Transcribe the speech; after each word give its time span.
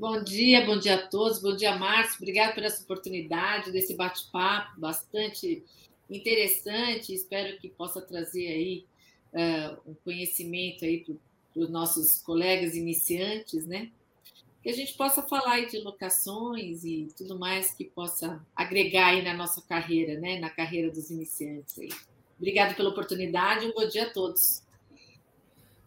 Bom 0.00 0.22
dia, 0.24 0.64
bom 0.64 0.78
dia 0.78 0.94
a 0.94 1.06
todos, 1.06 1.42
bom 1.42 1.54
dia, 1.54 1.76
Márcio. 1.76 2.16
Obrigado 2.16 2.54
por 2.54 2.62
essa 2.62 2.82
oportunidade, 2.82 3.70
desse 3.70 3.94
bate-papo 3.94 4.80
bastante 4.80 5.62
interessante. 6.08 7.12
Espero 7.12 7.58
que 7.58 7.68
possa 7.68 8.00
trazer 8.00 8.46
aí 8.46 8.86
uh, 9.34 9.90
um 9.90 9.94
conhecimento 10.02 10.86
aí 10.86 11.04
para 11.04 11.62
os 11.62 11.68
nossos 11.68 12.22
colegas 12.22 12.74
iniciantes, 12.74 13.66
né? 13.66 13.90
Que 14.62 14.70
a 14.70 14.72
gente 14.72 14.94
possa 14.94 15.22
falar 15.22 15.52
aí 15.52 15.66
de 15.66 15.76
locações 15.80 16.82
e 16.82 17.08
tudo 17.14 17.38
mais 17.38 17.74
que 17.74 17.84
possa 17.84 18.42
agregar 18.56 19.08
aí 19.08 19.20
na 19.20 19.34
nossa 19.34 19.60
carreira, 19.60 20.18
né? 20.18 20.40
Na 20.40 20.48
carreira 20.48 20.90
dos 20.90 21.10
iniciantes 21.10 21.78
aí. 21.78 21.90
Obrigada 22.38 22.72
pela 22.72 22.88
oportunidade, 22.88 23.66
um 23.66 23.74
bom 23.74 23.86
dia 23.86 24.04
a 24.04 24.10
todos. 24.10 24.62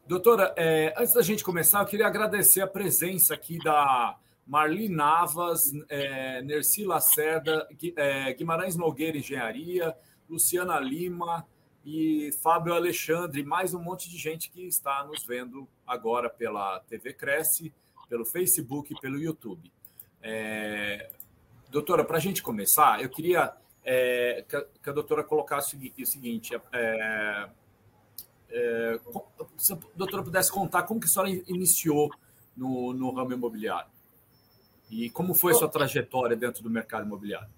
Doutora, 0.06 0.54
é, 0.58 0.94
antes 0.98 1.14
da 1.14 1.22
gente 1.22 1.46
começar, 1.46 1.80
eu 1.80 1.86
queria 1.86 2.08
agradecer 2.08 2.60
a 2.60 2.68
presença 2.68 3.34
aqui 3.34 3.58
da 3.64 4.18
Marli 4.46 4.90
Navas, 4.90 5.72
é, 5.88 6.42
Nerci 6.42 6.84
Lacerda, 6.84 7.66
é, 7.96 8.34
Guimarães 8.34 8.76
Nogueira 8.76 9.18
Engenharia, 9.18 9.96
Luciana 10.30 10.78
Lima 10.78 11.48
e 11.86 12.32
Fábio 12.44 12.74
Alexandre, 12.74 13.46
mais 13.46 13.74
um 13.74 13.82
monte 13.82 14.10
de 14.10 14.18
gente 14.18 14.52
que 14.52 14.68
está 14.68 15.06
nos 15.06 15.24
vendo 15.26 15.66
agora 15.88 16.30
pela 16.30 16.82
TV 16.82 17.14
Cresce, 17.14 17.74
pelo 18.10 18.26
Facebook 18.26 18.94
e 18.94 19.00
pelo 19.00 19.18
YouTube. 19.18 19.72
É, 20.22 21.12
doutora, 21.70 22.04
para 22.04 22.18
a 22.18 22.22
gente 22.22 22.44
começar, 22.44 23.02
eu 23.02 23.10
queria 23.10 23.54
é, 23.86 24.44
que, 24.50 24.56
a, 24.58 24.66
que, 24.84 24.90
a, 24.90 24.94
doutora 24.94 25.24
colocasse 25.24 25.78
o 25.98 26.06
seguinte: 26.06 26.54
é, 26.74 27.50
é, 28.54 29.00
se 29.58 29.74
a 29.74 29.78
doutora 29.96 30.24
pudesse 30.24 30.52
contar 30.52 30.84
como 30.84 31.00
que 31.00 31.08
a 31.08 31.10
senhora 31.10 31.30
iniciou 31.48 32.12
no, 32.56 32.94
no 32.94 33.12
ramo 33.12 33.34
imobiliário 33.34 33.92
e 34.90 35.10
como 35.10 35.34
foi 35.34 35.54
a 35.54 35.56
sua 35.56 35.68
trajetória 35.68 36.36
dentro 36.36 36.62
do 36.62 36.70
mercado 36.70 37.06
imobiliário. 37.06 37.50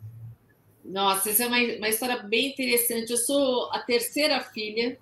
Nossa, 0.86 1.32
essa 1.32 1.44
é 1.44 1.48
uma, 1.48 1.58
uma 1.58 1.90
história 1.90 2.24
bem 2.24 2.52
interessante. 2.52 3.12
Eu 3.12 3.18
sou 3.18 3.70
a 3.74 3.80
terceira 3.80 4.40
filha 4.40 4.98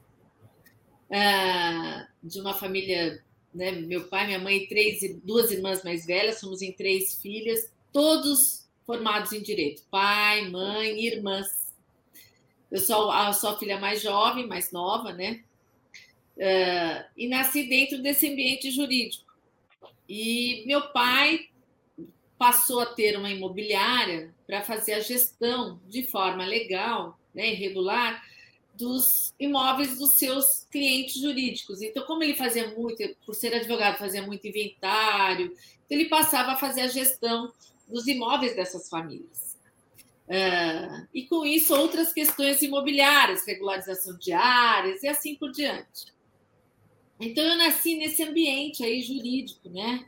uh, 1.09 2.07
de 2.23 2.39
uma 2.39 2.53
família, 2.55 3.23
né, 3.53 3.71
meu 3.71 4.07
pai, 4.07 4.25
minha 4.25 4.39
mãe 4.39 4.63
e 4.63 4.67
três, 4.67 4.99
duas 5.23 5.51
irmãs 5.51 5.83
mais 5.83 6.05
velhas, 6.05 6.39
somos 6.39 6.61
em 6.61 6.71
três 6.71 7.21
filhas, 7.21 7.71
todos 7.91 8.67
formados 8.85 9.31
em 9.31 9.41
direito, 9.41 9.83
pai, 9.91 10.49
mãe, 10.49 11.05
irmãs. 11.05 11.47
Eu 12.71 12.79
sou 12.79 13.11
a 13.11 13.31
sua 13.31 13.59
filha 13.59 13.79
mais 13.79 14.01
jovem, 14.01 14.47
mais 14.47 14.71
nova, 14.71 15.13
né? 15.13 15.43
Uh, 16.35 17.05
e 17.15 17.27
nasci 17.27 17.63
dentro 17.63 18.01
desse 18.01 18.27
ambiente 18.27 18.71
jurídico. 18.71 19.31
E 20.09 20.63
meu 20.65 20.89
pai 20.91 21.47
passou 22.37 22.81
a 22.81 22.85
ter 22.85 23.17
uma 23.17 23.29
imobiliária 23.29 24.33
para 24.45 24.61
fazer 24.61 24.93
a 24.93 24.99
gestão 24.99 25.79
de 25.87 26.03
forma 26.07 26.45
legal, 26.45 27.17
né, 27.33 27.53
irregular, 27.53 28.21
dos 28.73 29.33
imóveis 29.39 29.97
dos 29.97 30.17
seus 30.17 30.65
clientes 30.71 31.21
jurídicos. 31.21 31.81
Então, 31.81 32.05
como 32.05 32.23
ele 32.23 32.35
fazia 32.35 32.69
muito, 32.75 33.03
por 33.25 33.35
ser 33.35 33.53
advogado, 33.53 33.97
fazia 33.97 34.23
muito 34.23 34.47
inventário, 34.47 35.55
então 35.85 35.97
ele 35.97 36.09
passava 36.09 36.53
a 36.53 36.57
fazer 36.57 36.81
a 36.81 36.87
gestão 36.87 37.51
dos 37.87 38.07
imóveis 38.07 38.55
dessas 38.55 38.89
famílias. 38.89 39.55
Uh, 40.27 41.07
e 41.13 41.27
com 41.27 41.45
isso, 41.45 41.75
outras 41.75 42.11
questões 42.11 42.61
imobiliárias, 42.61 43.45
regularização 43.45 44.17
de 44.17 44.31
áreas 44.33 45.03
e 45.03 45.07
assim 45.07 45.35
por 45.35 45.51
diante. 45.51 46.13
Então, 47.23 47.43
eu 47.43 47.57
nasci 47.57 47.95
nesse 47.95 48.23
ambiente 48.23 48.83
aí 48.83 49.01
jurídico, 49.01 49.69
né? 49.69 50.05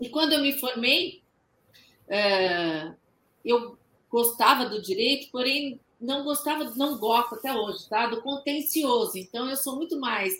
E 0.00 0.10
quando 0.10 0.34
eu 0.34 0.42
me 0.42 0.52
formei, 0.52 1.22
é, 2.06 2.92
eu 3.44 3.78
gostava 4.10 4.66
do 4.66 4.82
direito, 4.82 5.30
porém 5.30 5.80
não 6.00 6.22
gostava, 6.22 6.64
não 6.76 6.98
gosto 6.98 7.36
até 7.36 7.54
hoje, 7.54 7.88
tá? 7.88 8.06
Do 8.06 8.20
contencioso. 8.22 9.16
Então, 9.16 9.48
eu 9.48 9.56
sou 9.56 9.76
muito 9.76 9.98
mais 9.98 10.34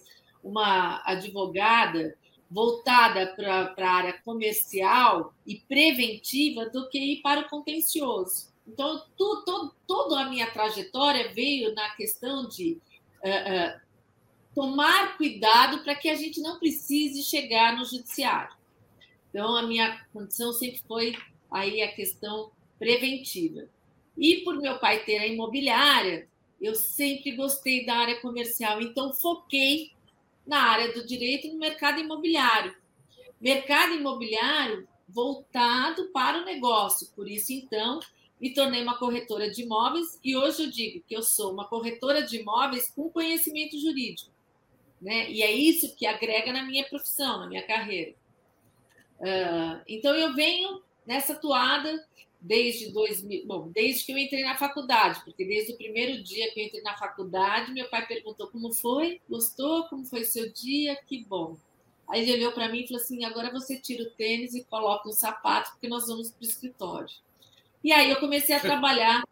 uma 0.45 1.03
advogada 1.05 2.17
voltada 2.51 3.35
para 3.35 3.75
a 3.77 3.91
área 3.91 4.21
comercial 4.25 5.35
e 5.47 5.57
preventiva 5.57 6.67
do 6.67 6.89
que 6.89 6.99
ir 6.99 7.23
para 7.23 7.41
o 7.41 7.49
contencioso. 7.49 8.55
Então, 8.67 9.03
tu, 9.17 9.75
toda 9.87 10.21
a 10.21 10.29
minha 10.29 10.51
trajetória 10.51 11.33
veio 11.33 11.75
na 11.75 11.91
questão 11.91 12.49
de 12.49 12.79
uh, 13.25 13.79
uh, 13.79 13.86
tomar 14.57 15.19
cuidado 15.19 15.85
para 15.85 15.95
que 15.95 16.09
a 16.09 16.15
gente 16.15 16.41
não 16.41 16.59
precise 16.59 17.23
chegar 17.23 17.77
no 17.77 17.85
judiciário. 17.85 18.57
Então, 19.29 19.55
a 19.55 19.63
minha 19.63 20.03
condição 20.15 20.51
sempre 20.51 20.81
foi 20.89 21.15
aí 21.51 21.83
a 21.83 21.93
questão 21.93 22.51
preventiva. 22.79 23.69
E 24.17 24.37
por 24.37 24.57
meu 24.57 24.79
pai 24.79 25.05
ter 25.05 25.19
a 25.19 25.27
imobiliária, 25.27 26.27
eu 26.59 26.75
sempre 26.75 27.33
gostei 27.33 27.85
da 27.85 27.97
área 27.97 28.19
comercial, 28.23 28.81
então 28.81 29.13
foquei 29.13 29.93
na 30.47 30.63
área 30.63 30.91
do 30.95 31.07
direito 31.07 31.49
e 31.49 31.53
no 31.53 31.59
mercado 31.59 32.01
imobiliário. 32.01 32.75
Mercado 33.39 33.93
imobiliário 33.93 34.89
voltado 35.07 36.07
para 36.15 36.41
o 36.41 36.47
negócio, 36.47 37.09
por 37.15 37.29
isso, 37.29 37.53
então, 37.53 38.01
me 38.41 38.55
tornei 38.55 38.83
uma 38.83 38.97
corretora 38.97 39.51
de 39.51 39.65
imóveis 39.65 40.19
e 40.25 40.35
hoje 40.35 40.63
eu 40.63 40.71
digo 40.71 41.05
que 41.07 41.15
eu 41.15 41.23
sou 41.23 41.53
uma 41.53 41.69
corretora 41.69 42.23
de 42.23 42.39
imóveis 42.39 42.91
com 42.91 43.11
conhecimento 43.11 43.79
jurídico. 43.79 44.35
Né? 45.01 45.31
E 45.31 45.43
é 45.43 45.53
isso 45.53 45.95
que 45.95 46.07
agrega 46.07 46.53
na 46.53 46.65
minha 46.65 46.85
profissão, 46.85 47.41
na 47.41 47.47
minha 47.47 47.63
carreira. 47.63 48.15
Uh, 49.21 49.83
então 49.87 50.15
eu 50.15 50.35
venho 50.35 50.83
nessa 51.07 51.35
toada 51.35 52.05
desde 52.41 52.93
2000, 52.93 53.47
bom, 53.47 53.69
desde 53.69 54.05
que 54.05 54.13
eu 54.13 54.19
entrei 54.19 54.43
na 54.43 54.57
faculdade, 54.57 55.21
porque 55.25 55.45
desde 55.45 55.73
o 55.73 55.77
primeiro 55.77 56.23
dia 56.23 56.53
que 56.53 56.61
eu 56.61 56.67
entrei 56.67 56.83
na 56.83 56.97
faculdade, 56.97 57.73
meu 57.73 57.89
pai 57.89 58.07
perguntou 58.07 58.49
como 58.49 58.73
foi, 58.73 59.21
gostou, 59.29 59.85
como 59.89 60.05
foi 60.05 60.25
seu 60.25 60.53
dia, 60.53 60.97
que 61.07 61.25
bom. 61.25 61.57
Aí 62.09 62.23
ele 62.23 62.35
olhou 62.35 62.53
para 62.53 62.69
mim 62.69 62.81
e 62.81 62.87
falou 62.87 63.03
assim: 63.03 63.25
agora 63.25 63.51
você 63.51 63.77
tira 63.81 64.05
o 64.05 64.11
tênis 64.11 64.55
e 64.55 64.65
coloca 64.65 65.09
um 65.09 65.13
sapato, 65.13 65.73
porque 65.73 65.89
nós 65.89 66.07
vamos 66.07 66.31
para 66.31 66.45
o 66.45 66.49
escritório. 66.49 67.09
E 67.83 67.93
aí 67.93 68.11
eu 68.11 68.21
comecei 68.21 68.55
a 68.55 68.61
trabalhar 68.61 69.25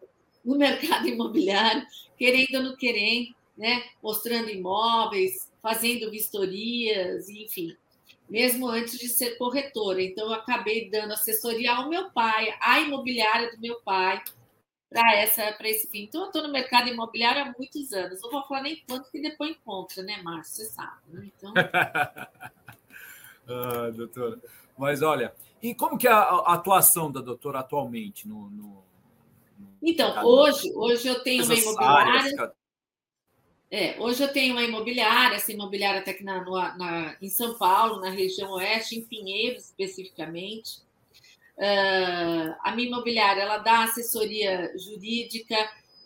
no 0.45 0.57
mercado 0.59 1.07
imobiliário, 1.07 1.87
querendo 2.19 2.57
ou 2.57 2.63
não 2.63 2.77
querendo, 2.77 3.35
né? 3.57 3.85
mostrando 4.03 4.51
imóveis, 4.51 5.49
fazendo 5.65 6.11
vistorias, 6.11 7.27
enfim 7.31 7.75
mesmo 8.29 8.69
antes 8.69 8.99
de 8.99 9.09
ser 9.09 9.37
corretora. 9.37 10.03
Então, 10.03 10.27
eu 10.27 10.35
acabei 10.35 10.91
dando 10.91 11.13
assessoria 11.13 11.73
ao 11.73 11.89
meu 11.89 12.11
pai, 12.11 12.55
à 12.61 12.81
imobiliária 12.81 13.51
do 13.51 13.61
meu 13.61 13.81
pai, 13.83 14.23
para 14.89 15.17
essa 15.17 15.53
para 15.53 15.69
esse 15.69 15.89
fim. 15.91 16.05
Então, 16.05 16.23
eu 16.23 16.27
estou 16.29 16.43
no 16.43 16.53
mercado 16.53 16.89
imobiliário 16.89 17.43
há 17.43 17.55
muitos 17.57 17.93
anos. 17.93 18.21
Não 18.23 18.31
vou 18.31 18.43
falar 18.45 18.63
nem 18.63 18.83
quanto 18.89 19.11
que 19.11 19.21
depois 19.21 19.51
encontra, 19.51 20.03
né, 20.03 20.23
Márcio? 20.23 20.65
Você 20.65 20.73
sabe. 20.73 21.03
Né? 21.09 21.31
Então... 21.37 21.53
ah, 23.49 23.91
doutora. 23.95 24.41
Mas 24.77 25.03
olha, 25.03 25.35
e 25.63 25.75
como 25.75 25.99
que 25.99 26.09
é 26.09 26.13
a 26.13 26.55
atuação 26.55 27.11
da 27.11 27.21
doutora 27.21 27.61
atualmente 27.61 28.27
no, 28.27 28.51
no, 28.51 28.85
então, 29.81 30.25
hoje, 30.25 30.73
hoje 30.75 31.07
eu 31.09 31.23
tenho 31.23 31.45
uma 31.45 31.55
imobiliária. 31.55 32.13
Áreas, 32.15 32.53
é, 33.71 33.99
hoje 33.99 34.23
eu 34.23 34.33
tenho 34.33 34.55
uma 34.55 34.63
imobiliária, 34.63 35.37
essa 35.37 35.53
imobiliária 35.53 35.99
está 35.99 36.11
aqui 36.11 36.23
na, 36.23 36.45
na, 36.77 37.17
em 37.21 37.29
São 37.29 37.57
Paulo, 37.59 38.01
na 38.01 38.11
região 38.11 38.53
oeste, 38.53 38.97
em 38.97 39.05
Pinheiros 39.05 39.65
especificamente. 39.65 40.83
Uh, 41.57 42.55
a 42.63 42.73
minha 42.75 42.89
imobiliária 42.89 43.43
ela 43.43 43.59
dá 43.59 43.85
assessoria 43.85 44.73
jurídica 44.77 45.57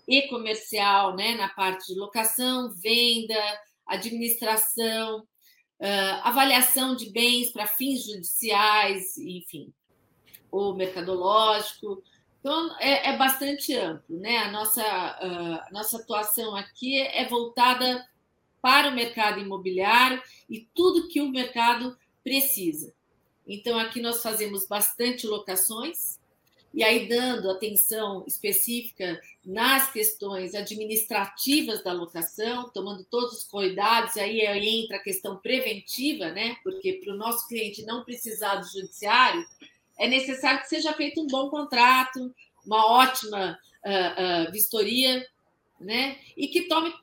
e 0.07 0.23
comercial, 0.29 1.17
né, 1.17 1.35
na 1.37 1.49
parte 1.49 1.93
de 1.93 1.99
locação, 1.99 2.71
venda, 2.71 3.61
administração, 3.87 5.21
uh, 5.21 6.21
avaliação 6.23 6.95
de 6.95 7.11
bens 7.11 7.51
para 7.51 7.67
fins 7.67 8.05
judiciais, 8.05 9.17
enfim, 9.19 9.73
ou 10.51 10.75
mercadológico. 10.75 12.03
Então, 12.41 12.77
é, 12.79 13.11
é 13.11 13.17
bastante 13.17 13.75
amplo, 13.75 14.19
né? 14.19 14.39
A 14.39 14.51
nossa, 14.51 14.83
a 14.83 15.69
nossa 15.73 15.99
atuação 15.99 16.55
aqui 16.55 17.01
é 17.01 17.27
voltada 17.27 18.07
para 18.61 18.89
o 18.89 18.95
mercado 18.95 19.41
imobiliário 19.41 20.23
e 20.49 20.61
tudo 20.75 21.09
que 21.09 21.21
o 21.21 21.31
mercado 21.31 21.97
precisa. 22.23 22.93
Então, 23.47 23.79
aqui 23.79 24.01
nós 24.01 24.23
fazemos 24.23 24.67
bastante 24.67 25.27
locações, 25.27 26.19
e 26.75 26.85
aí 26.85 27.09
dando 27.09 27.51
atenção 27.51 28.25
específica 28.27 29.21
nas 29.45 29.91
questões 29.91 30.55
administrativas 30.55 31.83
da 31.83 31.93
locação, 31.93 32.69
tomando 32.69 33.05
todos 33.05 33.39
os 33.39 33.45
cuidados, 33.45 34.17
aí 34.19 34.43
entra 34.43 34.99
a 34.99 35.03
questão 35.03 35.39
preventiva, 35.39 36.31
né? 36.31 36.57
Porque 36.63 37.01
para 37.03 37.15
o 37.15 37.17
nosso 37.17 37.49
cliente 37.49 37.85
não 37.85 38.05
precisar 38.05 38.57
do 38.57 38.69
judiciário, 38.69 39.47
é 39.99 40.07
necessário 40.07 40.61
que 40.61 40.69
seja 40.69 40.93
feito 40.93 41.21
um 41.21 41.27
bom 41.27 41.51
contrato, 41.51 42.35
uma 42.65 42.87
ótima 42.87 43.59
uh, 43.85 44.49
uh, 44.49 44.53
vistoria, 44.53 45.27
né? 45.81 46.19
E 46.37 46.49
que 46.49 46.69
tome 46.69 46.95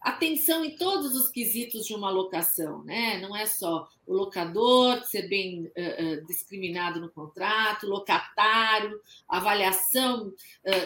atenção 0.00 0.64
em 0.64 0.76
todos 0.76 1.14
os 1.14 1.30
quesitos 1.30 1.86
de 1.86 1.94
uma 1.94 2.10
locação, 2.10 2.82
né? 2.84 3.18
Não 3.20 3.34
é 3.34 3.46
só 3.46 3.88
o 4.06 4.12
locador 4.12 5.02
ser 5.04 5.28
bem 5.28 5.66
uh, 5.66 6.26
discriminado 6.26 7.00
no 7.00 7.10
contrato, 7.10 7.86
locatário, 7.86 9.00
avaliação 9.28 10.32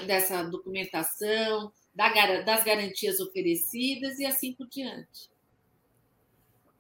dessa 0.07 0.43
documentação, 0.45 1.73
da, 1.95 2.43
das 2.43 2.63
garantias 2.63 3.19
oferecidas 3.19 4.19
e 4.19 4.27
assim 4.27 4.53
por 4.53 4.69
diante. 4.69 5.29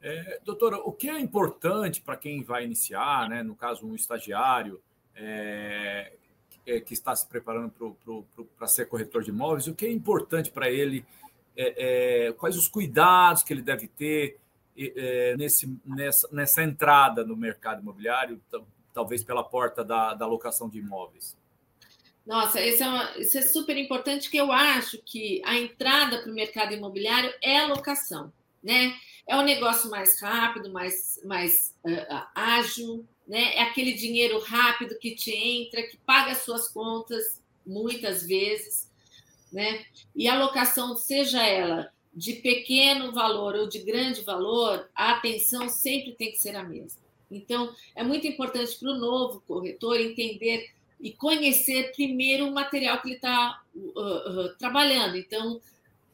É, 0.01 0.41
doutora, 0.45 0.79
o 0.79 0.93
que 0.93 1.09
é 1.09 1.19
importante 1.19 2.01
para 2.01 2.17
quem 2.17 2.43
vai 2.43 2.65
iniciar, 2.65 3.29
né? 3.29 3.43
No 3.43 3.55
caso, 3.55 3.87
um 3.87 3.95
estagiário 3.95 4.81
é, 5.15 6.13
é, 6.67 6.81
que 6.81 6.95
está 6.95 7.15
se 7.17 7.27
preparando 7.27 7.73
para 8.57 8.69
ser 8.69 8.87
corretor 8.87 9.23
de 9.23 9.31
imóveis, 9.31 9.67
o 9.67 9.75
que 9.75 9.87
é 9.87 9.93
importante 9.93 10.51
para 10.51 10.71
ele? 10.71 11.05
é, 11.59 12.29
é, 12.29 12.33
quais 12.35 12.57
os 12.57 12.69
cuidados 12.69 13.43
que 13.43 13.53
ele 13.53 13.63
deve 13.63 13.89
ter 13.89 14.39
é, 14.77 15.35
nesse, 15.37 15.77
nessa, 15.85 16.29
nessa 16.31 16.63
entrada 16.63 17.25
no 17.25 17.37
mercado 17.37 17.83
imobiliário, 17.83 18.41
talvez 18.95 19.25
pela 19.25 19.43
porta 19.43 19.85
da, 19.85 20.15
da 20.15 20.25
locação 20.25 20.69
de 20.69 20.79
imóveis? 20.79 21.37
Nossa, 22.25 22.61
isso 22.61 22.85
é, 22.85 22.89
uma, 22.89 23.19
isso 23.19 23.39
é 23.39 23.43
super 23.43 23.77
importante, 23.77 24.31
que 24.31 24.37
eu 24.37 24.53
acho 24.53 25.03
que 25.05 25.43
a 25.45 25.57
entrada 25.57 26.23
para 26.23 26.31
o 26.31 26.35
mercado 26.35 26.75
imobiliário 26.75 27.33
é 27.43 27.59
a 27.59 27.67
locação, 27.67 28.33
né? 28.63 28.95
É 29.29 29.37
um 29.37 29.43
negócio 29.43 29.91
mais 29.91 30.21
rápido, 30.21 30.73
mais, 30.73 31.21
mais 31.25 31.75
uh, 31.85 32.27
ágil, 32.35 33.07
né? 33.27 33.55
É 33.55 33.63
aquele 33.63 33.93
dinheiro 33.93 34.41
rápido 34.41 34.99
que 34.99 35.15
te 35.15 35.31
entra, 35.31 35.83
que 35.83 35.97
paga 35.99 36.33
as 36.33 36.39
suas 36.39 36.69
contas 36.69 37.41
muitas 37.65 38.27
vezes 38.27 38.89
né? 39.53 39.85
E 40.15 40.29
a 40.29 40.39
locação, 40.39 40.97
seja 40.97 41.45
ela 41.45 41.91
de 42.15 42.35
pequeno 42.35 43.13
valor 43.13 43.55
ou 43.55 43.69
de 43.69 43.79
grande 43.81 44.23
valor, 44.23 44.89
a 44.95 45.13
atenção 45.13 45.69
sempre 45.69 46.13
tem 46.13 46.33
que 46.33 46.39
ser 46.39 46.57
a 46.57 46.63
mesma. 46.63 47.01
Então, 47.31 47.73
é 47.95 48.03
muito 48.03 48.27
importante 48.27 48.77
para 48.79 48.91
o 48.91 48.99
novo 48.99 49.43
corretor 49.47 50.01
entender 50.01 50.71
e 51.01 51.13
conhecer 51.13 51.93
primeiro 51.93 52.47
o 52.47 52.55
material 52.55 53.01
que 53.01 53.09
ele 53.09 53.17
está 53.17 53.63
uh, 53.75 54.01
uh, 54.01 54.55
trabalhando. 54.59 55.17
Então, 55.17 55.61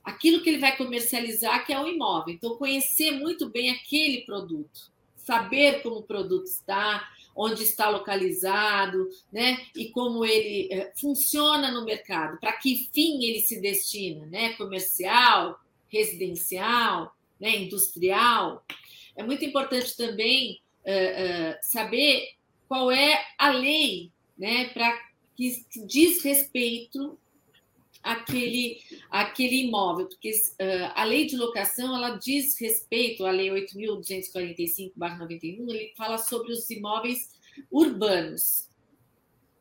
aquilo 0.04 0.42
que 0.42 0.50
ele 0.50 0.58
vai 0.58 0.76
comercializar, 0.76 1.64
que 1.64 1.72
é 1.72 1.80
o 1.80 1.88
imóvel. 1.88 2.34
Então, 2.34 2.56
conhecer 2.56 3.12
muito 3.12 3.48
bem 3.48 3.70
aquele 3.70 4.20
produto, 4.22 4.92
saber 5.16 5.82
como 5.82 5.96
o 5.96 6.02
produto 6.02 6.44
está, 6.44 7.08
onde 7.34 7.62
está 7.62 7.88
localizado, 7.88 9.08
né? 9.32 9.58
E 9.74 9.88
como 9.88 10.24
ele 10.24 10.68
é, 10.70 10.92
funciona 10.94 11.70
no 11.70 11.84
mercado, 11.84 12.38
para 12.38 12.52
que 12.52 12.88
fim 12.92 13.24
ele 13.24 13.40
se 13.40 13.60
destina, 13.60 14.26
né? 14.26 14.52
Comercial, 14.52 15.58
residencial, 15.88 17.16
né? 17.40 17.56
industrial. 17.56 18.64
É 19.16 19.22
muito 19.22 19.44
importante 19.44 19.96
também 19.96 20.60
uh, 20.84 21.52
uh, 21.52 21.56
saber 21.62 22.34
qual 22.68 22.90
é 22.90 23.24
a 23.38 23.50
lei, 23.50 24.10
né? 24.36 24.66
Para 24.68 24.96
que 25.36 25.64
diz 25.86 26.22
respeito 26.22 27.18
aquele, 28.04 28.80
aquele 29.10 29.66
imóvel, 29.66 30.06
porque 30.06 30.30
uh, 30.30 30.92
a 30.94 31.02
lei 31.04 31.26
de 31.26 31.36
locação 31.36 31.96
ela 31.96 32.18
diz 32.18 32.60
respeito 32.60 33.24
à 33.24 33.30
lei 33.30 33.48
8.245/91, 33.48 35.70
ele 35.70 35.94
fala 35.96 36.18
sobre 36.18 36.52
os 36.52 36.68
imóveis 36.68 37.30
urbanos, 37.70 38.68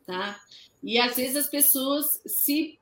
tá? 0.05 0.37
E 0.83 0.99
às 0.99 1.15
vezes 1.15 1.37
as 1.37 1.47
pessoas 1.47 2.21
se 2.25 2.77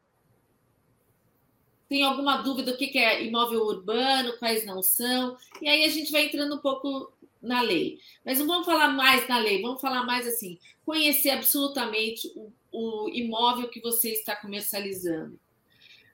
tem 1.88 2.04
alguma 2.04 2.38
dúvida 2.38 2.72
do 2.72 2.78
que 2.78 2.98
é 2.98 3.24
imóvel 3.24 3.62
urbano, 3.62 4.40
quais 4.40 4.66
não 4.66 4.82
são, 4.82 5.38
e 5.62 5.70
aí 5.70 5.84
a 5.84 5.90
gente 5.90 6.12
vai 6.12 6.26
entrando 6.26 6.56
um 6.56 6.60
pouco 6.60 7.14
na 7.42 7.62
lei. 7.62 8.00
Mas 8.26 8.40
não 8.40 8.48
vamos 8.48 8.66
falar 8.66 8.88
mais 8.88 9.28
na 9.28 9.38
lei, 9.38 9.62
vamos 9.62 9.82
falar 9.82 10.06
mais 10.06 10.26
assim, 10.26 10.58
conhecer 10.86 11.32
absolutamente 11.32 12.32
o, 12.36 12.52
o 12.72 13.10
imóvel 13.10 13.70
que 13.70 13.82
você 13.82 14.14
está 14.14 14.36
comercializando. 14.36 15.38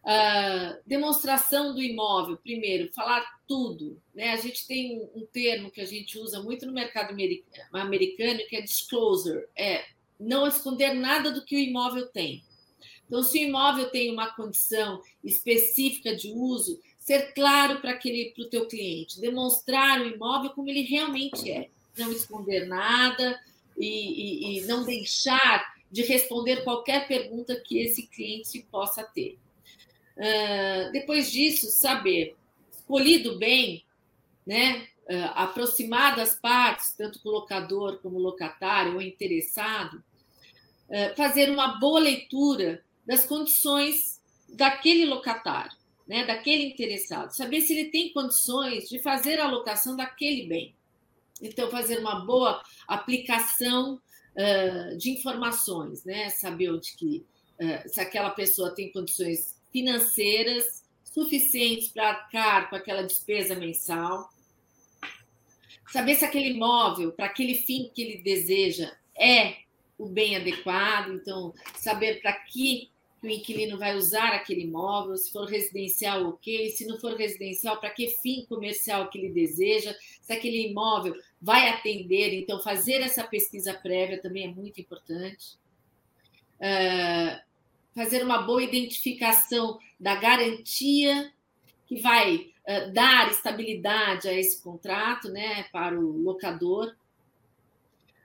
Uh, 0.07 0.79
demonstração 0.85 1.75
do 1.75 1.81
imóvel, 1.81 2.37
primeiro, 2.37 2.89
falar 2.93 3.25
tudo. 3.45 4.01
Né? 4.15 4.31
A 4.31 4.37
gente 4.37 4.65
tem 4.65 5.01
um, 5.13 5.25
termo 5.25 5.69
que 5.69 5.81
a 5.81 5.85
gente 5.85 6.17
usa 6.17 6.41
muito 6.41 6.65
no 6.65 6.71
mercado 6.71 7.13
americano, 7.73 8.39
que 8.47 8.55
é 8.55 8.61
disclosure, 8.61 9.45
é 9.53 9.83
não 10.17 10.47
esconder 10.47 10.93
nada 10.93 11.29
do 11.29 11.43
que 11.43 11.57
o 11.57 11.59
imóvel 11.59 12.07
tem. 12.07 12.41
Então, 13.05 13.21
se 13.21 13.37
o 13.37 13.47
imóvel 13.49 13.89
tem 13.89 14.09
uma 14.09 14.33
condição 14.33 15.01
específica 15.21 16.15
de 16.15 16.31
uso, 16.31 16.79
ser 16.97 17.33
claro 17.33 17.81
para 17.81 17.99
o 18.37 18.49
teu 18.49 18.65
cliente, 18.65 19.19
demonstrar 19.19 19.99
o 19.99 20.07
imóvel 20.07 20.51
como 20.51 20.69
ele 20.69 20.83
realmente 20.83 21.51
é, 21.51 21.69
não 21.97 22.13
esconder 22.13 22.65
nada 22.65 23.37
e, 23.77 24.55
e, 24.55 24.59
e 24.59 24.61
não 24.61 24.85
deixar 24.85 25.75
de 25.91 26.01
responder 26.03 26.63
qualquer 26.63 27.09
pergunta 27.09 27.59
que 27.59 27.79
esse 27.79 28.07
cliente 28.07 28.65
possa 28.71 29.03
ter. 29.03 29.37
Uh, 30.17 30.91
depois 30.91 31.31
disso, 31.31 31.67
saber, 31.67 32.35
escolhido 32.71 33.37
bem, 33.37 33.85
né, 34.45 34.87
uh, 35.07 35.31
aproximar 35.35 36.15
das 36.15 36.35
partes, 36.35 36.95
tanto 36.97 37.19
o 37.23 37.29
locador 37.29 37.99
como 37.99 38.17
o 38.17 38.21
locatário 38.21 38.95
ou 38.95 39.01
interessado, 39.01 40.03
uh, 40.89 41.15
fazer 41.15 41.51
uma 41.51 41.79
boa 41.79 41.99
leitura 41.99 42.83
das 43.05 43.25
condições 43.25 44.19
daquele 44.49 45.05
locatário, 45.05 45.77
né, 46.07 46.25
daquele 46.25 46.63
interessado, 46.63 47.29
saber 47.31 47.61
se 47.61 47.73
ele 47.73 47.91
tem 47.91 48.11
condições 48.11 48.89
de 48.89 48.97
fazer 48.97 49.39
a 49.39 49.45
alocação 49.45 49.95
daquele 49.95 50.47
bem. 50.47 50.75
Então, 51.39 51.69
fazer 51.69 51.99
uma 51.99 52.25
boa 52.25 52.63
aplicação 52.87 54.01
de 54.97 55.09
informações, 55.09 56.03
né, 56.05 56.29
saber 56.29 56.71
onde 56.71 56.95
que 56.95 57.25
se 57.87 57.99
aquela 57.99 58.29
pessoa 58.29 58.73
tem 58.73 58.91
condições 58.91 59.56
financeiras 59.71 60.83
suficientes 61.03 61.89
para 61.89 62.09
arcar 62.09 62.69
com 62.69 62.75
aquela 62.75 63.01
despesa 63.01 63.55
mensal, 63.55 64.29
saber 65.91 66.15
se 66.15 66.25
aquele 66.25 66.49
imóvel, 66.49 67.11
para 67.11 67.25
aquele 67.25 67.55
fim 67.55 67.89
que 67.93 68.01
ele 68.01 68.17
deseja, 68.21 68.95
é 69.17 69.57
o 69.97 70.05
bem 70.05 70.35
adequado, 70.35 71.13
então, 71.13 71.53
saber 71.75 72.21
para 72.21 72.33
que 72.33 72.89
o 73.23 73.27
inquilino 73.27 73.79
vai 73.79 73.95
usar 73.95 74.33
aquele 74.33 74.61
imóvel, 74.61 75.17
se 75.17 75.31
for 75.31 75.45
residencial, 75.45 76.27
ok, 76.29 76.69
se 76.69 76.85
não 76.85 76.99
for 76.99 77.15
residencial, 77.15 77.79
para 77.79 77.89
que 77.89 78.11
fim 78.21 78.45
comercial 78.47 79.09
que 79.09 79.17
ele 79.17 79.29
deseja, 79.29 79.95
se 80.21 80.31
aquele 80.31 80.69
imóvel 80.69 81.15
vai 81.41 81.69
atender, 81.69 82.33
então, 82.33 82.61
fazer 82.61 83.01
essa 83.01 83.23
pesquisa 83.23 83.73
prévia 83.73 84.21
também 84.21 84.45
é 84.45 84.53
muito 84.53 84.79
importante. 84.79 85.57
Uh, 86.59 87.46
fazer 87.97 88.23
uma 88.23 88.43
boa 88.43 88.61
identificação 88.61 89.79
da 89.99 90.13
garantia 90.13 91.33
que 91.87 91.99
vai 91.99 92.35
uh, 92.35 92.93
dar 92.93 93.31
estabilidade 93.31 94.27
a 94.29 94.33
esse 94.33 94.61
contrato, 94.61 95.29
né, 95.29 95.63
para 95.71 95.99
o 95.99 96.21
locador. 96.21 96.95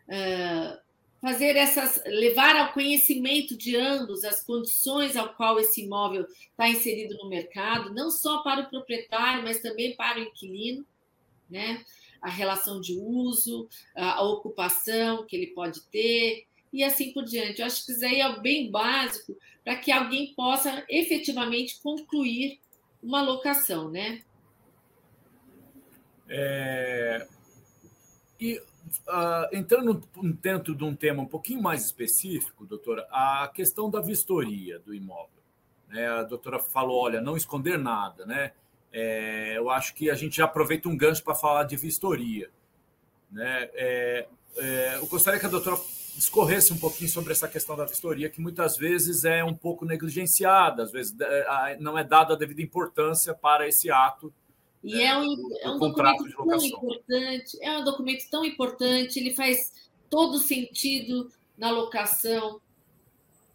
Uh, 0.07 0.79
fazer 1.23 1.57
essas, 1.57 2.03
levar 2.05 2.55
ao 2.55 2.75
conhecimento 2.75 3.57
de 3.57 3.75
ambos 3.75 4.25
as 4.25 4.45
condições 4.45 5.17
ao 5.17 5.33
qual 5.35 5.59
esse 5.59 5.85
imóvel 5.85 6.27
está 6.51 6.69
inserido 6.69 7.17
no 7.17 7.31
mercado, 7.31 7.95
não 7.95 8.11
só 8.11 8.43
para 8.43 8.61
o 8.63 8.69
proprietário, 8.69 9.43
mas 9.43 9.61
também 9.61 9.97
para 9.97 10.19
o 10.19 10.23
inquilino, 10.23 10.85
né? 11.49 11.83
A 12.21 12.29
relação 12.29 12.81
de 12.81 12.95
uso, 12.99 13.69
a 13.97 14.23
ocupação 14.23 15.25
que 15.25 15.35
ele 15.35 15.49
pode 15.49 15.81
ter, 15.85 16.47
e 16.73 16.83
assim 16.83 17.13
por 17.13 17.25
diante. 17.25 17.61
Eu 17.61 17.67
acho 17.67 17.85
que 17.85 17.93
isso 17.93 18.05
aí 18.05 18.21
é 18.21 18.41
bem 18.41 18.71
básico 18.71 19.37
para 19.63 19.77
que 19.77 19.93
alguém 19.93 20.35
possa 20.35 20.85
efetivamente 20.89 21.81
concluir 21.83 22.59
uma 23.03 23.21
locação, 23.21 23.91
né? 23.91 24.23
É... 26.29 27.27
E 28.41 28.59
uh, 29.09 29.57
entrando 29.57 30.03
dentro 30.41 30.75
de 30.75 30.85
um 30.85 30.95
tema 30.95 31.23
um 31.23 31.27
pouquinho 31.27 31.63
mais 31.63 31.85
específico, 31.85 32.67
doutora, 32.67 33.07
a 33.11 33.51
questão 33.55 33.91
da 33.91 34.01
vistoria 34.01 34.79
do 34.79 34.95
imóvel. 34.95 35.43
Né? 35.89 36.09
A 36.09 36.23
doutora 36.23 36.59
falou, 36.59 37.03
olha, 37.03 37.21
não 37.21 37.37
esconder 37.37 37.79
nada, 37.79 38.25
né? 38.25 38.53
É, 38.93 39.57
eu 39.57 39.71
acho 39.71 39.95
que 39.95 40.11
a 40.11 40.15
gente 40.15 40.37
já 40.37 40.45
aproveita 40.45 40.89
um 40.89 40.97
gancho 40.97 41.23
para 41.23 41.35
falar 41.35 41.65
de 41.65 41.77
vistoria. 41.77 42.51
Né? 43.31 43.71
É, 43.75 44.29
é, 44.57 44.99
gostaria 45.09 45.41
que 45.41 45.47
a 45.47 45.49
doutora 45.49 45.77
discorresse 46.15 46.73
um 46.73 46.79
pouquinho 46.79 47.11
sobre 47.11 47.33
essa 47.33 47.49
questão 47.49 47.77
da 47.77 47.85
vistoria, 47.85 48.29
que 48.29 48.41
muitas 48.41 48.77
vezes 48.77 49.25
é 49.25 49.43
um 49.43 49.55
pouco 49.55 49.85
negligenciada, 49.85 50.83
às 50.83 50.93
vezes 50.93 51.15
é, 51.21 51.77
não 51.81 51.99
é 51.99 52.05
dada 52.05 52.35
a 52.35 52.37
devida 52.37 52.63
importância 52.63 53.35
para 53.35 53.67
esse 53.67 53.91
ato. 53.91 54.33
E 54.83 55.01
é, 55.01 55.07
é 55.07 55.17
um, 55.17 55.37
é 55.61 55.71
um 55.71 55.79
documento 55.79 56.37
tão 56.37 56.65
importante, 56.65 57.59
é 57.63 57.79
um 57.79 57.85
documento 57.85 58.31
tão 58.31 58.45
importante, 58.45 59.19
ele 59.19 59.35
faz 59.35 59.73
todo 60.11 60.39
sentido 60.39 61.31
na 61.57 61.71
locação. 61.71 62.61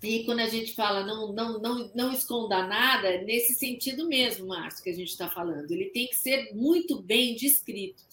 E 0.02 0.24
quando 0.26 0.40
a 0.40 0.48
gente 0.48 0.76
fala 0.76 1.04
não, 1.04 1.34
não, 1.34 1.60
não, 1.60 1.92
não 1.96 2.12
esconda 2.12 2.68
nada, 2.68 3.08
é 3.08 3.24
nesse 3.24 3.56
sentido 3.56 4.08
mesmo, 4.08 4.48
Márcio, 4.48 4.84
que 4.84 4.90
a 4.90 4.96
gente 4.96 5.10
está 5.10 5.28
falando. 5.28 5.72
Ele 5.72 5.86
tem 5.86 6.08
que 6.08 6.16
ser 6.16 6.54
muito 6.54 7.02
bem 7.02 7.36
descrito. 7.36 8.04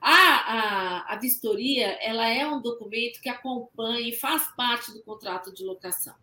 A, 0.00 0.10
a, 0.10 1.14
a 1.14 1.18
vistoria 1.18 1.98
ela 2.02 2.28
é 2.28 2.46
um 2.46 2.60
documento 2.60 3.20
que 3.20 3.28
acompanha 3.28 4.08
e 4.08 4.12
faz 4.12 4.54
parte 4.56 4.92
do 4.92 5.02
contrato 5.02 5.52
de 5.52 5.64
locação. 5.64 6.14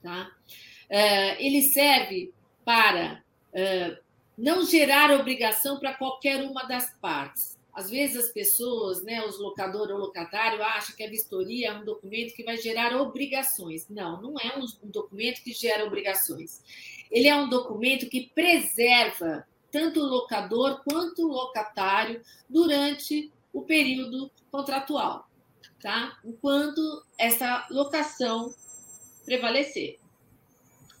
Tá? 0.00 0.30
É, 0.88 1.44
ele 1.44 1.62
serve 1.62 2.32
para 2.64 3.22
é, 3.52 3.98
não 4.38 4.64
gerar 4.64 5.10
obrigação 5.10 5.78
para 5.78 5.94
qualquer 5.94 6.42
uma 6.42 6.64
das 6.64 6.92
partes. 7.00 7.58
Às 7.72 7.88
vezes 7.88 8.26
as 8.26 8.30
pessoas, 8.30 9.02
né, 9.02 9.24
os 9.24 9.38
locador 9.38 9.90
ou 9.90 9.98
locatário, 9.98 10.62
acham 10.62 10.94
que 10.94 11.02
a 11.02 11.08
vistoria 11.08 11.68
é 11.68 11.72
um 11.72 11.84
documento 11.84 12.34
que 12.34 12.44
vai 12.44 12.58
gerar 12.58 12.94
obrigações. 13.00 13.88
Não, 13.88 14.20
não 14.20 14.38
é 14.38 14.58
um, 14.58 14.66
um 14.86 14.90
documento 14.90 15.42
que 15.42 15.52
gera 15.52 15.86
obrigações. 15.86 16.62
Ele 17.10 17.28
é 17.28 17.34
um 17.34 17.48
documento 17.48 18.08
que 18.10 18.30
preserva 18.34 19.46
tanto 19.70 20.00
o 20.00 20.06
locador 20.06 20.82
quanto 20.84 21.22
o 21.22 21.32
locatário 21.32 22.22
durante 22.48 23.32
o 23.54 23.62
período 23.62 24.30
contratual, 24.50 25.26
tá? 25.80 26.18
Enquanto 26.22 27.02
essa 27.16 27.66
locação 27.70 28.54
prevalecer. 29.24 29.98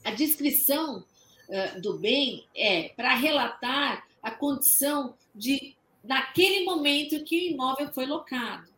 A 0.04 0.10
descrição 0.10 1.04
uh, 1.48 1.80
do 1.80 1.98
bem 1.98 2.46
é 2.56 2.88
para 2.96 3.14
relatar 3.14 4.06
a 4.22 4.30
condição 4.30 5.14
de 5.34 5.76
naquele 6.02 6.64
momento 6.64 7.22
que 7.24 7.36
o 7.36 7.52
imóvel 7.52 7.92
foi 7.92 8.06
locado. 8.06 8.70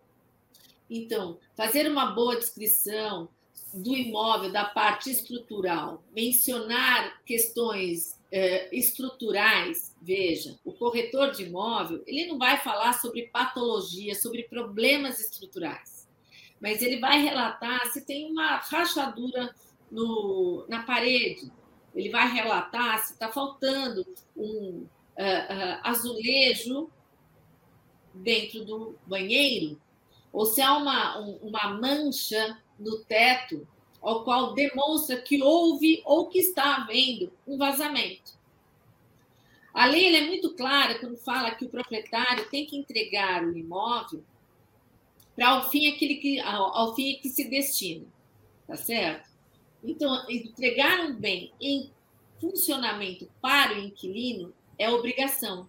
Então, 0.89 1.39
fazer 1.57 1.91
uma 1.91 2.07
boa 2.07 2.37
descrição 2.37 3.29
do 3.73 3.97
imóvel, 3.97 4.53
da 4.53 4.65
parte 4.65 5.11
estrutural, 5.11 6.03
mencionar 6.15 7.21
questões 7.25 8.17
é, 8.31 8.69
estruturais, 8.77 9.95
veja, 10.01 10.59
o 10.65 10.73
corretor 10.73 11.33
de 11.33 11.45
imóvel, 11.45 12.03
ele 12.07 12.27
não 12.27 12.39
vai 12.39 12.59
falar 12.59 12.93
sobre 12.93 13.29
patologia, 13.29 14.15
sobre 14.15 14.45
problemas 14.45 15.19
estruturais, 15.19 16.09
mas 16.61 16.83
ele 16.83 17.01
vai 17.01 17.21
relatar 17.21 17.87
se 17.87 18.05
tem 18.05 18.31
uma 18.31 18.57
rachadura 18.59 19.53
no, 19.91 20.65
na 20.69 20.85
parede, 20.85 21.51
ele 21.95 22.11
vai 22.11 22.33
relatar 22.33 23.05
se 23.05 23.15
está 23.15 23.29
faltando 23.29 24.07
um 24.37 24.87
uh, 24.87 24.87
uh, 24.87 25.81
azulejo 25.83 26.91
dentro 28.15 28.65
do 28.65 28.95
banheiro, 29.07 29.81
ou 30.33 30.47
se 30.47 30.63
há 30.63 30.77
uma, 30.77 31.19
uma 31.19 31.75
mancha 31.75 32.59
no 32.79 32.99
teto, 33.05 33.67
ao 34.01 34.23
qual 34.23 34.53
demonstra 34.55 35.21
que 35.21 35.43
houve 35.43 36.03
ou 36.05 36.29
que 36.29 36.39
está 36.39 36.77
havendo 36.77 37.33
um 37.47 37.57
vazamento. 37.57 38.35
A 39.73 39.87
lei 39.87 40.15
é 40.15 40.27
muito 40.27 40.55
clara 40.55 40.99
quando 40.99 41.17
fala 41.17 41.51
que 41.53 41.65
o 41.65 41.69
proprietário 41.69 42.49
tem 42.51 42.67
que 42.67 42.77
entregar 42.77 43.45
o 43.45 43.57
imóvel 43.57 44.23
para 45.35 45.59
o 45.59 45.71
fim 45.71 45.89
aquele 45.89 46.17
que 46.17 46.39
ao, 46.41 46.77
ao 46.77 46.95
fim 46.95 47.19
que 47.21 47.29
se 47.29 47.49
destina, 47.49 48.07
tá 48.67 48.77
certo? 48.77 49.29
Então, 49.83 50.25
entregar 50.31 51.01
um 51.01 51.15
bem 51.15 51.53
em 51.61 51.91
funcionamento 52.41 53.29
para 53.41 53.75
o 53.75 53.81
inquilino 53.81 54.55
é 54.79 54.89
obrigação. 54.91 55.69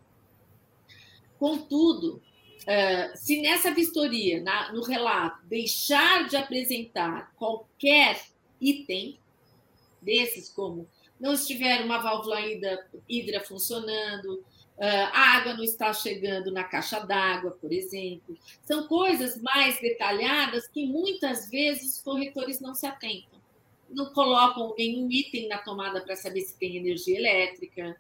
Contudo, 1.39 2.21
Uh, 2.65 3.15
se 3.15 3.41
nessa 3.41 3.71
vistoria, 3.71 4.41
na, 4.41 4.73
no 4.73 4.81
relato, 4.81 5.45
deixar 5.45 6.27
de 6.27 6.35
apresentar 6.35 7.31
qualquer 7.35 8.19
item 8.59 9.19
desses, 10.01 10.49
como 10.49 10.87
não 11.19 11.33
estiver 11.33 11.83
uma 11.83 11.99
válvula 11.99 12.41
hidra, 12.41 12.87
hidra 13.07 13.39
funcionando, 13.39 14.43
uh, 14.77 15.09
a 15.13 15.37
água 15.37 15.53
não 15.53 15.63
está 15.63 15.93
chegando 15.93 16.51
na 16.51 16.63
caixa 16.63 16.99
d'água, 17.01 17.51
por 17.51 17.71
exemplo, 17.71 18.35
são 18.63 18.87
coisas 18.87 19.39
mais 19.41 19.79
detalhadas 19.79 20.67
que 20.67 20.87
muitas 20.87 21.49
vezes 21.51 21.97
os 21.97 22.01
corretores 22.01 22.59
não 22.59 22.73
se 22.73 22.87
atentam. 22.87 23.39
Não 23.91 24.11
colocam 24.11 24.73
nenhum 24.75 25.07
item 25.11 25.47
na 25.47 25.59
tomada 25.59 26.01
para 26.01 26.15
saber 26.15 26.41
se 26.41 26.57
tem 26.57 26.77
energia 26.77 27.17
elétrica. 27.19 27.95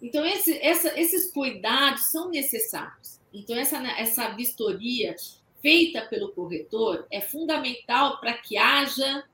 Então, 0.00 0.24
esse, 0.24 0.56
essa, 0.58 0.98
esses 0.98 1.32
cuidados 1.32 2.10
são 2.10 2.30
necessários. 2.30 3.20
Então, 3.32 3.56
essa, 3.56 3.76
essa 3.98 4.28
vistoria 4.30 5.14
feita 5.60 6.02
pelo 6.06 6.32
corretor 6.32 7.06
é 7.10 7.20
fundamental 7.20 8.18
para 8.18 8.34
que 8.34 8.56
haja 8.56 9.24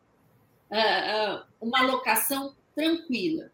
uh, 0.70 1.40
uh, 1.40 1.44
uma 1.60 1.82
locação 1.82 2.54
tranquila. 2.74 3.50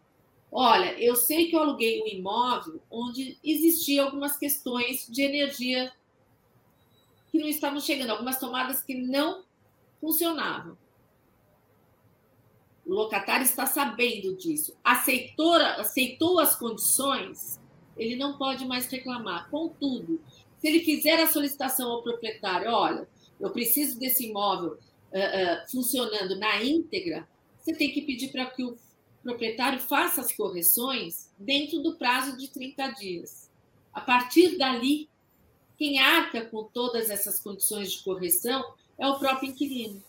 Olha, 0.51 0.99
eu 1.01 1.17
sei 1.17 1.49
que 1.49 1.57
eu 1.57 1.61
aluguei 1.61 2.03
um 2.03 2.07
imóvel 2.07 2.83
onde 2.91 3.39
existiam 3.43 4.07
algumas 4.07 4.37
questões 4.37 5.07
de 5.09 5.23
energia 5.23 5.93
que 7.31 7.39
não 7.39 7.49
estavam 7.49 7.81
chegando, 7.81 8.11
algumas 8.11 8.39
tomadas 8.39 8.83
que 8.83 8.95
não 8.95 9.45
funcionavam. 10.01 10.77
O 12.85 12.93
locatário 12.93 13.45
está 13.45 13.65
sabendo 13.67 14.37
disso, 14.37 14.77
aceitou, 14.83 15.55
aceitou 15.55 16.41
as 16.41 16.57
condições, 16.57 17.61
ele 17.97 18.17
não 18.17 18.37
pode 18.37 18.67
mais 18.67 18.87
reclamar. 18.87 19.49
Contudo, 19.51 20.21
se 20.59 20.69
ele 20.69 20.81
fizer 20.81 21.21
a 21.21 21.27
solicitação 21.27 21.91
ao 21.91 22.03
proprietário, 22.03 22.71
olha, 22.71 23.09
eu 23.39 23.51
preciso 23.51 23.99
desse 23.99 24.29
imóvel 24.29 24.73
uh, 24.73 24.77
uh, 24.77 25.71
funcionando 25.71 26.39
na 26.39 26.63
íntegra, 26.63 27.29
você 27.59 27.73
tem 27.73 27.93
que 27.93 28.03
pedir 28.03 28.29
para 28.29 28.47
que 28.47 28.65
o 28.65 28.77
proprietário 29.23 29.79
faça 29.81 30.21
as 30.21 30.33
correções 30.33 31.31
dentro 31.39 31.81
do 31.81 31.95
prazo 31.97 32.37
de 32.37 32.49
30 32.49 32.89
dias. 32.91 33.51
A 33.93 34.01
partir 34.01 34.59
dali, 34.59 35.09
quem 35.79 35.99
arca 35.99 36.45
com 36.47 36.65
todas 36.65 37.11
essas 37.11 37.41
condições 37.41 37.93
de 37.93 38.03
correção 38.03 38.65
é 38.99 39.07
o 39.07 39.19
próprio 39.19 39.51
inquilino. 39.51 40.03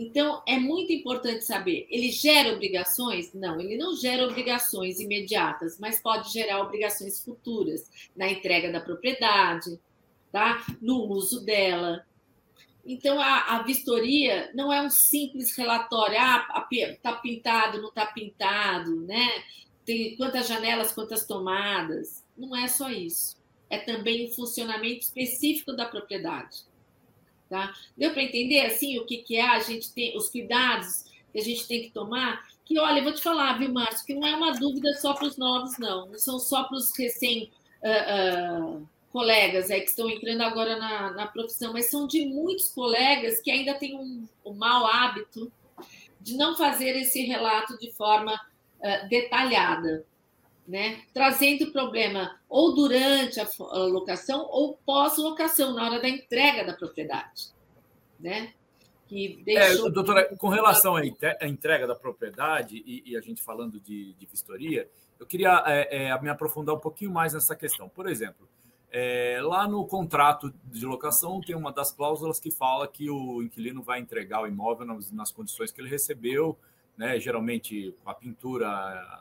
Então, 0.00 0.40
é 0.46 0.56
muito 0.56 0.92
importante 0.92 1.44
saber: 1.44 1.88
ele 1.90 2.12
gera 2.12 2.54
obrigações? 2.54 3.34
Não, 3.34 3.60
ele 3.60 3.76
não 3.76 3.96
gera 3.96 4.24
obrigações 4.24 5.00
imediatas, 5.00 5.76
mas 5.80 6.00
pode 6.00 6.32
gerar 6.32 6.60
obrigações 6.60 7.20
futuras 7.20 7.90
na 8.16 8.30
entrega 8.30 8.70
da 8.70 8.80
propriedade, 8.80 9.76
tá? 10.30 10.64
no 10.80 11.02
uso 11.08 11.44
dela. 11.44 12.06
Então, 12.86 13.20
a, 13.20 13.56
a 13.56 13.62
vistoria 13.64 14.52
não 14.54 14.72
é 14.72 14.80
um 14.80 14.88
simples 14.88 15.56
relatório, 15.56 16.16
ah, 16.16 16.68
está 16.70 17.16
pintado, 17.16 17.82
não 17.82 17.88
está 17.88 18.06
pintado, 18.06 19.00
né? 19.00 19.28
Tem 19.84 20.16
quantas 20.16 20.46
janelas, 20.46 20.92
quantas 20.92 21.26
tomadas. 21.26 22.24
Não 22.36 22.54
é 22.54 22.68
só 22.68 22.88
isso. 22.88 23.36
É 23.68 23.78
também 23.78 24.26
o 24.26 24.32
funcionamento 24.32 25.00
específico 25.00 25.72
da 25.72 25.86
propriedade. 25.86 26.68
Tá? 27.48 27.72
Deu 27.96 28.12
para 28.12 28.22
entender 28.22 28.60
assim 28.60 28.98
o 28.98 29.06
que, 29.06 29.18
que 29.18 29.36
é 29.36 29.42
a 29.42 29.60
gente 29.60 29.92
tem, 29.94 30.16
os 30.16 30.28
cuidados 30.28 31.04
que 31.32 31.38
a 31.38 31.42
gente 31.42 31.66
tem 31.66 31.82
que 31.82 31.90
tomar? 31.90 32.46
Que 32.64 32.78
olha, 32.78 33.02
vou 33.02 33.12
te 33.12 33.22
falar, 33.22 33.58
viu, 33.58 33.72
Márcio, 33.72 34.04
que 34.04 34.14
não 34.14 34.26
é 34.26 34.36
uma 34.36 34.52
dúvida 34.52 34.92
só 34.94 35.14
para 35.14 35.26
os 35.26 35.38
novos, 35.38 35.78
não. 35.78 36.08
Não 36.08 36.18
são 36.18 36.38
só 36.38 36.64
para 36.64 36.76
os 36.76 36.96
recém 36.96 37.50
uh, 37.82 38.76
uh, 38.76 38.88
colegas 39.10 39.70
aí 39.70 39.80
que 39.80 39.88
estão 39.88 40.10
entrando 40.10 40.42
agora 40.42 40.76
na, 40.76 41.10
na 41.12 41.26
profissão, 41.26 41.72
mas 41.72 41.90
são 41.90 42.06
de 42.06 42.26
muitos 42.26 42.68
colegas 42.68 43.40
que 43.40 43.50
ainda 43.50 43.74
têm 43.74 43.96
um, 43.96 44.26
um 44.44 44.52
mau 44.52 44.86
hábito 44.86 45.50
de 46.20 46.36
não 46.36 46.54
fazer 46.54 46.96
esse 46.96 47.22
relato 47.22 47.78
de 47.78 47.90
forma 47.92 48.34
uh, 48.34 49.08
detalhada 49.08 50.04
né? 50.68 51.00
trazendo 51.14 51.72
problema 51.72 52.38
ou 52.46 52.74
durante 52.74 53.40
a 53.40 53.48
locação 53.86 54.46
ou 54.50 54.78
pós-locação, 54.84 55.74
na 55.74 55.86
hora 55.86 56.00
da 56.00 56.08
entrega 56.08 56.62
da 56.62 56.74
propriedade. 56.74 57.46
Né? 58.20 58.52
Que 59.08 59.42
deixou... 59.42 59.88
é, 59.88 59.90
doutora, 59.90 60.36
com 60.36 60.48
relação 60.48 60.94
à 60.94 61.06
entrega 61.46 61.86
da 61.86 61.94
propriedade, 61.94 62.82
e, 62.86 63.02
e 63.06 63.16
a 63.16 63.20
gente 63.22 63.42
falando 63.42 63.80
de, 63.80 64.12
de 64.12 64.26
vistoria, 64.26 64.86
eu 65.18 65.26
queria 65.26 65.62
é, 65.66 66.08
é, 66.08 66.20
me 66.20 66.28
aprofundar 66.28 66.74
um 66.74 66.80
pouquinho 66.80 67.10
mais 67.10 67.32
nessa 67.32 67.56
questão. 67.56 67.88
Por 67.88 68.06
exemplo, 68.06 68.46
é, 68.90 69.38
lá 69.42 69.66
no 69.66 69.86
contrato 69.86 70.52
de 70.64 70.84
locação 70.84 71.40
tem 71.40 71.56
uma 71.56 71.72
das 71.72 71.90
cláusulas 71.90 72.38
que 72.38 72.50
fala 72.50 72.86
que 72.86 73.08
o 73.08 73.42
inquilino 73.42 73.82
vai 73.82 74.00
entregar 74.00 74.42
o 74.42 74.46
imóvel 74.46 74.86
nas, 74.86 75.10
nas 75.10 75.30
condições 75.30 75.72
que 75.72 75.80
ele 75.80 75.88
recebeu, 75.88 76.58
né, 76.98 77.18
geralmente 77.18 77.96
com 78.04 78.10
a 78.10 78.14
pintura 78.14 78.68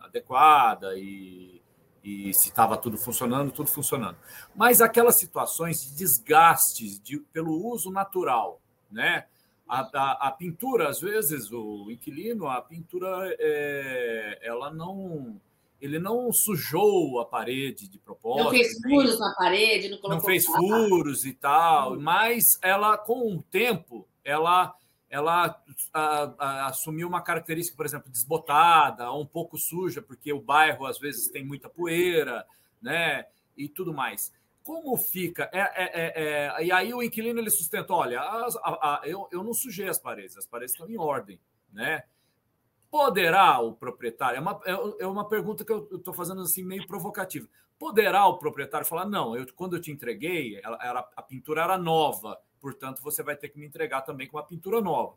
adequada 0.01 0.97
e, 0.97 1.61
e 2.03 2.33
se 2.33 2.49
estava 2.49 2.75
tudo 2.75 2.97
funcionando, 2.97 3.51
tudo 3.51 3.69
funcionando. 3.69 4.17
Mas 4.53 4.81
aquelas 4.81 5.17
situações 5.17 5.81
de 5.83 5.95
desgastes 5.95 6.99
de, 6.99 7.19
pelo 7.31 7.71
uso 7.71 7.89
natural 7.89 8.59
né? 8.91 9.25
A, 9.67 9.81
a, 9.81 10.27
a, 10.27 10.31
pintura, 10.31 10.87
às 10.87 11.01
vezes, 11.01 11.51
o 11.51 11.91
inquilino, 11.91 12.47
a 12.47 12.61
pintura, 12.61 13.35
é, 13.37 14.39
ela 14.41 14.71
não. 14.71 15.39
Ele 15.79 15.99
não 15.99 16.31
sujou 16.33 17.19
a 17.19 17.25
parede 17.25 17.87
de 17.87 17.99
propósito. 17.99 18.45
Não 18.45 18.51
fez 18.51 18.81
furos 18.81 19.19
na 19.19 19.35
parede, 19.35 19.89
não 19.89 19.97
colocou. 19.99 20.17
Não 20.17 20.25
fez 20.25 20.45
furos 20.45 21.23
e 21.23 21.33
tal, 21.33 21.93
hum. 21.93 21.99
mas 21.99 22.57
ela, 22.63 22.97
com 22.97 23.35
o 23.35 23.43
tempo, 23.43 24.07
ela 24.23 24.73
ela 25.09 25.61
a, 25.93 26.33
a, 26.37 26.67
assumiu 26.67 27.07
uma 27.07 27.21
característica, 27.21 27.77
por 27.77 27.85
exemplo, 27.85 28.11
desbotada, 28.11 29.11
um 29.13 29.25
pouco 29.25 29.57
suja, 29.57 30.01
porque 30.01 30.33
o 30.33 30.41
bairro 30.41 30.85
às 30.85 30.99
vezes 30.99 31.29
tem 31.29 31.45
muita 31.45 31.69
poeira, 31.69 32.45
né? 32.81 33.25
E 33.55 33.67
tudo 33.67 33.93
mais. 33.93 34.33
Como 34.63 34.97
fica? 34.97 35.49
É, 35.53 35.59
é, 35.59 35.91
é, 35.93 36.57
é 36.59 36.65
e 36.65 36.71
aí 36.71 36.93
o 36.93 37.01
inquilino 37.01 37.39
ele 37.39 37.49
sustenta: 37.49 37.93
olha, 37.93 38.19
a, 38.21 39.01
eu, 39.05 39.27
eu 39.31 39.43
não 39.43 39.53
sujei 39.53 39.87
as 39.87 39.97
paredes, 39.97 40.37
as 40.37 40.45
paredes 40.45 40.73
estão 40.73 40.89
em 40.89 40.97
ordem, 40.97 41.39
né? 41.71 42.03
Poderá 42.91 43.59
o 43.59 43.73
proprietário? 43.73 44.37
É 44.37 44.41
uma, 44.41 44.61
é, 44.65 45.03
é 45.03 45.07
uma 45.07 45.27
pergunta 45.27 45.63
que 45.63 45.71
eu 45.71 45.87
estou 45.93 46.13
fazendo 46.13 46.41
assim 46.41 46.63
meio 46.63 46.85
provocativa. 46.85 47.47
Poderá 47.79 48.25
o 48.27 48.37
proprietário 48.37 48.85
falar: 48.85 49.05
não, 49.05 49.37
eu, 49.37 49.45
quando 49.55 49.77
eu 49.77 49.81
te 49.81 49.91
entreguei, 49.91 50.59
ela, 50.61 50.77
ela, 50.81 51.09
a 51.15 51.21
pintura 51.21 51.63
era 51.63 51.77
nova 51.77 52.37
portanto, 52.59 53.01
você 53.01 53.23
vai 53.23 53.35
ter 53.35 53.49
que 53.49 53.59
me 53.59 53.65
entregar 53.65 54.01
também 54.01 54.27
com 54.27 54.37
uma 54.37 54.45
pintura 54.45 54.81
nova. 54.81 55.15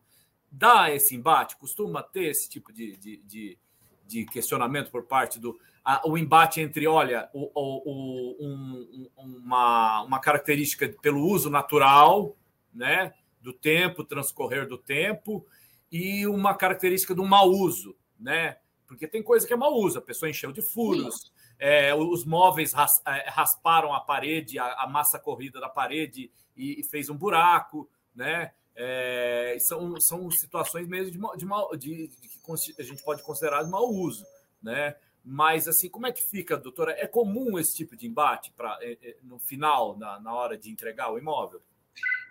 Dá 0.51 0.91
esse 0.91 1.15
embate? 1.15 1.57
Costuma 1.57 2.03
ter 2.03 2.25
esse 2.25 2.49
tipo 2.49 2.73
de, 2.73 2.97
de, 2.97 3.17
de, 3.19 3.59
de 4.07 4.25
questionamento 4.27 4.91
por 4.91 5.05
parte 5.05 5.39
do. 5.39 5.59
A, 5.85 6.07
o 6.09 6.19
embate 6.19 6.61
entre, 6.61 6.87
olha, 6.87 7.31
o, 7.33 7.51
o, 7.55 8.37
um, 8.45 9.11
uma, 9.17 10.03
uma 10.03 10.21
característica 10.21 10.89
pelo 11.01 11.25
uso 11.25 11.49
natural, 11.49 12.37
né, 12.75 13.15
do 13.41 13.53
tempo, 13.53 14.05
transcorrer 14.05 14.69
do 14.69 14.77
tempo, 14.77 15.47
e 15.91 16.27
uma 16.27 16.55
característica 16.55 17.15
do 17.15 17.25
mau 17.25 17.51
uso, 17.51 17.97
né? 18.19 18.59
Porque 18.87 19.07
tem 19.07 19.23
coisa 19.23 19.47
que 19.47 19.53
é 19.53 19.57
mau 19.57 19.75
uso, 19.75 19.99
a 19.99 20.03
pessoa 20.03 20.29
encheu 20.29 20.53
de 20.53 20.61
furos, 20.61 21.33
é, 21.59 21.95
os 21.95 22.25
móveis 22.25 22.73
é, 23.07 23.31
rasparam 23.31 23.93
a 23.93 24.01
parede, 24.01 24.59
a, 24.59 24.87
massa 24.89 25.19
corrida 25.19 25.61
da 25.61 25.69
parede 25.69 26.31
e, 26.61 26.81
e 26.81 26.85
fez 26.85 27.09
um 27.09 27.17
buraco, 27.17 27.89
né? 28.15 28.53
É, 28.77 29.57
são, 29.61 30.01
são 30.01 30.31
situações 30.31 30.87
mesmo 30.87 31.11
de, 31.11 31.39
de, 31.39 31.47
mal, 31.47 31.77
de, 31.77 32.09
de, 32.09 32.29
que 32.29 32.81
a 32.81 32.85
gente 32.85 33.03
pode 33.03 33.23
considerar 33.23 33.63
de 33.63 33.71
mau 33.71 33.89
uso, 33.91 34.25
né? 34.63 34.95
Mas 35.25 35.69
assim, 35.69 35.89
como 35.89 36.07
é 36.07 36.13
que 36.13 36.23
fica, 36.23 36.57
doutora? 36.57 36.93
É 36.93 37.07
comum 37.07 37.59
esse 37.59 37.77
tipo 37.77 37.97
de 37.97 38.07
embate 38.07 38.53
para 38.53 38.79
é, 38.81 38.97
é, 39.03 39.17
no 39.23 39.39
final, 39.39 39.99
na, 39.99 40.21
na 40.21 40.35
hora 40.35 40.57
de 40.57 40.71
entregar 40.71 41.13
o 41.13 41.19
imóvel? 41.19 41.61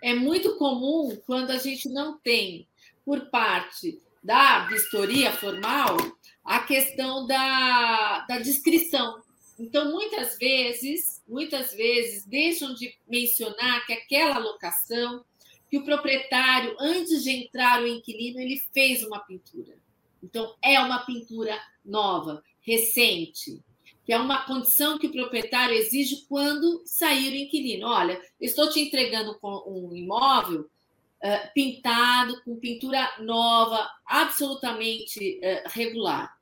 É 0.02 0.14
muito 0.14 0.56
comum 0.56 1.16
quando 1.26 1.50
a 1.50 1.58
gente 1.58 1.88
não 1.88 2.18
tem, 2.18 2.66
por 3.04 3.30
parte 3.30 4.00
da 4.22 4.66
vistoria 4.66 5.32
formal, 5.32 5.96
a 6.44 6.60
questão 6.60 7.26
da, 7.26 8.26
da 8.26 8.38
descrição. 8.38 9.22
Então, 9.58 9.90
muitas 9.92 10.38
vezes, 10.38 11.19
muitas 11.30 11.72
vezes 11.72 12.26
deixam 12.26 12.74
de 12.74 12.94
mencionar 13.08 13.86
que 13.86 13.92
aquela 13.92 14.38
locação, 14.38 15.24
que 15.70 15.78
o 15.78 15.84
proprietário, 15.84 16.76
antes 16.80 17.22
de 17.22 17.30
entrar 17.30 17.80
o 17.80 17.86
inquilino, 17.86 18.40
ele 18.40 18.60
fez 18.74 19.04
uma 19.04 19.20
pintura. 19.20 19.78
Então, 20.22 20.54
é 20.60 20.78
uma 20.80 21.06
pintura 21.06 21.58
nova, 21.84 22.42
recente, 22.60 23.62
que 24.04 24.12
é 24.12 24.18
uma 24.18 24.44
condição 24.44 24.98
que 24.98 25.06
o 25.06 25.12
proprietário 25.12 25.74
exige 25.74 26.26
quando 26.28 26.82
sair 26.84 27.32
o 27.32 27.36
inquilino. 27.36 27.86
Olha, 27.86 28.20
estou 28.40 28.68
te 28.68 28.80
entregando 28.80 29.38
um 29.66 29.94
imóvel 29.94 30.62
uh, 30.62 31.52
pintado, 31.54 32.42
com 32.42 32.56
pintura 32.56 33.08
nova, 33.20 33.88
absolutamente 34.04 35.38
uh, 35.38 35.68
regular. 35.68 36.36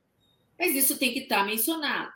Mas 0.57 0.75
isso 0.75 0.97
tem 0.97 1.13
que 1.13 1.19
estar 1.19 1.45
mencionado. 1.45 2.13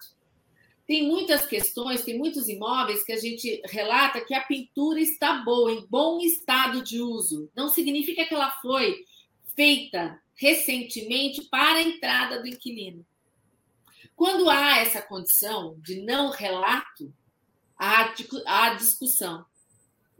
Tem 0.86 1.08
muitas 1.08 1.46
questões, 1.46 2.04
tem 2.04 2.18
muitos 2.18 2.50
imóveis 2.50 3.04
que 3.04 3.14
a 3.14 3.18
gente 3.18 3.62
relata 3.66 4.20
que 4.20 4.34
a 4.34 4.42
pintura 4.44 5.00
está 5.00 5.38
boa, 5.38 5.72
em 5.72 5.86
bom 5.88 6.20
estado 6.20 6.84
de 6.84 7.02
uso. 7.02 7.50
Não 7.56 7.70
significa 7.70 8.26
que 8.26 8.34
ela 8.34 8.52
foi 8.62 9.06
feita 9.56 10.22
recentemente 10.36 11.44
para 11.44 11.80
a 11.80 11.84
entrada 11.84 12.42
do 12.42 12.48
inquilino. 12.48 13.06
Quando 14.16 14.50
há 14.50 14.80
essa 14.80 15.02
condição 15.02 15.80
de 15.80 16.02
não 16.02 16.30
relato, 16.30 17.14
há 17.78 18.74
discussão. 18.74 19.46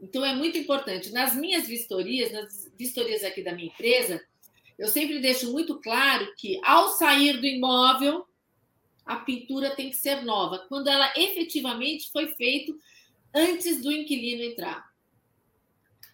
Então, 0.00 0.24
é 0.24 0.34
muito 0.34 0.56
importante. 0.58 1.12
Nas 1.12 1.34
minhas 1.34 1.66
vistorias, 1.66 2.32
nas 2.32 2.70
vistorias 2.76 3.22
aqui 3.22 3.42
da 3.42 3.52
minha 3.52 3.68
empresa, 3.68 4.20
eu 4.78 4.88
sempre 4.88 5.20
deixo 5.20 5.52
muito 5.52 5.78
claro 5.80 6.32
que, 6.36 6.60
ao 6.64 6.88
sair 6.90 7.38
do 7.38 7.46
imóvel, 7.46 8.26
a 9.04 9.16
pintura 9.16 9.74
tem 9.76 9.90
que 9.90 9.96
ser 9.96 10.22
nova, 10.24 10.64
quando 10.68 10.88
ela 10.88 11.12
efetivamente 11.16 12.10
foi 12.10 12.28
feita 12.28 12.72
antes 13.34 13.82
do 13.82 13.92
inquilino 13.92 14.42
entrar. 14.42 14.90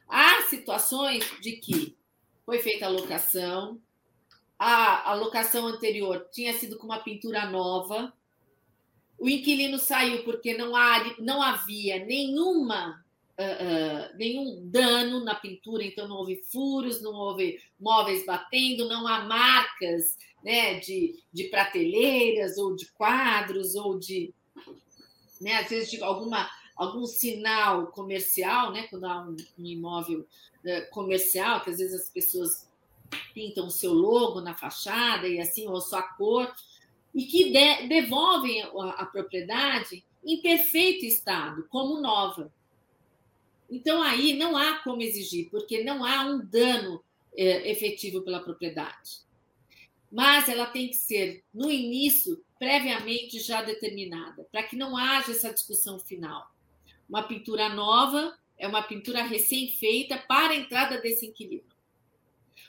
Há 0.09 0.43
situações 0.49 1.25
de 1.41 1.53
que 1.53 1.97
foi 2.45 2.59
feita 2.59 2.87
a 2.87 2.89
locação, 2.89 3.81
a, 4.59 5.11
a 5.11 5.15
locação 5.15 5.67
anterior 5.67 6.29
tinha 6.33 6.53
sido 6.55 6.77
com 6.77 6.87
uma 6.87 6.99
pintura 6.99 7.49
nova, 7.49 8.13
o 9.19 9.29
inquilino 9.29 9.79
saiu 9.79 10.25
porque 10.25 10.57
não, 10.57 10.75
há, 10.75 11.15
não 11.19 11.43
havia 11.43 12.05
nenhuma 12.05 13.05
uh, 13.41 14.17
nenhum 14.17 14.69
dano 14.69 15.25
na 15.25 15.35
pintura, 15.35 15.85
então 15.85 16.07
não 16.07 16.17
houve 16.17 16.43
furos, 16.51 17.03
não 17.03 17.13
houve 17.13 17.59
móveis 17.79 18.25
batendo, 18.27 18.89
não 18.89 19.07
há 19.07 19.25
marcas 19.25 20.17
né, 20.45 20.79
de, 20.81 21.19
de 21.33 21.45
prateleiras 21.45 22.59
ou 22.59 22.77
de 22.77 22.91
quadros 22.93 23.75
ou 23.75 23.99
de, 23.99 24.33
né, 25.41 25.57
às 25.59 25.71
vezes, 25.71 25.91
de 25.91 26.03
alguma, 26.03 26.49
algum 26.77 27.07
sinal 27.07 27.89
comercial, 27.89 28.73
né, 28.73 28.87
quando 28.89 29.05
há 29.05 29.23
um, 29.23 29.37
um 29.59 29.67
imóvel 29.67 30.21
uh, 30.21 30.91
comercial, 30.91 31.63
que 31.63 31.71
às 31.71 31.79
vezes 31.79 32.03
as 32.03 32.11
pessoas 32.11 32.69
pintam 33.35 33.67
o 33.67 33.71
seu 33.71 33.93
logo 33.93 34.41
na 34.41 34.55
fachada 34.55 35.27
e 35.27 35.41
assim, 35.41 35.67
ou 35.67 35.81
sua 35.81 36.03
cor, 36.03 36.53
e 37.15 37.25
que 37.25 37.51
de, 37.51 37.89
devolvem 37.89 38.63
a, 38.63 38.91
a 38.99 39.07
propriedade 39.07 40.05
em 40.25 40.41
perfeito 40.41 41.05
estado, 41.05 41.67
como 41.69 42.01
nova. 42.01 42.53
Então, 43.71 44.03
aí 44.03 44.37
não 44.37 44.57
há 44.57 44.79
como 44.79 45.01
exigir, 45.01 45.49
porque 45.51 45.85
não 45.85 46.05
há 46.05 46.23
um 46.23 46.45
dano 46.45 47.03
é, 47.37 47.71
efetivo 47.71 48.23
pela 48.23 48.41
propriedade. 48.41 49.21
Mas 50.11 50.49
ela 50.49 50.67
tem 50.67 50.89
que 50.89 50.97
ser, 50.97 51.45
no 51.55 51.71
início, 51.71 52.45
previamente 52.59 53.39
já 53.39 53.63
determinada, 53.63 54.45
para 54.51 54.65
que 54.65 54.75
não 54.75 54.97
haja 54.97 55.31
essa 55.31 55.53
discussão 55.53 56.01
final. 56.01 56.51
Uma 57.09 57.23
pintura 57.23 57.69
nova 57.69 58.37
é 58.59 58.67
uma 58.67 58.83
pintura 58.83 59.23
recém-feita 59.23 60.19
para 60.19 60.53
a 60.53 60.57
entrada 60.57 61.01
desse 61.01 61.27
inquilino. 61.27 61.71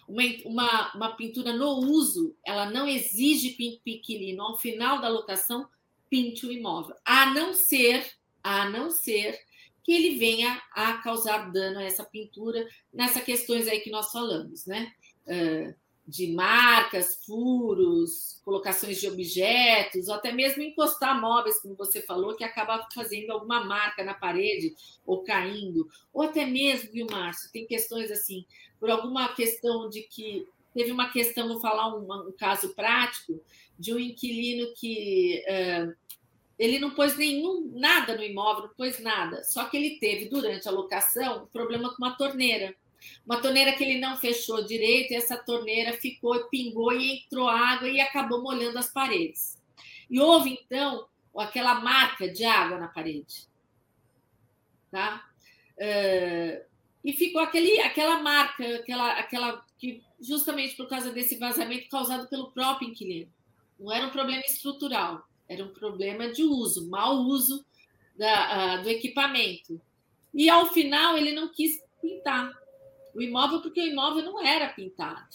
Uma, 0.08 0.24
uma, 0.46 0.94
uma, 0.94 1.16
pintura 1.16 1.54
no 1.54 1.80
uso, 1.80 2.36
ela 2.46 2.70
não 2.70 2.88
exige 2.88 3.52
que 3.52 3.82
o 3.86 3.90
inquilino, 3.90 4.44
ao 4.44 4.58
final 4.58 5.02
da 5.02 5.08
locação, 5.08 5.68
pinte 6.10 6.46
o 6.46 6.52
imóvel, 6.52 6.96
a 7.06 7.34
não 7.34 7.54
ser, 7.54 8.06
a 8.44 8.70
não 8.70 8.92
ser 8.92 9.40
que 9.84 9.92
ele 9.92 10.18
venha 10.18 10.62
a 10.74 10.94
causar 10.98 11.52
dano 11.52 11.80
a 11.80 11.84
essa 11.84 12.04
pintura 12.04 12.68
nessas 12.94 13.24
questões 13.24 13.68
aí 13.68 13.80
que 13.80 13.92
nós 13.92 14.12
falamos, 14.12 14.66
né? 14.66 14.94
de 16.08 16.34
marcas, 16.34 17.24
furos, 17.26 18.42
colocações 18.44 19.00
de 19.00 19.08
objetos, 19.08 20.10
ou 20.10 20.16
até 20.16 20.32
mesmo 20.32 20.62
encostar 20.62 21.20
móveis, 21.20 21.62
como 21.62 21.76
você 21.76 22.02
falou, 22.02 22.36
que 22.36 22.44
acaba 22.44 22.86
fazendo 22.94 23.32
alguma 23.32 23.64
marca 23.64 24.04
na 24.04 24.14
parede 24.14 24.76
ou 25.06 25.24
caindo, 25.24 25.88
ou 26.12 26.24
até 26.24 26.46
mesmo, 26.46 26.92
viu, 26.92 27.08
Márcio, 27.10 27.52
tem 27.52 27.66
questões 27.66 28.12
assim, 28.12 28.46
por 28.80 28.90
alguma 28.90 29.34
questão 29.36 29.90
de 29.90 30.02
que 30.02 30.46
teve 30.74 30.92
uma 30.92 31.12
questão, 31.12 31.48
vou 31.48 31.62
falar 31.62 31.96
um, 31.96 32.28
um 32.28 32.34
caso 32.34 32.74
prático 32.76 33.42
de 33.78 33.94
um 33.94 34.00
inquilino 34.00 34.74
que 34.76 35.44
uh, 35.48 35.96
ele 36.58 36.80
não 36.80 36.92
pôs 36.92 37.18
nenhum 37.18 37.72
nada 37.74 38.16
no 38.16 38.24
imóvel, 38.24 38.64
não 38.64 38.74
pôs 38.76 39.00
nada. 39.00 39.44
Só 39.44 39.66
que 39.66 39.78
ele 39.78 40.00
teve, 40.00 40.26
durante 40.26 40.68
a 40.68 40.72
locação, 40.72 41.44
um 41.44 41.48
problema 41.48 41.90
com 41.90 42.04
uma 42.04 42.16
torneira. 42.16 42.76
Uma 43.26 43.42
torneira 43.42 43.74
que 43.74 43.84
ele 43.84 44.00
não 44.00 44.16
fechou 44.18 44.64
direito, 44.64 45.12
e 45.12 45.16
essa 45.16 45.38
torneira 45.38 45.94
ficou, 45.94 46.48
pingou 46.50 46.94
e 46.94 47.24
entrou 47.24 47.48
água 47.48 47.90
e 47.90 48.00
acabou 48.00 48.44
molhando 48.44 48.78
as 48.78 48.92
paredes. 48.92 49.60
E 50.10 50.20
houve, 50.20 50.60
então, 50.62 51.08
aquela 51.36 51.76
marca 51.76 52.28
de 52.28 52.46
água 52.46 52.78
na 52.78 52.88
parede. 52.88 53.48
Tá? 54.92 55.26
Uh, 55.78 56.64
e 57.04 57.14
ficou 57.14 57.42
aquele, 57.42 57.80
aquela 57.80 58.22
marca, 58.22 58.76
aquela, 58.76 59.14
aquela 59.14 59.66
que 59.80 60.04
justamente 60.20 60.76
por 60.76 60.88
causa 60.88 61.12
desse 61.12 61.38
vazamento 61.38 61.90
causado 61.90 62.28
pelo 62.28 62.52
próprio 62.52 62.90
inquilino. 62.90 63.32
Não 63.80 63.92
era 63.92 64.06
um 64.06 64.12
problema 64.12 64.44
estrutural. 64.46 65.28
Era 65.52 65.66
um 65.66 65.74
problema 65.74 66.32
de 66.32 66.46
uso, 66.46 66.90
mau 66.90 67.24
uso 67.24 67.66
da, 68.18 68.78
uh, 68.80 68.84
do 68.84 68.90
equipamento. 68.90 69.82
E 70.34 70.50
ao 70.50 70.68
final 70.68 71.18
ele 71.18 71.34
não 71.34 71.50
quis 71.50 71.84
pintar. 72.02 72.58
o 73.14 73.22
imóvel 73.22 73.62
porque 73.62 73.82
o 73.82 73.86
imóvel 73.86 74.24
não 74.24 74.42
era 74.42 74.70
pintado. 74.70 75.28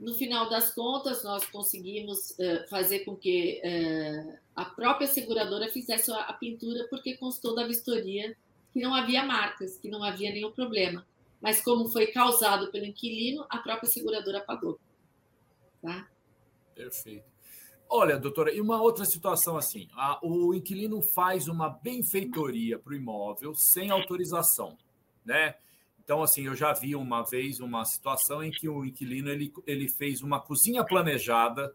No 0.00 0.14
final 0.14 0.48
das 0.48 0.74
contas, 0.74 1.22
nós 1.24 1.44
conseguimos 1.50 2.30
uh, 2.30 2.66
fazer 2.70 3.00
com 3.00 3.14
que 3.14 3.60
uh, 3.62 4.38
a 4.54 4.64
própria 4.64 5.06
seguradora 5.06 5.68
fizesse 5.68 6.10
a, 6.10 6.20
a 6.20 6.32
pintura, 6.32 6.86
porque 6.88 7.18
constou 7.18 7.54
da 7.54 7.66
vistoria 7.66 8.34
que 8.72 8.80
não 8.80 8.94
havia 8.94 9.26
marcas, 9.26 9.76
que 9.76 9.90
não 9.90 10.02
havia 10.02 10.32
nenhum 10.32 10.52
problema. 10.52 11.06
Mas 11.38 11.62
como 11.62 11.86
foi 11.90 12.06
causado 12.06 12.70
pelo 12.70 12.86
inquilino, 12.86 13.44
a 13.50 13.58
própria 13.58 13.90
seguradora 13.90 14.40
pagou. 14.40 14.80
Tá? 15.82 16.08
Perfeito. 16.74 17.35
Olha, 17.88 18.18
doutora, 18.18 18.52
e 18.52 18.60
uma 18.60 18.80
outra 18.82 19.04
situação 19.04 19.56
assim: 19.56 19.88
a, 19.94 20.18
o 20.22 20.54
inquilino 20.54 21.00
faz 21.00 21.48
uma 21.48 21.68
benfeitoria 21.68 22.78
para 22.78 22.92
o 22.92 22.96
imóvel 22.96 23.54
sem 23.54 23.90
autorização, 23.90 24.76
né? 25.24 25.54
Então, 26.02 26.22
assim, 26.22 26.46
eu 26.46 26.54
já 26.54 26.72
vi 26.72 26.94
uma 26.94 27.22
vez 27.22 27.58
uma 27.58 27.84
situação 27.84 28.42
em 28.42 28.50
que 28.50 28.68
o 28.68 28.84
inquilino 28.84 29.28
ele, 29.28 29.52
ele 29.66 29.88
fez 29.88 30.22
uma 30.22 30.40
cozinha 30.40 30.84
planejada 30.84 31.74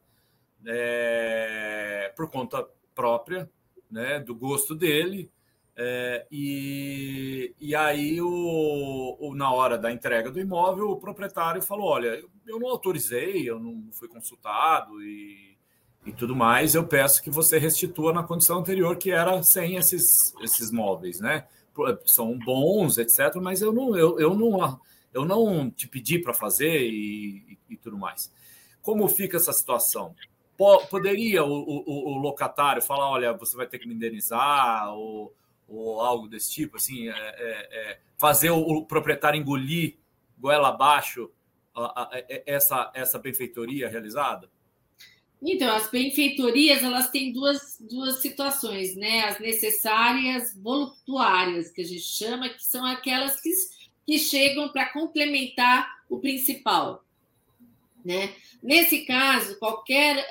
é, 0.66 2.14
por 2.16 2.30
conta 2.30 2.66
própria, 2.96 3.50
né, 3.90 4.20
do 4.20 4.34
gosto 4.34 4.74
dele, 4.74 5.30
é, 5.76 6.28
e, 6.30 7.56
e 7.60 7.74
aí, 7.76 8.22
o, 8.22 9.18
o, 9.20 9.34
na 9.34 9.52
hora 9.52 9.78
da 9.78 9.92
entrega 9.92 10.30
do 10.30 10.40
imóvel, 10.40 10.90
o 10.90 11.00
proprietário 11.00 11.62
falou: 11.62 11.88
Olha, 11.88 12.24
eu 12.46 12.60
não 12.60 12.70
autorizei, 12.70 13.50
eu 13.50 13.60
não 13.60 13.90
fui 13.92 14.08
consultado 14.08 15.02
e, 15.02 15.51
e 16.06 16.12
tudo 16.12 16.36
mais, 16.36 16.74
eu 16.74 16.86
peço 16.88 17.22
que 17.22 17.30
você 17.30 17.60
restitua 17.60 18.12
na 18.12 18.24
condição 18.24 18.60
anterior, 18.60 18.98
que 18.98 19.12
era 19.12 19.44
sem 19.44 19.76
esses, 19.76 20.34
esses 20.42 20.72
móveis, 20.72 21.20
né? 21.20 21.46
são 22.06 22.38
bons, 22.38 22.98
etc. 22.98 23.36
Mas 23.42 23.62
eu 23.62 23.72
não, 23.72 23.96
eu, 23.96 24.20
eu 24.20 24.36
não, 24.36 24.80
eu 25.14 25.26
não 25.26 25.70
te 25.70 25.88
pedi 25.88 26.20
para 26.20 26.34
fazer 26.34 26.82
e, 26.82 27.58
e, 27.70 27.74
e, 27.74 27.78
tudo 27.78 27.98
mais. 27.98 28.32
Como 28.82 29.08
fica 29.08 29.38
essa 29.38 29.54
situação? 29.54 30.16
Poderia 30.90 31.44
o, 31.44 31.52
o, 31.52 32.14
o, 32.14 32.18
locatário 32.18 32.82
falar, 32.82 33.10
olha, 33.10 33.34
você 33.34 33.56
vai 33.56 33.66
ter 33.66 33.80
que 33.80 33.88
me 33.88 33.96
indenizar 33.96 34.94
ou, 34.94 35.34
ou 35.68 36.02
algo 36.02 36.28
desse 36.28 36.52
tipo, 36.52 36.78
assim, 36.78 37.10
é, 37.10 37.14
é, 37.14 37.92
é 37.92 38.00
fazer 38.20 38.52
o, 38.52 38.86
proprietário 38.86 39.40
engolir 39.40 39.98
goela 40.38 40.70
abaixo 40.70 41.32
a, 41.74 42.02
a, 42.02 42.04
a, 42.04 42.24
essa 42.46 42.92
essa 42.94 43.18
benfeitoria 43.18 43.90
realizada? 43.90 44.50
Então, 45.44 45.76
as 45.76 45.90
benfeitorias, 45.90 46.84
elas 46.84 47.10
têm 47.10 47.34
duas, 47.34 47.78
duas 47.80 48.22
situações, 48.22 48.96
né? 48.96 49.24
As 49.26 49.40
necessárias 49.40 50.56
voluptuárias, 50.56 51.72
que 51.72 51.82
a 51.82 51.86
gente 51.86 52.02
chama, 52.02 52.50
que 52.50 52.64
são 52.64 52.86
aquelas 52.86 53.42
que, 53.42 53.50
que 54.06 54.20
chegam 54.20 54.70
para 54.70 54.92
complementar 54.94 56.04
o 56.08 56.20
principal, 56.20 57.04
né? 58.06 58.36
Nesse 58.62 59.06
caso, 59.06 59.58
qualquer 59.58 60.28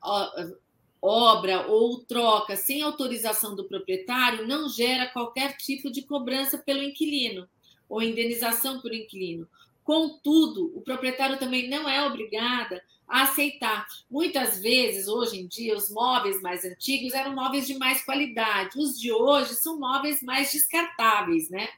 uh, 0.00 0.56
obra 1.02 1.66
ou 1.66 1.98
troca 2.04 2.54
sem 2.54 2.82
autorização 2.82 3.56
do 3.56 3.64
proprietário 3.64 4.46
não 4.46 4.68
gera 4.68 5.08
qualquer 5.08 5.56
tipo 5.56 5.90
de 5.90 6.02
cobrança 6.02 6.56
pelo 6.56 6.84
inquilino 6.84 7.48
ou 7.88 8.00
indenização 8.00 8.80
por 8.80 8.94
inquilino. 8.94 9.48
Contudo, 9.82 10.72
o 10.76 10.80
proprietário 10.80 11.38
também 11.38 11.68
não 11.68 11.88
é 11.88 12.06
obrigado 12.06 12.80
a 13.08 13.22
aceitar. 13.22 13.86
Muitas 14.10 14.60
vezes, 14.60 15.08
hoje 15.08 15.40
em 15.40 15.46
dia, 15.46 15.76
os 15.76 15.90
móveis 15.90 16.40
mais 16.40 16.64
antigos 16.64 17.12
eram 17.12 17.34
móveis 17.34 17.66
de 17.66 17.78
mais 17.78 18.04
qualidade. 18.04 18.78
Os 18.78 18.98
de 18.98 19.12
hoje 19.12 19.54
são 19.54 19.78
móveis 19.78 20.22
mais 20.22 20.52
descartáveis, 20.52 21.50
né? 21.50 21.68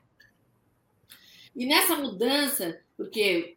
E 1.55 1.67
nessa 1.67 1.97
mudança, 1.97 2.81
porque 2.97 3.57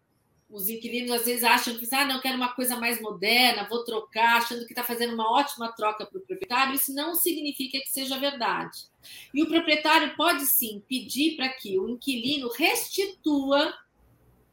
os 0.49 0.67
inquilinos 0.67 1.11
às 1.11 1.25
vezes 1.25 1.43
acham 1.43 1.77
que 1.77 1.87
ah, 1.93 2.05
não, 2.05 2.19
quero 2.19 2.35
uma 2.35 2.53
coisa 2.55 2.75
mais 2.75 2.99
moderna, 2.99 3.67
vou 3.69 3.83
trocar, 3.83 4.37
achando 4.37 4.65
que 4.65 4.71
está 4.71 4.83
fazendo 4.83 5.13
uma 5.13 5.31
ótima 5.31 5.71
troca 5.73 6.05
para 6.05 6.17
o 6.17 6.21
proprietário, 6.21 6.73
isso 6.73 6.93
não 6.93 7.13
significa 7.13 7.77
que 7.79 7.89
seja 7.89 8.17
verdade. 8.17 8.85
E 9.31 9.43
o 9.43 9.47
proprietário 9.47 10.15
pode 10.15 10.45
sim 10.47 10.83
pedir 10.87 11.35
para 11.35 11.49
que 11.49 11.77
o 11.77 11.87
inquilino 11.87 12.49
restitua 12.49 13.73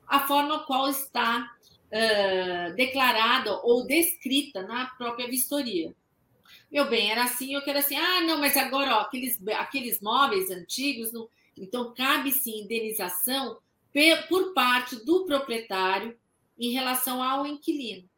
a 0.07 0.27
forma 0.27 0.65
qual 0.67 0.89
está 0.89 1.51
declarada 2.75 3.53
ou 3.63 3.87
descrita 3.87 4.63
na 4.63 4.87
própria 4.87 5.29
vistoria. 5.29 5.95
Meu 6.71 6.89
bem, 6.89 7.11
era 7.11 7.25
assim, 7.25 7.55
eu 7.55 7.63
quero 7.63 7.79
assim, 7.79 7.97
ah, 7.97 8.21
não, 8.23 8.39
mas 8.39 8.57
agora, 8.57 8.97
ó, 8.97 9.01
aqueles, 9.03 9.41
aqueles 9.55 10.01
móveis 10.01 10.51
antigos, 10.51 11.13
não... 11.13 11.29
então 11.57 11.95
cabe 11.95 12.33
sim 12.33 12.63
indenização 12.63 13.59
por 14.29 14.53
parte 14.53 14.97
do 15.05 15.25
proprietário 15.25 16.19
em 16.59 16.71
relação 16.71 17.23
ao 17.23 17.47
inquilino, 17.47 18.09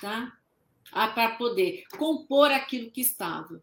tá? 0.00 0.32
Ah, 0.92 1.08
Para 1.08 1.36
poder 1.36 1.84
compor 1.98 2.50
aquilo 2.50 2.90
que 2.90 3.00
estava. 3.00 3.62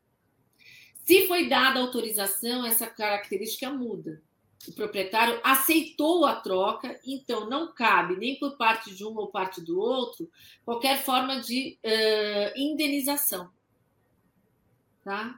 Se 1.04 1.28
foi 1.28 1.48
dada 1.48 1.80
autorização, 1.80 2.66
essa 2.66 2.88
característica 2.88 3.70
muda 3.72 4.22
o 4.68 4.74
proprietário 4.74 5.40
aceitou 5.44 6.26
a 6.26 6.36
troca, 6.36 7.00
então 7.06 7.50
não 7.50 7.74
cabe 7.74 8.16
nem 8.16 8.40
por 8.40 8.56
parte 8.58 8.96
de 8.96 9.04
um 9.06 9.16
ou 9.16 9.28
parte 9.28 9.62
do 9.62 9.80
outro 9.80 10.30
qualquer 10.64 11.04
forma 11.04 11.42
de 11.42 11.78
uh, 11.84 12.60
indenização. 12.60 13.50
Tá? 15.04 15.38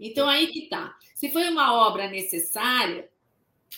Então 0.00 0.28
aí 0.28 0.46
que 0.48 0.68
tá. 0.68 0.96
Se 1.14 1.30
foi 1.30 1.48
uma 1.50 1.74
obra 1.74 2.08
necessária, 2.08 3.08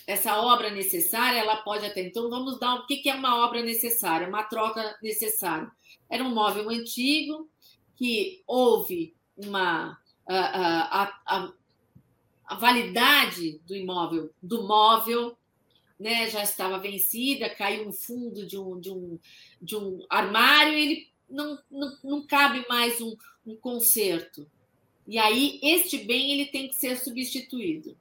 essa 0.06 0.40
obra 0.40 0.70
necessária, 0.70 1.38
ela 1.38 1.56
pode 1.56 1.84
até. 1.84 2.02
Então 2.02 2.30
vamos 2.30 2.58
dar 2.60 2.74
o 2.76 2.86
que 2.86 3.08
é 3.08 3.14
uma 3.14 3.44
obra 3.44 3.62
necessária, 3.62 4.28
uma 4.28 4.44
troca 4.44 4.96
necessária. 5.02 5.70
Era 6.08 6.22
um 6.22 6.34
móvel 6.34 6.70
antigo 6.70 7.50
que 7.96 8.42
houve 8.46 9.16
uma 9.36 9.98
a, 10.28 11.02
a, 11.02 11.20
a, 11.26 11.52
a 12.48 12.54
validade 12.54 13.60
do 13.66 13.76
imóvel, 13.76 14.30
do 14.42 14.66
móvel, 14.66 15.36
né, 16.00 16.30
já 16.30 16.42
estava 16.42 16.78
vencida, 16.78 17.54
caiu 17.54 17.86
um 17.86 17.92
fundo 17.92 18.46
de 18.46 18.56
um, 18.56 18.80
de 18.80 18.90
um, 18.90 19.18
de 19.60 19.76
um 19.76 20.06
armário, 20.08 20.72
ele 20.72 21.10
não, 21.28 21.58
não, 21.70 21.98
não 22.02 22.26
cabe 22.26 22.64
mais 22.66 23.02
um, 23.02 23.14
um 23.46 23.54
conserto. 23.54 24.50
E 25.06 25.18
aí, 25.18 25.60
este 25.62 25.98
bem 25.98 26.32
ele 26.32 26.46
tem 26.46 26.68
que 26.68 26.76
ser 26.76 26.96
substituído, 26.96 27.94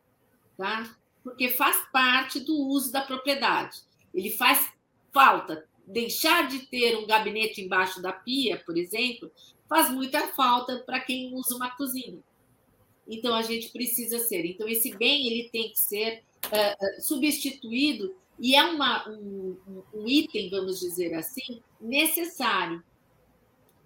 tá? 0.56 0.96
Porque 1.22 1.50
faz 1.50 1.86
parte 1.92 2.40
do 2.40 2.56
uso 2.68 2.90
da 2.90 3.02
propriedade. 3.02 3.80
Ele 4.14 4.30
faz 4.30 4.72
falta. 5.14 5.68
Deixar 5.86 6.48
de 6.48 6.60
ter 6.68 6.98
um 6.98 7.08
gabinete 7.08 7.62
embaixo 7.62 8.02
da 8.02 8.14
pia, 8.14 8.62
por 8.66 8.78
exemplo, 8.78 9.32
faz 9.68 9.90
muita 9.90 10.28
falta 10.30 10.80
para 10.86 11.00
quem 11.00 11.34
usa 11.34 11.56
uma 11.56 11.70
cozinha 11.72 12.22
então 13.08 13.34
a 13.34 13.42
gente 13.42 13.70
precisa 13.70 14.20
ser. 14.20 14.46
Então, 14.46 14.68
esse 14.68 14.96
bem 14.96 15.28
ele 15.28 15.50
tem 15.50 15.70
que 15.70 15.80
ser 15.80 16.24
uh, 16.46 17.02
substituído 17.02 18.16
e 18.40 18.56
é 18.56 18.64
uma, 18.64 19.10
um, 19.10 19.58
um 19.94 20.08
item, 20.08 20.50
vamos 20.50 20.80
dizer 20.80 21.14
assim, 21.14 21.62
necessário. 21.80 22.84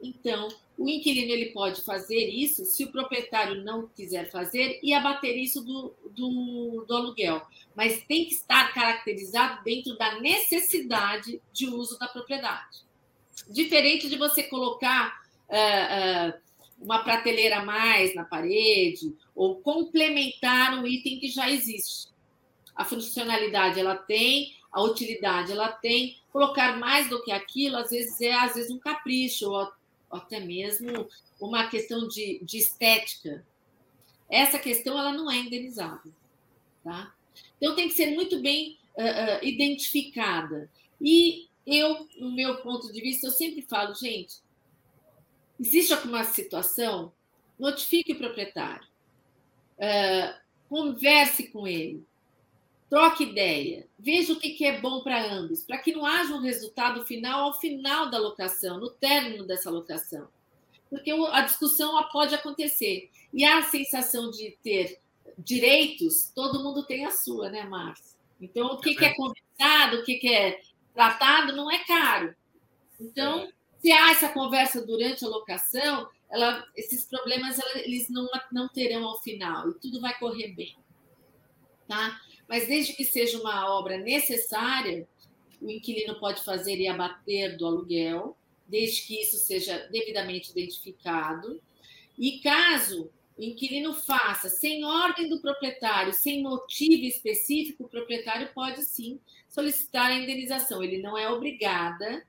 Então, 0.02 0.48
o 0.78 0.90
inquilino 0.90 1.32
ele 1.32 1.52
pode 1.52 1.82
fazer 1.82 2.28
isso 2.28 2.66
se 2.66 2.84
o 2.84 2.92
proprietário 2.92 3.64
não 3.64 3.88
quiser 3.88 4.30
fazer 4.32 4.80
e 4.82 4.94
abater 4.94 5.38
isso 5.38 5.64
do, 5.64 5.94
do, 6.10 6.86
do, 6.88 6.96
aluguel. 6.96 7.42
Mas 7.76 8.04
tem 8.06 8.26
que 8.26 8.34
estar 8.34 8.74
caracterizado 8.74 9.64
dentro 9.64 9.96
da 9.98 10.20
necessidade 10.20 11.40
de 11.54 11.68
uso 11.68 12.00
da 12.00 12.08
propriedade. 12.08 12.80
Diferente 13.48 14.10
de 14.10 14.18
você 14.18 14.44
colocar 14.44 15.22
uh, 15.48 16.42
uma 16.82 17.04
prateleira 17.04 17.60
a 17.60 17.66
mais 17.66 18.16
na 18.16 18.24
parede 18.26 19.16
ou 19.36 19.62
complementar 19.62 20.78
um 20.78 20.88
item 20.88 21.20
que 21.20 21.30
já 21.30 21.50
existe. 21.50 22.10
A 22.76 22.84
funcionalidade 22.84 23.80
ela 23.80 23.96
tem, 23.96 24.56
a 24.72 24.82
utilidade 24.82 25.52
ela 25.52 25.72
tem. 25.72 26.18
Colocar 26.32 26.78
mais 26.78 27.10
do 27.10 27.22
que 27.24 27.32
aquilo, 27.32 27.78
às 27.78 27.92
vezes 27.92 28.20
é 28.22 28.34
às 28.34 28.56
vezes 28.56 28.72
um 28.72 28.80
capricho 28.80 29.50
ou 29.50 29.72
até 30.10 30.40
mesmo 30.40 31.08
uma 31.40 31.68
questão 31.68 32.08
de, 32.08 32.40
de 32.44 32.58
estética. 32.58 33.46
Essa 34.30 34.58
questão 34.58 34.98
ela 34.98 35.12
não 35.12 35.30
é 35.30 35.38
indenizável, 35.38 36.12
tá? 36.84 37.14
Então 37.58 37.76
tem 37.76 37.88
que 37.88 37.94
ser 37.94 38.16
muito 38.16 38.42
bem 38.42 38.78
uh, 38.98 39.44
uh, 39.44 39.46
identificada. 39.46 40.70
E 41.00 41.48
eu, 41.66 42.08
no 42.18 42.32
meu 42.32 42.58
ponto 42.62 42.92
de 42.92 43.02
vista, 43.02 43.28
eu 43.28 43.32
sempre 43.32 43.62
falo, 43.62 43.94
gente, 43.94 44.36
Existe 45.62 45.94
alguma 45.94 46.24
situação? 46.24 47.14
Notifique 47.60 48.14
o 48.14 48.18
proprietário. 48.18 48.88
Uh, 49.78 50.34
converse 50.68 51.50
com 51.50 51.68
ele. 51.68 52.04
Troque 52.90 53.26
ideia. 53.26 53.88
Veja 54.00 54.34
o 54.34 54.40
que 54.40 54.66
é 54.66 54.82
bom 54.82 55.04
para 55.04 55.32
ambos, 55.32 55.64
para 55.64 55.78
que 55.78 55.94
não 55.94 56.04
haja 56.04 56.34
um 56.34 56.42
resultado 56.42 57.06
final 57.06 57.42
ao 57.42 57.60
final 57.60 58.10
da 58.10 58.18
locação, 58.18 58.80
no 58.80 58.90
término 58.90 59.46
dessa 59.46 59.70
locação. 59.70 60.28
Porque 60.90 61.12
a 61.12 61.42
discussão 61.42 61.94
pode 62.12 62.34
acontecer. 62.34 63.12
E 63.32 63.46
a 63.46 63.62
sensação 63.62 64.32
de 64.32 64.58
ter 64.64 65.00
direitos, 65.38 66.32
todo 66.34 66.64
mundo 66.64 66.84
tem 66.88 67.06
a 67.06 67.12
sua, 67.12 67.52
né, 67.52 67.64
Márcio? 67.66 68.18
Então, 68.42 68.66
o 68.66 68.80
que, 68.80 68.96
que 68.96 69.06
é 69.06 69.14
conversado, 69.14 69.98
o 69.98 70.04
que, 70.04 70.16
que 70.16 70.34
é 70.34 70.60
tratado, 70.92 71.56
não 71.56 71.70
é 71.70 71.84
caro. 71.86 72.36
Então, 73.00 73.48
se 73.82 73.92
há 73.92 74.12
essa 74.12 74.30
conversa 74.30 74.86
durante 74.86 75.26
a 75.26 75.28
locação, 75.28 76.08
ela, 76.30 76.66
esses 76.76 77.04
problemas 77.06 77.58
ela, 77.58 77.80
eles 77.80 78.10
não, 78.10 78.30
não 78.52 78.70
terão 78.70 79.04
ao 79.06 79.20
final 79.22 79.70
e 79.70 79.74
tudo 79.74 80.00
vai 80.00 80.18
correr 80.20 80.50
bem. 80.50 80.76
Tá? 81.88 82.22
Mas 82.48 82.68
desde 82.68 82.94
que 82.94 83.04
seja 83.04 83.40
uma 83.40 83.76
obra 83.76 83.98
necessária, 83.98 85.08
o 85.60 85.70
inquilino 85.70 86.20
pode 86.20 86.44
fazer 86.44 86.78
e 86.78 86.88
abater 86.88 87.58
do 87.58 87.66
aluguel, 87.66 88.38
desde 88.68 89.02
que 89.02 89.20
isso 89.20 89.38
seja 89.38 89.88
devidamente 89.92 90.52
identificado. 90.52 91.60
E 92.18 92.40
caso 92.40 93.12
o 93.36 93.44
inquilino 93.44 93.94
faça 93.96 94.48
sem 94.48 94.86
ordem 94.86 95.28
do 95.28 95.42
proprietário, 95.42 96.14
sem 96.14 96.44
motivo 96.44 97.04
específico, 97.04 97.86
o 97.86 97.90
proprietário 97.90 98.54
pode 98.54 98.86
sim 98.86 99.20
solicitar 99.50 100.12
a 100.12 100.16
indenização. 100.16 100.84
Ele 100.84 101.02
não 101.02 101.18
é 101.18 101.28
obrigada 101.28 102.24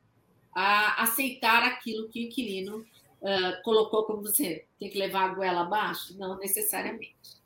a 0.55 1.03
aceitar 1.03 1.63
aquilo 1.63 2.09
que 2.09 2.21
o 2.21 2.27
inquilino 2.27 2.79
uh, 2.79 3.63
colocou 3.63 4.05
como 4.05 4.23
você 4.23 4.67
tem 4.79 4.91
que 4.91 4.99
levar 4.99 5.31
a 5.31 5.35
goela 5.35 5.63
abaixo? 5.63 6.17
Não 6.19 6.39
necessariamente. 6.39 7.43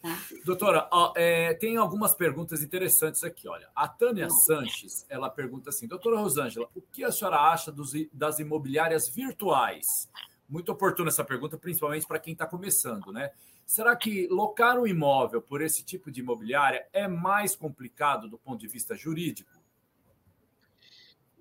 Tá? 0.00 0.16
Doutora, 0.44 0.88
ó, 0.92 1.12
é, 1.16 1.54
tem 1.54 1.76
algumas 1.76 2.14
perguntas 2.14 2.62
interessantes 2.62 3.24
aqui. 3.24 3.48
Olha, 3.48 3.68
a 3.74 3.88
Tânia 3.88 4.30
Sanches 4.30 5.04
ela 5.08 5.28
pergunta 5.28 5.70
assim: 5.70 5.88
Doutora 5.88 6.18
Rosângela, 6.18 6.68
o 6.74 6.80
que 6.80 7.04
a 7.04 7.10
senhora 7.10 7.36
acha 7.36 7.72
dos, 7.72 7.92
das 8.12 8.38
imobiliárias 8.38 9.08
virtuais? 9.08 10.08
Muito 10.48 10.72
oportuna 10.72 11.08
essa 11.08 11.24
pergunta, 11.24 11.58
principalmente 11.58 12.06
para 12.06 12.18
quem 12.18 12.32
está 12.32 12.46
começando, 12.46 13.12
né? 13.12 13.32
Será 13.66 13.94
que 13.94 14.26
locar 14.28 14.78
um 14.78 14.86
imóvel 14.86 15.42
por 15.42 15.60
esse 15.60 15.84
tipo 15.84 16.10
de 16.10 16.20
imobiliária 16.20 16.86
é 16.90 17.06
mais 17.06 17.54
complicado 17.54 18.26
do 18.26 18.38
ponto 18.38 18.58
de 18.58 18.66
vista 18.66 18.96
jurídico? 18.96 19.50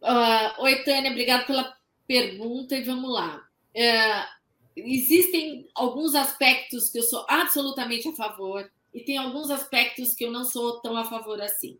Uh, 0.02 0.62
oi, 0.62 0.84
Tânia, 0.84 1.12
obrigada 1.12 1.46
pela 1.46 1.76
pergunta 2.08 2.76
e 2.76 2.84
vamos 2.84 3.12
lá. 3.12 3.44
Uh, 3.76 4.38
existem 4.76 5.68
alguns 5.74 6.14
aspectos 6.16 6.90
que 6.90 7.00
eu 7.00 7.04
sou 7.04 7.26
absolutamente 7.28 8.08
a 8.08 8.14
favor 8.14 8.70
e 8.94 9.02
tem 9.02 9.18
alguns 9.18 9.50
aspectos 9.50 10.14
que 10.14 10.26
eu 10.26 10.32
não 10.32 10.46
sou 10.46 10.80
tão 10.82 10.96
a 10.96 11.06
favor 11.06 11.42
assim. 11.42 11.80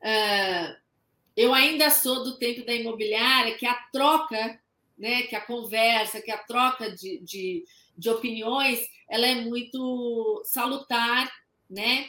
Uh, 0.00 0.76
eu 1.36 1.54
ainda 1.54 1.90
sou 1.90 2.24
do 2.24 2.38
tempo 2.38 2.66
da 2.66 2.74
imobiliária 2.74 3.56
que 3.56 3.66
a 3.66 3.74
troca, 3.92 4.60
né, 4.98 5.22
que 5.22 5.36
a 5.36 5.40
conversa, 5.40 6.20
que 6.20 6.30
a 6.30 6.38
troca 6.38 6.90
de, 6.90 7.20
de, 7.20 7.64
de 7.96 8.10
opiniões, 8.10 8.80
ela 9.08 9.26
é 9.26 9.36
muito 9.36 10.42
salutar, 10.44 11.32
né? 11.70 12.06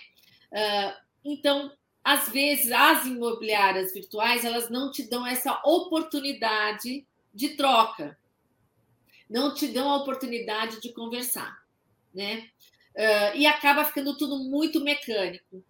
Uh, 0.52 1.04
então, 1.24 1.72
às 2.04 2.30
vezes, 2.30 2.72
as 2.72 3.06
imobiliárias 3.06 3.94
virtuais 3.94 4.44
elas 4.44 4.70
não 4.70 4.92
te 4.92 5.04
dão 5.04 5.26
essa 5.26 5.62
oportunidade 5.64 7.06
de 7.34 7.50
troca 7.50 8.18
não 9.34 9.52
te 9.52 9.68
dão 9.68 9.90
a 9.90 9.98
oportunidade 9.98 10.80
de 10.80 10.94
conversar, 10.94 11.58
né? 12.14 12.48
Uh, 12.96 13.36
e 13.36 13.48
acaba 13.48 13.84
ficando 13.84 14.16
tudo 14.16 14.38
muito 14.38 14.80
mecânico. 14.80 15.64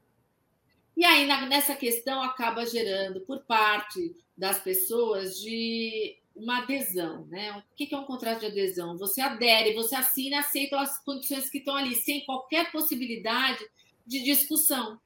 E 0.98 1.06
aí, 1.06 1.26
na, 1.26 1.46
nessa 1.46 1.74
questão, 1.74 2.22
acaba 2.22 2.66
gerando, 2.66 3.22
por 3.22 3.40
parte 3.44 4.14
das 4.38 4.60
pessoas, 4.60 5.40
de 5.40 6.18
uma 6.36 6.64
adesão. 6.64 7.26
Né? 7.28 7.52
O 7.54 7.64
que 7.74 7.96
é 7.96 7.98
um 7.98 8.04
contrato 8.04 8.42
de 8.42 8.48
adesão? 8.48 8.98
Você 8.98 9.22
adere, 9.22 9.74
você 9.74 9.96
assina, 9.96 10.40
aceita 10.40 10.78
as 10.82 11.02
condições 11.02 11.50
que 11.50 11.60
estão 11.60 11.78
ali, 11.78 11.96
sem 11.96 12.26
qualquer 12.26 12.70
possibilidade 12.70 13.66
de 14.06 14.22
discussão. 14.22 15.00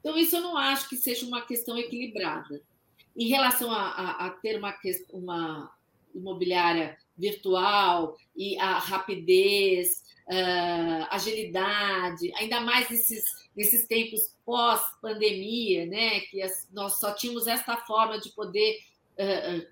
Então, 0.00 0.16
isso 0.16 0.36
eu 0.36 0.40
não 0.40 0.56
acho 0.56 0.88
que 0.88 0.96
seja 0.96 1.26
uma 1.26 1.42
questão 1.42 1.76
equilibrada. 1.76 2.60
Em 3.16 3.28
relação 3.28 3.70
a, 3.70 3.88
a, 3.88 4.26
a 4.26 4.30
ter 4.30 4.56
uma, 4.56 4.74
uma 5.12 5.72
imobiliária 6.14 6.98
virtual 7.16 8.16
e 8.34 8.58
a 8.58 8.78
rapidez, 8.78 10.02
uh, 10.30 11.06
agilidade, 11.10 12.32
ainda 12.36 12.60
mais 12.60 12.88
nesses, 12.88 13.24
nesses 13.54 13.86
tempos 13.86 14.34
pós-pandemia, 14.44 15.86
né, 15.86 16.20
que 16.20 16.40
as, 16.40 16.68
nós 16.72 16.98
só 16.98 17.12
tínhamos 17.12 17.46
esta 17.46 17.76
forma 17.78 18.18
de 18.18 18.30
poder 18.30 18.78
uh, 19.14 19.66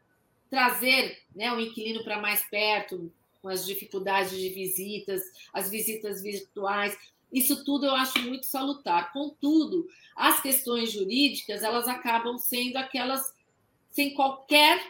trazer 0.50 1.18
né, 1.34 1.52
o 1.52 1.60
inquilino 1.60 2.02
para 2.02 2.20
mais 2.20 2.42
perto, 2.50 3.12
com 3.40 3.48
as 3.48 3.64
dificuldades 3.64 4.36
de 4.36 4.48
visitas, 4.48 5.22
as 5.52 5.70
visitas 5.70 6.22
virtuais. 6.22 6.96
Isso 7.32 7.64
tudo 7.64 7.86
eu 7.86 7.94
acho 7.94 8.18
muito 8.22 8.46
salutar. 8.46 9.12
Contudo, 9.12 9.86
as 10.16 10.40
questões 10.40 10.90
jurídicas 10.90 11.62
elas 11.62 11.86
acabam 11.86 12.38
sendo 12.38 12.76
aquelas 12.76 13.34
sem 13.90 14.14
qualquer 14.14 14.80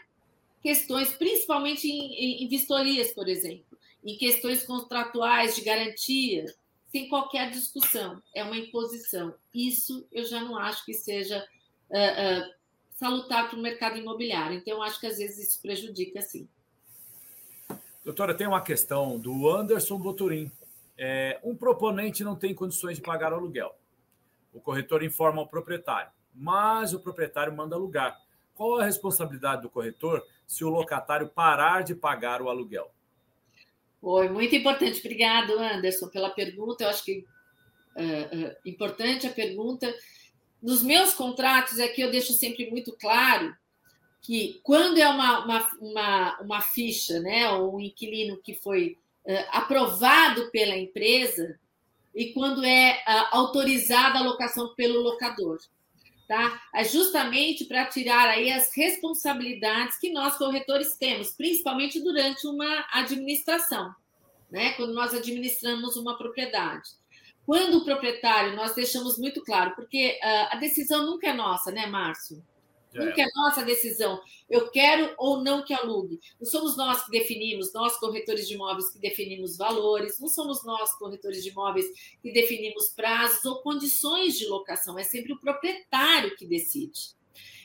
questões, 0.62 1.12
principalmente 1.12 1.88
em, 1.88 2.44
em 2.44 2.48
vistorias, 2.48 3.10
por 3.12 3.28
exemplo, 3.28 3.78
em 4.04 4.16
questões 4.16 4.64
contratuais 4.64 5.56
de 5.56 5.62
garantia, 5.62 6.44
sem 6.90 7.08
qualquer 7.08 7.50
discussão, 7.50 8.22
é 8.34 8.42
uma 8.42 8.56
imposição. 8.56 9.34
Isso 9.52 10.06
eu 10.10 10.24
já 10.24 10.40
não 10.40 10.56
acho 10.56 10.84
que 10.84 10.94
seja 10.94 11.46
uh, 11.90 11.94
uh, 11.94 12.54
salutar 12.96 13.48
para 13.48 13.58
o 13.58 13.62
mercado 13.62 13.98
imobiliário. 13.98 14.56
Então, 14.56 14.82
acho 14.82 14.98
que 14.98 15.06
às 15.06 15.18
vezes 15.18 15.48
isso 15.48 15.62
prejudica, 15.62 16.22
sim. 16.22 16.48
Doutora, 18.04 18.34
tem 18.34 18.46
uma 18.46 18.62
questão 18.62 19.18
do 19.18 19.50
Anderson 19.50 19.98
Boturim. 19.98 20.50
É, 20.98 21.38
um 21.44 21.54
proponente 21.54 22.24
não 22.24 22.34
tem 22.34 22.52
condições 22.52 22.96
de 22.96 23.02
pagar 23.02 23.32
o 23.32 23.36
aluguel. 23.36 23.74
O 24.52 24.60
corretor 24.60 25.04
informa 25.04 25.42
o 25.42 25.46
proprietário, 25.46 26.10
mas 26.34 26.92
o 26.92 27.00
proprietário 27.00 27.54
manda 27.54 27.76
alugar. 27.76 28.20
Qual 28.54 28.80
a 28.80 28.84
responsabilidade 28.84 29.62
do 29.62 29.70
corretor 29.70 30.26
se 30.44 30.64
o 30.64 30.68
locatário 30.68 31.28
parar 31.28 31.84
de 31.84 31.94
pagar 31.94 32.42
o 32.42 32.48
aluguel? 32.48 32.92
Foi 34.00 34.28
muito 34.28 34.54
importante. 34.56 34.98
Obrigado, 34.98 35.58
Anderson, 35.58 36.08
pela 36.08 36.30
pergunta. 36.30 36.82
Eu 36.82 36.88
acho 36.88 37.04
que 37.04 37.24
é, 37.94 38.04
é 38.04 38.58
importante 38.66 39.26
a 39.26 39.30
pergunta. 39.30 39.92
Nos 40.60 40.82
meus 40.82 41.14
contratos, 41.14 41.78
aqui 41.78 42.00
eu 42.00 42.10
deixo 42.10 42.32
sempre 42.32 42.68
muito 42.68 42.96
claro 42.96 43.56
que 44.20 44.60
quando 44.62 44.98
é 44.98 45.08
uma, 45.08 45.44
uma, 45.44 45.68
uma, 45.80 46.40
uma 46.40 46.60
ficha, 46.60 47.20
né, 47.20 47.48
ou 47.50 47.76
um 47.76 47.80
inquilino 47.80 48.36
que 48.42 48.54
foi 48.54 48.96
é, 48.96 48.98
aprovado 49.50 50.50
pela 50.50 50.76
empresa, 50.76 51.58
e 52.14 52.32
quando 52.32 52.64
é 52.64 53.02
autorizada 53.30 54.18
a 54.18 54.22
locação 54.22 54.74
pelo 54.74 55.00
locador 55.00 55.58
tá? 56.28 56.60
É 56.74 56.84
justamente 56.84 57.64
para 57.64 57.86
tirar 57.86 58.28
aí 58.28 58.52
as 58.52 58.72
responsabilidades 58.76 59.98
que 59.98 60.12
nós 60.12 60.36
corretores 60.36 60.94
temos, 60.94 61.30
principalmente 61.30 61.98
durante 61.98 62.46
uma 62.46 62.86
administração, 62.92 63.92
né? 64.50 64.74
Quando 64.74 64.92
nós 64.92 65.14
administramos 65.14 65.96
uma 65.96 66.18
propriedade. 66.18 66.90
Quando 67.46 67.78
o 67.78 67.84
proprietário, 67.84 68.54
nós 68.54 68.74
deixamos 68.74 69.18
muito 69.18 69.42
claro, 69.42 69.74
porque 69.74 70.20
uh, 70.22 70.54
a 70.54 70.56
decisão 70.56 71.06
nunca 71.06 71.28
é 71.28 71.32
nossa, 71.32 71.72
né, 71.72 71.86
Márcio? 71.86 72.44
Nunca 72.94 73.22
é 73.22 73.26
nossa 73.34 73.62
decisão. 73.64 74.20
Eu 74.48 74.70
quero 74.70 75.14
ou 75.18 75.42
não 75.42 75.64
que 75.64 75.74
alugue. 75.74 76.18
Não 76.40 76.46
somos 76.48 76.76
nós 76.76 77.04
que 77.04 77.10
definimos, 77.10 77.72
nós 77.72 77.98
corretores 77.98 78.48
de 78.48 78.54
imóveis 78.54 78.90
que 78.90 78.98
definimos 78.98 79.56
valores, 79.56 80.18
não 80.18 80.28
somos 80.28 80.64
nós 80.64 80.92
corretores 80.94 81.42
de 81.42 81.50
imóveis 81.50 81.86
que 82.22 82.32
definimos 82.32 82.88
prazos 82.88 83.44
ou 83.44 83.62
condições 83.62 84.38
de 84.38 84.46
locação. 84.46 84.98
É 84.98 85.04
sempre 85.04 85.32
o 85.32 85.40
proprietário 85.40 86.34
que 86.36 86.46
decide. 86.46 87.16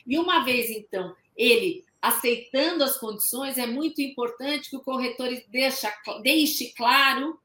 E 0.06 0.18
uma 0.18 0.44
vez, 0.44 0.70
então, 0.70 1.16
ele 1.34 1.84
aceitando 2.04 2.84
as 2.84 2.98
condições, 2.98 3.56
é 3.56 3.66
muito 3.66 4.02
importante 4.02 4.68
que 4.68 4.76
o 4.76 4.82
corretor 4.82 5.30
deixa, 5.48 5.90
deixe 6.22 6.74
claro 6.74 7.40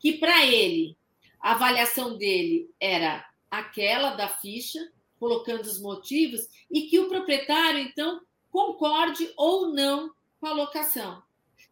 que 0.00 0.14
para 0.14 0.44
ele 0.44 0.96
a 1.40 1.52
avaliação 1.52 2.18
dele 2.18 2.68
era 2.80 3.24
aquela 3.48 4.10
da 4.10 4.28
ficha, 4.28 4.80
colocando 5.20 5.66
os 5.66 5.78
motivos, 5.78 6.48
e 6.70 6.88
que 6.88 6.98
o 6.98 7.08
proprietário, 7.08 7.78
então, 7.78 8.22
concorde 8.50 9.30
ou 9.36 9.68
não 9.68 10.12
com 10.40 10.46
a 10.46 10.52
locação. 10.52 11.22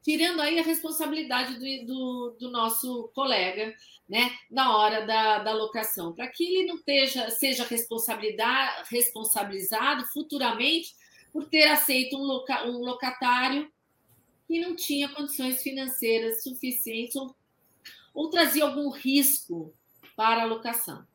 Tirando 0.02 0.40
aí 0.40 0.58
a 0.58 0.62
responsabilidade 0.62 1.54
do, 1.54 1.86
do, 1.86 2.36
do 2.38 2.50
nosso 2.50 3.10
colega, 3.14 3.74
né, 4.08 4.30
na 4.50 4.76
hora 4.76 5.06
da, 5.06 5.38
da 5.38 5.52
locação, 5.52 6.12
para 6.12 6.28
que 6.28 6.44
ele 6.44 6.66
não 6.66 6.76
esteja, 6.76 7.30
seja 7.30 7.66
responsabilizado 8.84 10.06
futuramente 10.12 10.94
por 11.32 11.46
ter 11.46 11.68
aceito 11.68 12.16
um, 12.16 12.22
loca, 12.22 12.66
um 12.66 12.78
locatário 12.78 13.70
que 14.46 14.60
não 14.60 14.76
tinha 14.76 15.08
condições 15.08 15.62
financeiras 15.62 16.42
suficientes 16.42 17.16
ou, 17.16 17.34
ou 18.14 18.30
trazia 18.30 18.64
algum 18.64 18.88
risco 18.90 19.74
para 20.16 20.42
a 20.42 20.46
locação. 20.46 21.06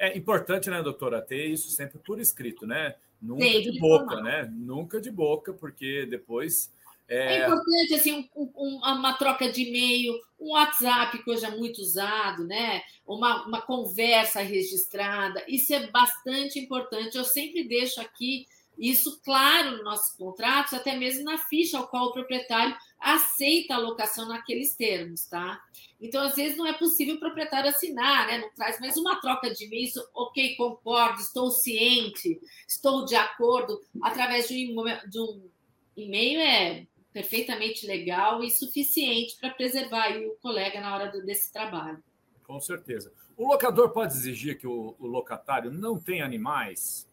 É 0.00 0.16
importante, 0.16 0.70
né, 0.70 0.82
doutora, 0.82 1.20
ter 1.20 1.44
isso 1.44 1.70
sempre 1.70 1.98
por 1.98 2.18
escrito, 2.18 2.66
né? 2.66 2.94
Nunca 3.20 3.44
Sim, 3.44 3.60
de 3.60 3.78
boca, 3.78 4.22
né? 4.22 4.50
Nunca 4.50 4.98
de 4.98 5.10
boca, 5.10 5.52
porque 5.52 6.06
depois 6.06 6.72
É, 7.06 7.36
é 7.36 7.44
importante 7.44 7.94
assim 7.94 8.30
um, 8.34 8.50
um, 8.56 8.76
uma 8.78 9.12
troca 9.14 9.50
de 9.52 9.62
e-mail, 9.62 10.14
um 10.40 10.52
WhatsApp 10.52 11.22
que 11.22 11.30
hoje 11.30 11.44
é 11.44 11.50
muito 11.50 11.82
usado, 11.82 12.46
né? 12.46 12.80
Uma, 13.06 13.46
uma 13.46 13.60
conversa 13.60 14.40
registrada. 14.40 15.44
Isso 15.46 15.74
é 15.74 15.86
bastante 15.88 16.58
importante. 16.58 17.18
Eu 17.18 17.24
sempre 17.24 17.64
deixo 17.64 18.00
aqui 18.00 18.46
isso 18.78 19.20
claro 19.22 19.72
nos 19.72 19.84
nossos 19.84 20.16
contratos, 20.16 20.72
até 20.72 20.96
mesmo 20.96 21.24
na 21.24 21.36
ficha 21.36 21.76
ao 21.76 21.88
qual 21.88 22.06
o 22.06 22.12
proprietário 22.12 22.74
aceita 22.98 23.74
a 23.74 23.78
locação 23.78 24.28
naqueles 24.28 24.74
termos, 24.74 25.26
tá? 25.26 25.60
Então, 26.00 26.22
às 26.22 26.34
vezes, 26.34 26.56
não 26.56 26.66
é 26.66 26.72
possível 26.72 27.16
o 27.16 27.20
proprietário 27.20 27.68
assinar, 27.68 28.26
né? 28.26 28.38
Não 28.38 28.50
traz 28.54 28.80
mais 28.80 28.96
uma 28.96 29.20
troca 29.20 29.52
de 29.52 29.64
e-mail, 29.66 29.90
ok, 30.14 30.56
concordo, 30.56 31.20
estou 31.20 31.50
ciente, 31.50 32.40
estou 32.66 33.04
de 33.04 33.14
acordo, 33.14 33.80
através 34.02 34.48
de 34.48 34.72
um 34.74 35.50
e-mail 35.96 36.40
é 36.40 36.86
perfeitamente 37.12 37.86
legal 37.86 38.42
e 38.42 38.50
suficiente 38.50 39.36
para 39.40 39.50
preservar 39.50 40.16
o 40.16 40.36
colega 40.40 40.80
na 40.80 40.94
hora 40.94 41.10
desse 41.22 41.52
trabalho. 41.52 42.02
Com 42.44 42.60
certeza. 42.60 43.12
O 43.36 43.48
locador 43.48 43.90
pode 43.90 44.14
exigir 44.14 44.58
que 44.58 44.66
o, 44.66 44.94
o 44.98 45.06
locatário 45.06 45.70
não 45.70 45.98
tenha 45.98 46.24
animais 46.24 47.09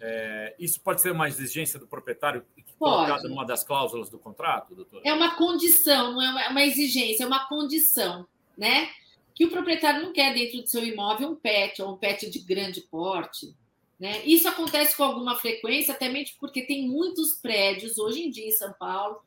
é, 0.00 0.54
isso 0.58 0.80
pode 0.80 1.00
ser 1.00 1.10
uma 1.10 1.28
exigência 1.28 1.78
do 1.78 1.86
proprietário 1.86 2.44
colocada 2.78 3.28
numa 3.28 3.44
das 3.44 3.64
cláusulas 3.64 4.08
do 4.08 4.18
contrato, 4.18 4.74
doutor? 4.74 5.02
É 5.04 5.12
uma 5.12 5.34
condição, 5.34 6.12
não 6.12 6.38
é 6.38 6.48
uma 6.48 6.64
exigência, 6.64 7.24
é 7.24 7.26
uma 7.26 7.48
condição, 7.48 8.26
né? 8.56 8.88
Que 9.34 9.44
o 9.44 9.50
proprietário 9.50 10.02
não 10.02 10.12
quer 10.12 10.32
dentro 10.34 10.62
do 10.62 10.68
seu 10.68 10.84
imóvel 10.84 11.30
um 11.30 11.36
pet 11.36 11.82
ou 11.82 11.94
um 11.94 11.96
pet 11.96 12.30
de 12.30 12.38
grande 12.38 12.80
porte. 12.82 13.54
Né? 13.98 14.24
Isso 14.24 14.48
acontece 14.48 14.96
com 14.96 15.02
alguma 15.02 15.36
frequência, 15.36 15.92
até 15.92 16.08
mesmo 16.08 16.36
porque 16.38 16.62
tem 16.62 16.86
muitos 16.86 17.34
prédios 17.34 17.98
hoje 17.98 18.22
em 18.22 18.30
dia 18.30 18.46
em 18.46 18.52
São 18.52 18.72
Paulo 18.72 19.20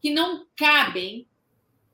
que 0.00 0.10
não 0.10 0.46
cabem 0.56 1.26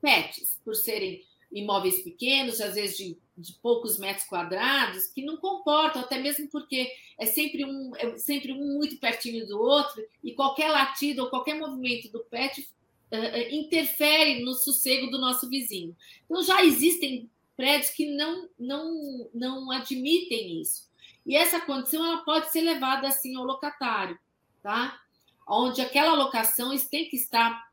pets, 0.01 0.59
por 0.63 0.75
serem 0.75 1.23
imóveis 1.51 2.01
pequenos, 2.01 2.59
às 2.59 2.75
vezes 2.75 2.97
de 2.97 3.17
de 3.37 3.53
poucos 3.53 3.99
metros 3.99 4.25
quadrados 4.25 5.07
que 5.07 5.23
não 5.23 5.37
comportam, 5.37 6.01
até 6.01 6.19
mesmo 6.19 6.47
porque 6.49 6.91
é 7.19 7.25
sempre 7.25 7.63
um, 7.63 7.95
é 7.95 8.17
sempre 8.17 8.51
um 8.51 8.77
muito 8.77 8.97
pertinho 8.97 9.45
do 9.45 9.59
outro 9.59 10.03
e 10.23 10.33
qualquer 10.33 10.69
latido 10.69 11.23
ou 11.23 11.29
qualquer 11.29 11.55
movimento 11.55 12.11
do 12.11 12.21
pet 12.21 12.67
uh, 13.11 13.55
interfere 13.55 14.43
no 14.43 14.53
sossego 14.53 15.11
do 15.11 15.19
nosso 15.19 15.47
vizinho. 15.49 15.95
Então 16.25 16.41
já 16.41 16.63
existem 16.63 17.29
prédios 17.55 17.91
que 17.91 18.15
não 18.15 18.49
não 18.57 19.29
não 19.33 19.71
admitem 19.71 20.59
isso. 20.59 20.87
E 21.25 21.35
essa 21.35 21.59
condição 21.59 22.05
ela 22.05 22.23
pode 22.23 22.51
ser 22.51 22.61
levada 22.61 23.07
assim 23.07 23.35
ao 23.35 23.43
locatário, 23.43 24.17
tá? 24.63 24.99
Onde 25.47 25.81
aquela 25.81 26.13
locação 26.15 26.75
tem 26.89 27.09
que 27.09 27.17
estar 27.17 27.67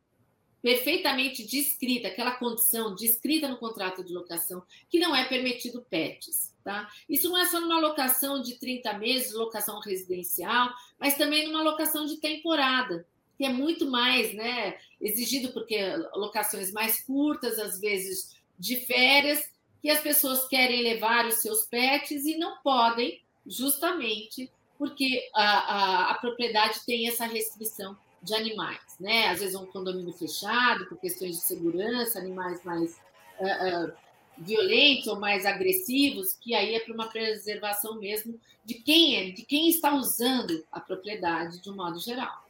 perfeitamente 0.65 1.45
descrita, 1.45 2.09
aquela 2.09 2.31
condição 2.31 2.95
descrita 2.95 3.47
no 3.47 3.59
contrato 3.59 4.03
de 4.03 4.15
locação, 4.15 4.63
que 4.89 4.99
não 4.99 5.15
é 5.15 5.27
permitido 5.27 5.85
PETs. 5.91 6.55
Tá? 6.65 6.89
Isso 7.07 7.29
não 7.29 7.37
é 7.37 7.45
só 7.45 7.61
numa 7.61 7.79
locação 7.79 8.41
de 8.41 8.55
30 8.55 8.95
meses, 8.95 9.35
locação 9.35 9.79
residencial, 9.81 10.71
mas 10.99 11.19
também 11.19 11.47
numa 11.47 11.63
locação 11.63 12.07
de 12.07 12.17
temporada, 12.17 13.07
que 13.37 13.45
é 13.45 13.51
muito 13.51 13.91
mais 13.91 14.33
né, 14.33 14.79
exigido, 14.99 15.53
porque 15.53 15.79
locações 16.15 16.73
mais 16.73 17.05
curtas, 17.05 17.59
às 17.59 17.79
vezes 17.79 18.35
de 18.59 18.77
férias, 18.77 19.53
que 19.83 19.91
as 19.91 20.01
pessoas 20.01 20.49
querem 20.49 20.83
levar 20.83 21.27
os 21.27 21.43
seus 21.43 21.65
pets 21.67 22.25
e 22.25 22.39
não 22.39 22.57
podem, 22.63 23.21
justamente 23.47 24.51
porque 24.79 25.29
a, 25.35 25.45
a, 25.45 26.11
a 26.13 26.15
propriedade 26.15 26.87
tem 26.87 27.07
essa 27.07 27.27
restrição 27.27 27.95
de 28.25 28.35
animais, 28.35 28.81
né? 28.99 29.29
Às 29.29 29.41
vezes 29.41 29.55
um 29.55 29.67
condomínio 29.67 30.13
fechado 30.13 30.87
por 30.87 30.99
questões 30.99 31.37
de 31.37 31.43
segurança, 31.43 32.19
animais 32.19 32.65
mais 32.65 33.01
uh, 33.39 33.89
uh, 33.89 33.93
violentos 34.39 35.07
ou 35.07 35.21
mais 35.21 35.45
agressivos, 35.45 36.35
que 36.35 36.55
aí 36.55 36.75
é 36.75 36.81
para 36.81 36.95
uma 36.95 37.09
preservação 37.09 38.01
mesmo 38.01 38.41
de 38.65 38.75
quem 38.75 39.17
é, 39.17 39.31
de 39.31 39.45
quem 39.45 39.69
está 39.69 39.95
usando 39.95 40.65
a 40.73 40.81
propriedade 40.81 41.61
de 41.61 41.71
um 41.71 41.77
modo 41.77 41.99
geral. 41.99 42.45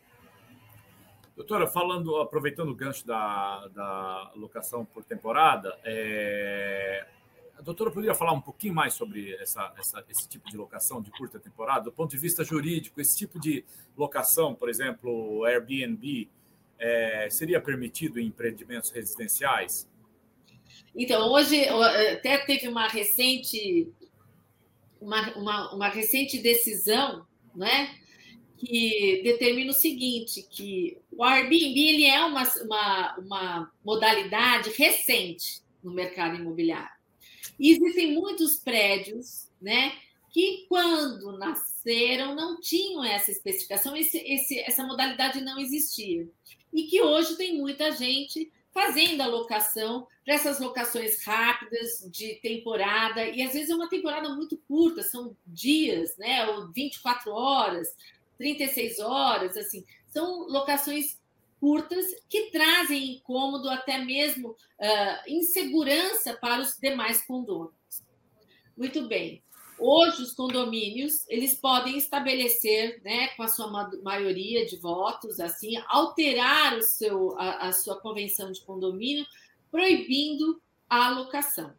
Doutora, 1.36 1.66
falando, 1.66 2.16
aproveitando 2.16 2.68
o 2.68 2.74
gancho 2.76 3.04
da, 3.04 3.66
da 3.68 4.32
locação 4.36 4.84
por 4.84 5.02
temporada, 5.02 5.76
é, 5.82 7.04
a 7.56 7.62
doutora 7.62 7.90
poderia 7.90 8.14
falar 8.14 8.32
um 8.32 8.40
pouquinho 8.40 8.74
mais 8.74 8.94
sobre 8.94 9.34
essa, 9.36 9.72
essa, 9.78 10.04
esse 10.08 10.28
tipo 10.28 10.50
de 10.50 10.56
locação 10.56 11.00
de 11.00 11.10
curta 11.10 11.38
temporada, 11.38 11.84
do 11.84 11.92
ponto 11.92 12.10
de 12.10 12.18
vista 12.18 12.44
jurídico? 12.44 13.00
Esse 13.00 13.16
tipo 13.16 13.38
de 13.38 13.64
locação, 13.96 14.54
por 14.54 14.68
exemplo, 14.68 15.44
Airbnb, 15.44 16.28
é, 16.78 17.28
seria 17.30 17.60
permitido 17.60 18.18
em 18.18 18.26
empreendimentos 18.26 18.90
residenciais? 18.90 19.88
Então, 20.94 21.30
hoje 21.32 21.64
até 21.68 22.38
teve 22.38 22.68
uma 22.68 22.88
recente, 22.88 23.92
uma, 25.00 25.32
uma, 25.36 25.74
uma 25.74 25.88
recente 25.88 26.38
decisão, 26.38 27.26
né? 27.54 27.94
que 28.56 29.20
determina 29.22 29.70
o 29.70 29.74
seguinte, 29.74 30.42
que 30.42 30.98
o 31.12 31.22
Airbnb 31.22 31.78
ele 31.78 32.04
é 32.04 32.24
uma, 32.24 32.42
uma, 32.62 33.16
uma 33.18 33.72
modalidade 33.84 34.70
recente 34.70 35.62
no 35.82 35.92
mercado 35.92 36.36
imobiliário. 36.36 36.93
E 37.58 37.72
existem 37.72 38.12
muitos 38.12 38.56
prédios, 38.56 39.48
né, 39.60 39.92
que 40.30 40.66
quando 40.68 41.38
nasceram 41.38 42.34
não 42.34 42.60
tinham 42.60 43.04
essa 43.04 43.30
especificação, 43.30 43.96
esse, 43.96 44.18
esse, 44.18 44.58
essa 44.60 44.84
modalidade 44.84 45.40
não 45.40 45.58
existia. 45.58 46.28
E 46.72 46.84
que 46.84 47.00
hoje 47.00 47.36
tem 47.36 47.56
muita 47.56 47.92
gente 47.92 48.50
fazendo 48.72 49.20
a 49.20 49.26
locação 49.26 50.08
para 50.24 50.34
essas 50.34 50.58
locações 50.58 51.22
rápidas 51.24 52.10
de 52.10 52.34
temporada, 52.36 53.24
e 53.24 53.42
às 53.42 53.52
vezes 53.52 53.70
é 53.70 53.74
uma 53.74 53.88
temporada 53.88 54.28
muito 54.30 54.56
curta, 54.66 55.02
são 55.02 55.36
dias, 55.46 56.16
né, 56.16 56.44
ou 56.48 56.72
24 56.72 57.30
horas, 57.30 57.94
36 58.36 58.98
horas, 58.98 59.56
assim, 59.56 59.84
são 60.08 60.48
locações 60.48 61.18
curtas 61.64 62.04
que 62.28 62.50
trazem 62.50 63.14
incômodo, 63.14 63.70
até 63.70 63.96
mesmo 63.96 64.50
uh, 64.50 64.56
insegurança 65.26 66.34
para 66.34 66.60
os 66.60 66.76
demais 66.76 67.26
condôminos. 67.26 68.04
Muito 68.76 69.08
bem. 69.08 69.42
Hoje, 69.78 70.22
os 70.22 70.34
condomínios 70.34 71.26
eles 71.26 71.54
podem 71.54 71.96
estabelecer, 71.96 73.00
né, 73.02 73.28
com 73.28 73.42
a 73.42 73.48
sua 73.48 73.66
maioria 74.02 74.66
de 74.66 74.76
votos, 74.76 75.40
assim, 75.40 75.74
alterar 75.88 76.76
o 76.76 76.82
seu, 76.82 77.34
a, 77.38 77.68
a 77.68 77.72
sua 77.72 77.98
convenção 77.98 78.52
de 78.52 78.60
condomínio, 78.60 79.26
proibindo 79.70 80.60
a 80.86 81.06
alocação. 81.06 81.74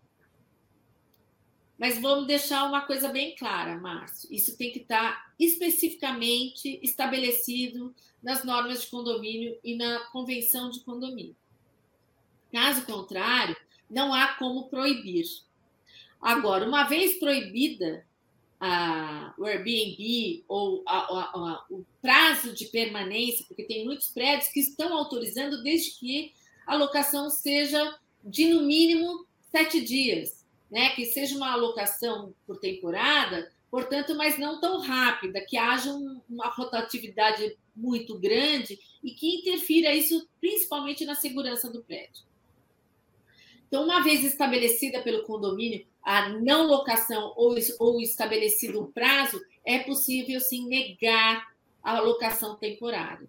Mas 1.78 2.00
vamos 2.00 2.26
deixar 2.26 2.64
uma 2.64 2.82
coisa 2.82 3.10
bem 3.10 3.36
clara, 3.36 3.78
Márcio. 3.78 4.34
Isso 4.34 4.58
tem 4.58 4.72
que 4.72 4.80
estar 4.80 5.34
especificamente 5.38 6.80
estabelecido 6.82 7.94
nas 8.24 8.44
normas 8.46 8.82
de 8.82 8.88
condomínio 8.88 9.58
e 9.64 9.76
na 9.76 10.00
convenção 10.12 10.70
de 10.70 10.80
condomínio. 10.80 11.36
Caso 12.52 12.86
contrário, 12.86 13.56
não 13.90 14.14
há 14.14 14.30
como 14.36 14.70
proibir. 14.70 15.26
Agora, 16.22 16.66
uma 16.66 16.86
vez 16.86 17.20
proibida 17.20 18.06
a, 18.60 19.34
o 19.38 19.44
Airbnb 19.44 20.46
ou 20.48 20.82
a, 20.88 20.98
a, 20.98 21.66
o 21.70 21.86
prazo 22.02 22.54
de 22.54 22.66
permanência, 22.68 23.46
porque 23.48 23.64
tem 23.64 23.84
muitos 23.84 24.08
prédios 24.08 24.48
que 24.48 24.62
estão 24.62 24.96
autorizando 24.96 25.62
desde 25.62 25.92
que 26.00 26.34
a 26.66 26.76
locação 26.76 27.30
seja 27.30 28.00
de 28.24 28.54
no 28.54 28.64
mínimo 28.64 29.28
sete 29.52 29.82
dias 29.82 30.45
né, 30.70 30.90
que 30.90 31.06
seja 31.06 31.36
uma 31.36 31.52
alocação 31.52 32.34
por 32.46 32.58
temporada, 32.58 33.52
portanto, 33.70 34.16
mas 34.16 34.38
não 34.38 34.60
tão 34.60 34.80
rápida, 34.80 35.42
que 35.42 35.58
haja 35.58 35.92
uma 36.30 36.48
rotatividade 36.50 37.58
muito 37.76 38.18
grande 38.18 38.80
e 39.04 39.12
que 39.12 39.40
interfira 39.40 39.94
isso 39.94 40.28
principalmente 40.40 41.06
na 41.06 41.16
segurança 41.16 41.70
do 41.70 41.84
prédio. 41.84 42.24
Então, 43.68 43.84
uma 43.84 44.02
vez 44.02 44.24
estabelecida 44.24 45.02
pelo 45.02 45.24
condomínio 45.24 45.86
a 46.02 46.30
não 46.30 46.68
locação 46.68 47.34
ou, 47.36 47.56
ou 47.80 48.00
estabelecido 48.00 48.82
um 48.82 48.92
prazo, 48.92 49.42
é 49.66 49.80
possível 49.80 50.40
sim 50.40 50.68
negar 50.68 51.48
a 51.84 52.00
locação 52.00 52.56
temporária. 52.56 53.28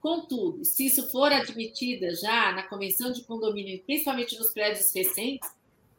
Contudo, 0.00 0.64
se 0.66 0.86
isso 0.86 1.10
for 1.10 1.32
admitida 1.32 2.14
já 2.14 2.52
na 2.52 2.62
convenção 2.62 3.10
de 3.10 3.24
condomínio, 3.24 3.82
principalmente 3.86 4.38
nos 4.38 4.50
prédios 4.52 4.94
recentes, 4.94 5.50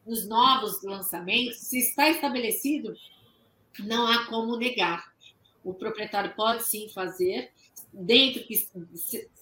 nos 0.06 0.28
novos 0.28 0.82
lançamentos, 0.84 1.58
se 1.58 1.80
está 1.80 2.10
estabelecido, 2.10 2.96
não 3.80 4.08
há 4.08 4.26
como 4.26 4.56
negar. 4.56 5.14
O 5.64 5.74
proprietário 5.74 6.34
pode 6.36 6.64
sim 6.64 6.88
fazer, 6.90 7.52
dentro 7.92 8.44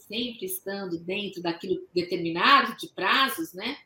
sempre 0.08 0.46
estando 0.46 0.98
dentro 0.98 1.42
daquilo 1.42 1.86
determinado 1.94 2.78
de 2.78 2.88
prazos, 2.88 3.54
né? 3.54 3.78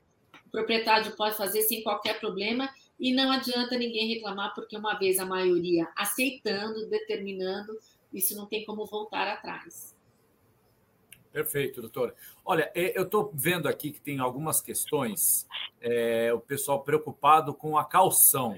O 0.45 0.49
proprietário 0.49 1.15
pode 1.15 1.35
fazer 1.35 1.61
sem 1.63 1.83
qualquer 1.83 2.19
problema 2.19 2.69
e 2.99 3.13
não 3.13 3.31
adianta 3.31 3.77
ninguém 3.77 4.13
reclamar, 4.13 4.53
porque 4.55 4.77
uma 4.77 4.97
vez 4.97 5.19
a 5.19 5.25
maioria 5.25 5.87
aceitando, 5.95 6.87
determinando, 6.87 7.77
isso 8.13 8.35
não 8.35 8.45
tem 8.45 8.65
como 8.65 8.85
voltar 8.85 9.27
atrás. 9.27 9.96
Perfeito, 11.37 11.81
doutor. 11.81 12.15
Olha, 12.43 12.71
é, 12.73 12.97
eu 12.97 13.03
estou 13.03 13.31
vendo 13.31 13.69
aqui 13.69 13.91
que 13.91 14.01
tem 14.01 14.17
algumas 14.17 14.59
questões, 14.59 15.47
é, 15.79 16.33
o 16.33 16.39
pessoal 16.39 16.81
preocupado 16.81 17.53
com 17.53 17.77
a 17.77 17.85
calção, 17.85 18.55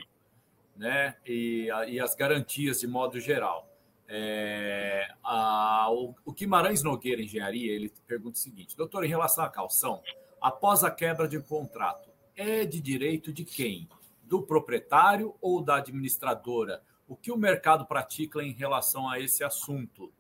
né? 0.77 1.17
E, 1.25 1.69
a, 1.71 1.89
e 1.89 1.99
as 1.99 2.15
garantias 2.15 2.79
de 2.79 2.87
modo 2.87 3.19
geral. 3.19 3.69
É, 4.07 5.05
a, 5.21 5.91
o, 5.91 6.15
o 6.23 6.31
Guimarães 6.31 6.81
Nogueira 6.81 7.21
Engenharia 7.21 7.73
ele 7.73 7.91
pergunta 8.07 8.37
o 8.37 8.41
seguinte: 8.41 8.77
doutor, 8.77 9.03
em 9.03 9.09
relação 9.09 9.43
à 9.43 9.49
calção, 9.49 10.01
após 10.39 10.81
a 10.81 10.89
quebra 10.89 11.27
de 11.27 11.37
contrato, 11.41 12.09
é 12.33 12.63
de 12.63 12.79
direito 12.79 13.33
de 13.33 13.43
quem? 13.43 13.89
Do 14.23 14.41
proprietário 14.41 15.35
ou 15.41 15.61
da 15.61 15.79
administradora? 15.79 16.81
O 17.09 17.17
que 17.17 17.29
o 17.29 17.35
mercado 17.37 17.85
pratica 17.85 18.41
em 18.41 18.53
relação 18.53 19.09
a 19.09 19.19
esse 19.19 19.43
assunto? 19.43 20.13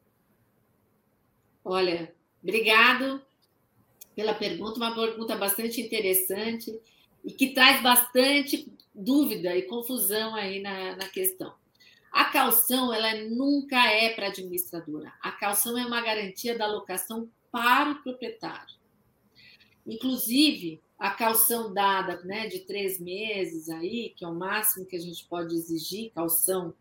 Olha, 1.63 2.13
Obrigado 2.41 3.21
pela 4.15 4.33
pergunta, 4.33 4.77
uma 4.77 4.93
pergunta 4.93 5.35
bastante 5.35 5.81
interessante 5.81 6.77
e 7.23 7.31
que 7.31 7.53
traz 7.53 7.81
bastante 7.81 8.71
dúvida 8.93 9.55
e 9.55 9.63
confusão 9.63 10.35
aí 10.35 10.61
na, 10.61 10.95
na 10.95 11.07
questão. 11.07 11.53
A 12.11 12.25
calção, 12.25 12.93
ela 12.93 13.13
nunca 13.29 13.85
é 13.87 14.09
para 14.09 14.27
a 14.27 14.29
administradora. 14.29 15.13
A 15.21 15.31
calção 15.31 15.77
é 15.77 15.85
uma 15.85 16.01
garantia 16.01 16.57
da 16.57 16.67
locação 16.67 17.29
para 17.51 17.91
o 17.91 18.01
proprietário. 18.01 18.75
Inclusive, 19.85 20.81
a 20.97 21.11
calção 21.11 21.73
dada 21.73 22.21
né, 22.23 22.47
de 22.47 22.59
três 22.59 22.99
meses 22.99 23.69
aí, 23.69 24.13
que 24.15 24.25
é 24.25 24.27
o 24.27 24.35
máximo 24.35 24.85
que 24.85 24.95
a 24.95 24.99
gente 24.99 25.25
pode 25.25 25.55
exigir, 25.55 26.11
calção 26.13 26.73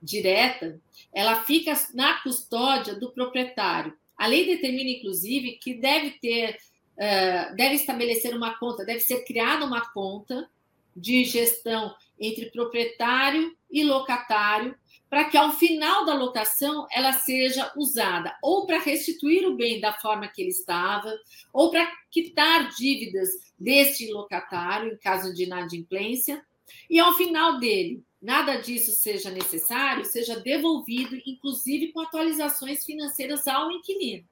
direta, 0.00 0.80
ela 1.12 1.44
fica 1.44 1.72
na 1.92 2.22
custódia 2.22 2.94
do 2.94 3.10
proprietário. 3.10 3.96
A 4.16 4.26
lei 4.26 4.46
determina, 4.46 4.90
inclusive, 4.90 5.58
que 5.62 5.74
deve 5.74 6.10
ter, 6.12 6.56
uh, 6.96 7.56
deve 7.56 7.74
estabelecer 7.74 8.34
uma 8.34 8.58
conta, 8.58 8.84
deve 8.84 9.00
ser 9.00 9.24
criada 9.24 9.64
uma 9.64 9.92
conta 9.92 10.48
de 10.96 11.24
gestão 11.24 11.94
entre 12.18 12.50
proprietário 12.50 13.56
e 13.70 13.82
locatário, 13.82 14.76
para 15.10 15.24
que 15.24 15.36
ao 15.36 15.52
final 15.52 16.04
da 16.04 16.14
locação 16.14 16.86
ela 16.92 17.12
seja 17.12 17.72
usada 17.76 18.36
ou 18.42 18.66
para 18.66 18.80
restituir 18.80 19.46
o 19.46 19.56
bem 19.56 19.80
da 19.80 19.92
forma 19.92 20.28
que 20.28 20.42
ele 20.42 20.50
estava, 20.50 21.12
ou 21.52 21.70
para 21.70 21.90
quitar 22.10 22.68
dívidas 22.70 23.28
deste 23.58 24.10
locatário 24.12 24.92
em 24.92 24.96
caso 24.96 25.32
de 25.34 25.44
inadimplência, 25.44 26.44
e 26.88 26.98
ao 26.98 27.12
final 27.14 27.58
dele 27.58 28.02
nada 28.24 28.56
disso 28.56 28.90
seja 28.92 29.30
necessário, 29.30 30.02
seja 30.06 30.40
devolvido, 30.40 31.14
inclusive 31.26 31.92
com 31.92 32.00
atualizações 32.00 32.82
financeiras 32.82 33.46
ao 33.46 33.70
inquilino. 33.70 34.26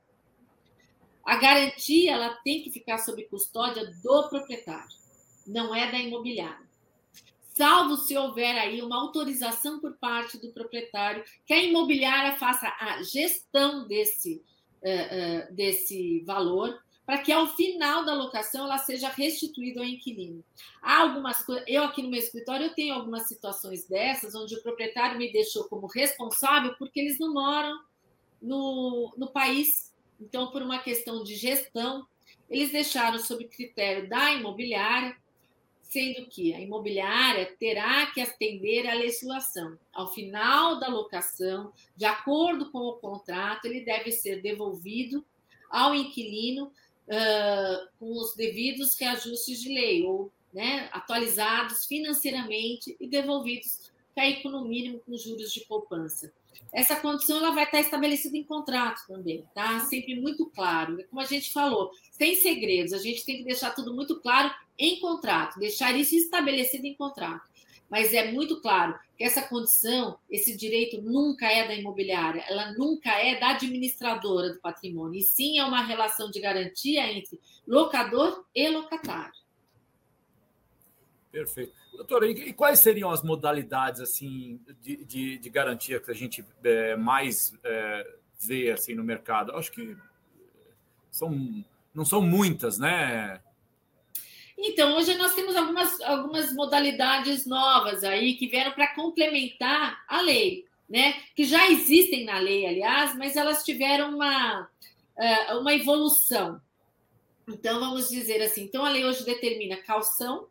A 1.22 1.36
garantia 1.36 2.12
ela 2.12 2.30
tem 2.36 2.62
que 2.62 2.70
ficar 2.70 2.96
sob 2.98 3.22
custódia 3.24 3.84
do 4.02 4.28
proprietário, 4.30 4.96
não 5.46 5.74
é 5.74 5.92
da 5.92 5.98
imobiliária. 5.98 6.66
Salvo 7.54 7.98
se 7.98 8.16
houver 8.16 8.58
aí 8.58 8.80
uma 8.80 8.98
autorização 8.98 9.78
por 9.78 9.94
parte 9.98 10.38
do 10.38 10.50
proprietário 10.52 11.22
que 11.46 11.52
a 11.52 11.62
imobiliária 11.62 12.34
faça 12.36 12.66
a 12.80 13.02
gestão 13.02 13.86
desse, 13.86 14.42
uh, 14.82 15.50
uh, 15.50 15.54
desse 15.54 16.20
valor 16.24 16.82
para 17.04 17.18
que 17.18 17.32
ao 17.32 17.48
final 17.48 18.04
da 18.04 18.14
locação 18.14 18.64
ela 18.64 18.78
seja 18.78 19.08
restituída 19.08 19.80
ao 19.80 19.86
inquilino. 19.86 20.44
Há 20.80 21.00
algumas 21.00 21.42
coisas, 21.44 21.64
eu 21.66 21.82
aqui 21.82 22.02
no 22.02 22.08
meu 22.08 22.20
escritório 22.20 22.66
eu 22.66 22.74
tenho 22.74 22.94
algumas 22.94 23.26
situações 23.26 23.86
dessas 23.86 24.34
onde 24.34 24.54
o 24.54 24.62
proprietário 24.62 25.18
me 25.18 25.32
deixou 25.32 25.64
como 25.64 25.86
responsável 25.86 26.74
porque 26.78 27.00
eles 27.00 27.18
não 27.18 27.32
moram 27.32 27.80
no, 28.40 29.12
no 29.16 29.28
país. 29.28 29.92
Então, 30.20 30.50
por 30.50 30.62
uma 30.62 30.78
questão 30.78 31.24
de 31.24 31.34
gestão, 31.34 32.06
eles 32.48 32.70
deixaram 32.70 33.18
sob 33.18 33.44
critério 33.46 34.08
da 34.08 34.32
imobiliária, 34.32 35.16
sendo 35.80 36.26
que 36.26 36.54
a 36.54 36.60
imobiliária 36.60 37.54
terá 37.58 38.06
que 38.06 38.20
atender 38.20 38.88
à 38.88 38.94
legislação. 38.94 39.78
Ao 39.92 40.12
final 40.12 40.78
da 40.78 40.88
locação, 40.88 41.72
de 41.96 42.04
acordo 42.04 42.70
com 42.70 42.78
o 42.78 42.94
contrato, 42.94 43.64
ele 43.66 43.80
deve 43.80 44.12
ser 44.12 44.40
devolvido 44.40 45.24
ao 45.68 45.94
inquilino 45.94 46.70
com 47.98 48.12
os 48.18 48.34
devidos 48.34 48.98
reajustes 48.98 49.60
de 49.60 49.68
lei, 49.68 50.04
ou 50.04 50.30
né, 50.52 50.88
atualizados 50.92 51.86
financeiramente 51.86 52.96
e 53.00 53.06
devolvidos, 53.06 53.90
cair 54.14 54.42
no 54.44 54.64
mínimo 54.64 55.00
com 55.00 55.16
juros 55.16 55.52
de 55.52 55.60
poupança. 55.62 56.32
Essa 56.72 56.96
condição 56.96 57.38
ela 57.38 57.50
vai 57.50 57.64
estar 57.64 57.80
estabelecida 57.80 58.36
em 58.36 58.44
contrato 58.44 59.06
também, 59.06 59.44
tá? 59.54 59.80
Sempre 59.80 60.14
muito 60.14 60.46
claro. 60.46 61.02
Como 61.08 61.20
a 61.20 61.24
gente 61.24 61.52
falou, 61.52 61.90
sem 62.10 62.34
segredos, 62.36 62.92
a 62.92 62.98
gente 62.98 63.24
tem 63.24 63.38
que 63.38 63.44
deixar 63.44 63.74
tudo 63.74 63.94
muito 63.94 64.20
claro 64.20 64.54
em 64.78 65.00
contrato, 65.00 65.58
deixar 65.58 65.96
isso 65.96 66.14
estabelecido 66.14 66.86
em 66.86 66.94
contrato 66.94 67.51
mas 67.92 68.14
é 68.14 68.32
muito 68.32 68.58
claro 68.62 68.98
que 69.18 69.22
essa 69.22 69.42
condição, 69.42 70.18
esse 70.30 70.56
direito 70.56 71.02
nunca 71.02 71.44
é 71.44 71.68
da 71.68 71.74
imobiliária, 71.74 72.42
ela 72.48 72.72
nunca 72.72 73.10
é 73.10 73.38
da 73.38 73.50
administradora 73.50 74.50
do 74.50 74.58
patrimônio, 74.60 75.18
e 75.18 75.22
sim 75.22 75.58
é 75.58 75.64
uma 75.64 75.84
relação 75.84 76.30
de 76.30 76.40
garantia 76.40 77.12
entre 77.12 77.38
locador 77.68 78.46
e 78.54 78.66
locatário. 78.70 79.34
Perfeito. 81.30 81.74
Doutora, 81.92 82.26
e 82.30 82.54
quais 82.54 82.80
seriam 82.80 83.10
as 83.10 83.22
modalidades 83.22 84.00
assim 84.00 84.58
de, 84.80 85.04
de, 85.04 85.36
de 85.36 85.50
garantia 85.50 86.00
que 86.00 86.10
a 86.10 86.14
gente 86.14 86.42
é, 86.64 86.96
mais 86.96 87.52
é, 87.62 88.16
vê 88.40 88.70
assim 88.70 88.94
no 88.94 89.04
mercado? 89.04 89.52
Acho 89.52 89.70
que 89.70 89.94
são, 91.10 91.62
não 91.94 92.06
são 92.06 92.22
muitas, 92.22 92.78
né? 92.78 93.42
Então, 94.64 94.96
hoje 94.96 95.14
nós 95.14 95.34
temos 95.34 95.56
algumas, 95.56 96.00
algumas 96.02 96.52
modalidades 96.52 97.44
novas 97.44 98.04
aí 98.04 98.36
que 98.36 98.46
vieram 98.46 98.70
para 98.70 98.94
complementar 98.94 100.04
a 100.06 100.20
lei, 100.20 100.64
né? 100.88 101.14
Que 101.34 101.44
já 101.44 101.68
existem 101.68 102.24
na 102.24 102.38
lei, 102.38 102.64
aliás, 102.64 103.16
mas 103.16 103.34
elas 103.34 103.64
tiveram 103.64 104.14
uma, 104.14 104.70
eh, 105.18 105.54
uma 105.54 105.74
evolução. 105.74 106.60
Então, 107.48 107.80
vamos 107.80 108.08
dizer 108.08 108.40
assim: 108.40 108.62
então 108.62 108.84
a 108.84 108.90
lei 108.90 109.04
hoje 109.04 109.24
determina 109.24 109.78
calção, 109.78 110.46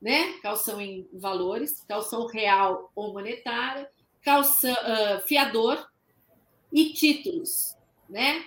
né? 0.00 0.38
Calção 0.40 0.80
em 0.80 1.06
valores, 1.12 1.84
calção 1.86 2.26
real 2.26 2.90
ou 2.96 3.12
monetária, 3.12 3.86
calção, 4.22 4.72
uh, 4.72 5.20
fiador 5.28 5.86
e 6.72 6.94
títulos, 6.94 7.76
né? 8.08 8.46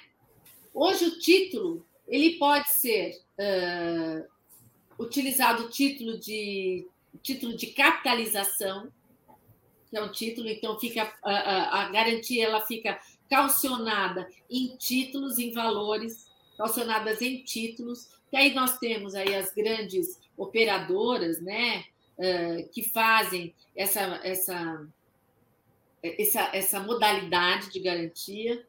Hoje 0.74 1.06
o 1.06 1.20
título 1.20 1.86
ele 2.08 2.40
pode 2.40 2.70
ser 2.70 3.22
uh, 3.38 4.33
utilizado 5.00 5.66
o 5.66 5.70
título 5.70 6.20
de 6.20 6.88
título 7.22 7.56
de 7.56 7.68
capitalização, 7.68 8.92
que 9.90 9.98
é 9.98 10.02
um 10.02 10.12
título, 10.12 10.50
então 10.50 10.80
fica 10.80 11.14
a, 11.24 11.84
a, 11.84 11.90
garantia 11.90 12.46
ela 12.46 12.66
fica 12.66 13.00
calcionada 13.30 14.28
em 14.50 14.76
títulos, 14.78 15.38
em 15.38 15.52
valores, 15.52 16.28
calcionadas 16.58 17.22
em 17.22 17.44
títulos, 17.44 18.10
que 18.30 18.38
aí 18.38 18.54
nós 18.54 18.78
temos 18.80 19.14
aí 19.14 19.36
as 19.36 19.54
grandes 19.54 20.20
operadoras, 20.36 21.40
né, 21.42 21.86
que 22.72 22.84
fazem 22.84 23.54
essa, 23.76 24.20
essa, 24.24 24.88
essa, 26.02 26.50
essa 26.54 26.80
modalidade 26.80 27.72
de 27.72 27.80
garantia. 27.80 28.66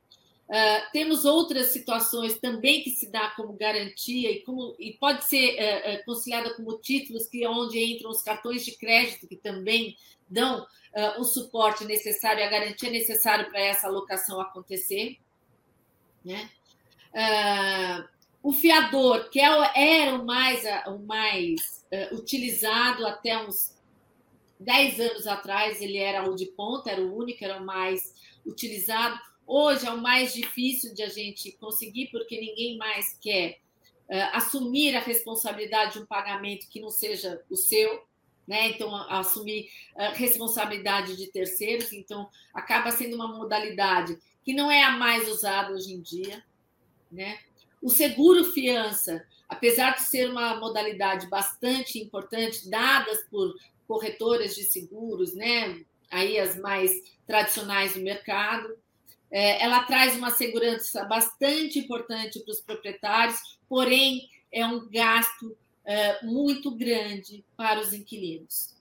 Uh, 0.48 0.92
temos 0.92 1.24
outras 1.24 1.72
situações 1.72 2.38
também 2.38 2.82
que 2.82 2.90
se 2.90 3.10
dá 3.10 3.30
como 3.30 3.54
garantia 3.54 4.30
e, 4.30 4.40
como, 4.42 4.76
e 4.78 4.92
pode 4.92 5.24
ser 5.24 5.54
uh, 5.54 5.94
uh, 5.94 6.04
conciliada 6.04 6.52
como 6.54 6.76
títulos, 6.78 7.26
que 7.26 7.42
é 7.42 7.48
onde 7.48 7.82
entram 7.82 8.10
os 8.10 8.20
cartões 8.20 8.62
de 8.62 8.72
crédito, 8.72 9.26
que 9.26 9.36
também 9.36 9.96
dão 10.28 10.66
o 11.18 11.24
suporte 11.24 11.84
necessário, 11.84 12.44
a 12.44 12.48
garantia 12.48 12.88
necessária 12.88 13.50
para 13.50 13.60
essa 13.60 13.88
alocação 13.88 14.40
acontecer. 14.40 15.18
Né? 16.24 16.48
o 18.40 18.52
fiador, 18.52 19.28
que 19.28 19.40
é, 19.40 20.00
era 20.00 20.14
o 20.14 20.24
mais, 20.24 20.62
o 20.86 20.98
mais 21.00 21.84
utilizado 22.12 23.04
até 23.06 23.36
uns 23.36 23.74
10 24.60 25.00
anos 25.00 25.26
atrás, 25.26 25.82
ele 25.82 25.98
era 25.98 26.30
o 26.30 26.36
de 26.36 26.46
ponta, 26.46 26.92
era 26.92 27.02
o 27.02 27.16
único, 27.16 27.44
era 27.44 27.60
o 27.60 27.66
mais 27.66 28.14
utilizado 28.46 29.18
Hoje 29.46 29.86
é 29.86 29.90
o 29.90 30.00
mais 30.00 30.32
difícil 30.32 30.94
de 30.94 31.02
a 31.02 31.08
gente 31.08 31.52
conseguir, 31.52 32.08
porque 32.10 32.40
ninguém 32.40 32.78
mais 32.78 33.16
quer 33.20 33.58
uh, 34.08 34.36
assumir 34.36 34.96
a 34.96 35.00
responsabilidade 35.00 35.94
de 35.94 35.98
um 36.00 36.06
pagamento 36.06 36.68
que 36.68 36.80
não 36.80 36.90
seja 36.90 37.42
o 37.50 37.56
seu, 37.56 38.02
né? 38.46 38.68
Então, 38.68 38.94
assumir 39.10 39.68
a 39.96 40.10
responsabilidade 40.10 41.16
de 41.16 41.26
terceiros. 41.28 41.92
Então, 41.92 42.28
acaba 42.52 42.90
sendo 42.90 43.16
uma 43.16 43.28
modalidade 43.28 44.18
que 44.44 44.52
não 44.52 44.70
é 44.70 44.82
a 44.82 44.92
mais 44.92 45.28
usada 45.28 45.72
hoje 45.72 45.92
em 45.92 46.00
dia, 46.00 46.44
né? 47.10 47.38
O 47.82 47.90
seguro 47.90 48.44
fiança, 48.44 49.26
apesar 49.48 49.96
de 49.96 50.02
ser 50.02 50.30
uma 50.30 50.56
modalidade 50.56 51.28
bastante 51.28 51.98
importante, 51.98 52.68
dadas 52.68 53.22
por 53.30 53.54
corretoras 53.86 54.54
de 54.54 54.64
seguros, 54.64 55.34
né? 55.34 55.84
Aí 56.10 56.38
as 56.38 56.58
mais 56.58 56.90
tradicionais 57.26 57.94
do 57.94 58.00
mercado, 58.00 58.76
ela 59.36 59.82
traz 59.84 60.16
uma 60.16 60.30
segurança 60.30 61.04
bastante 61.04 61.78
importante 61.78 62.38
para 62.40 62.52
os 62.52 62.60
proprietários, 62.60 63.58
porém 63.68 64.28
é 64.52 64.64
um 64.64 64.88
gasto 64.88 65.56
é, 65.84 66.24
muito 66.24 66.70
grande 66.70 67.44
para 67.56 67.80
os 67.80 67.92
inquilinos. 67.92 68.74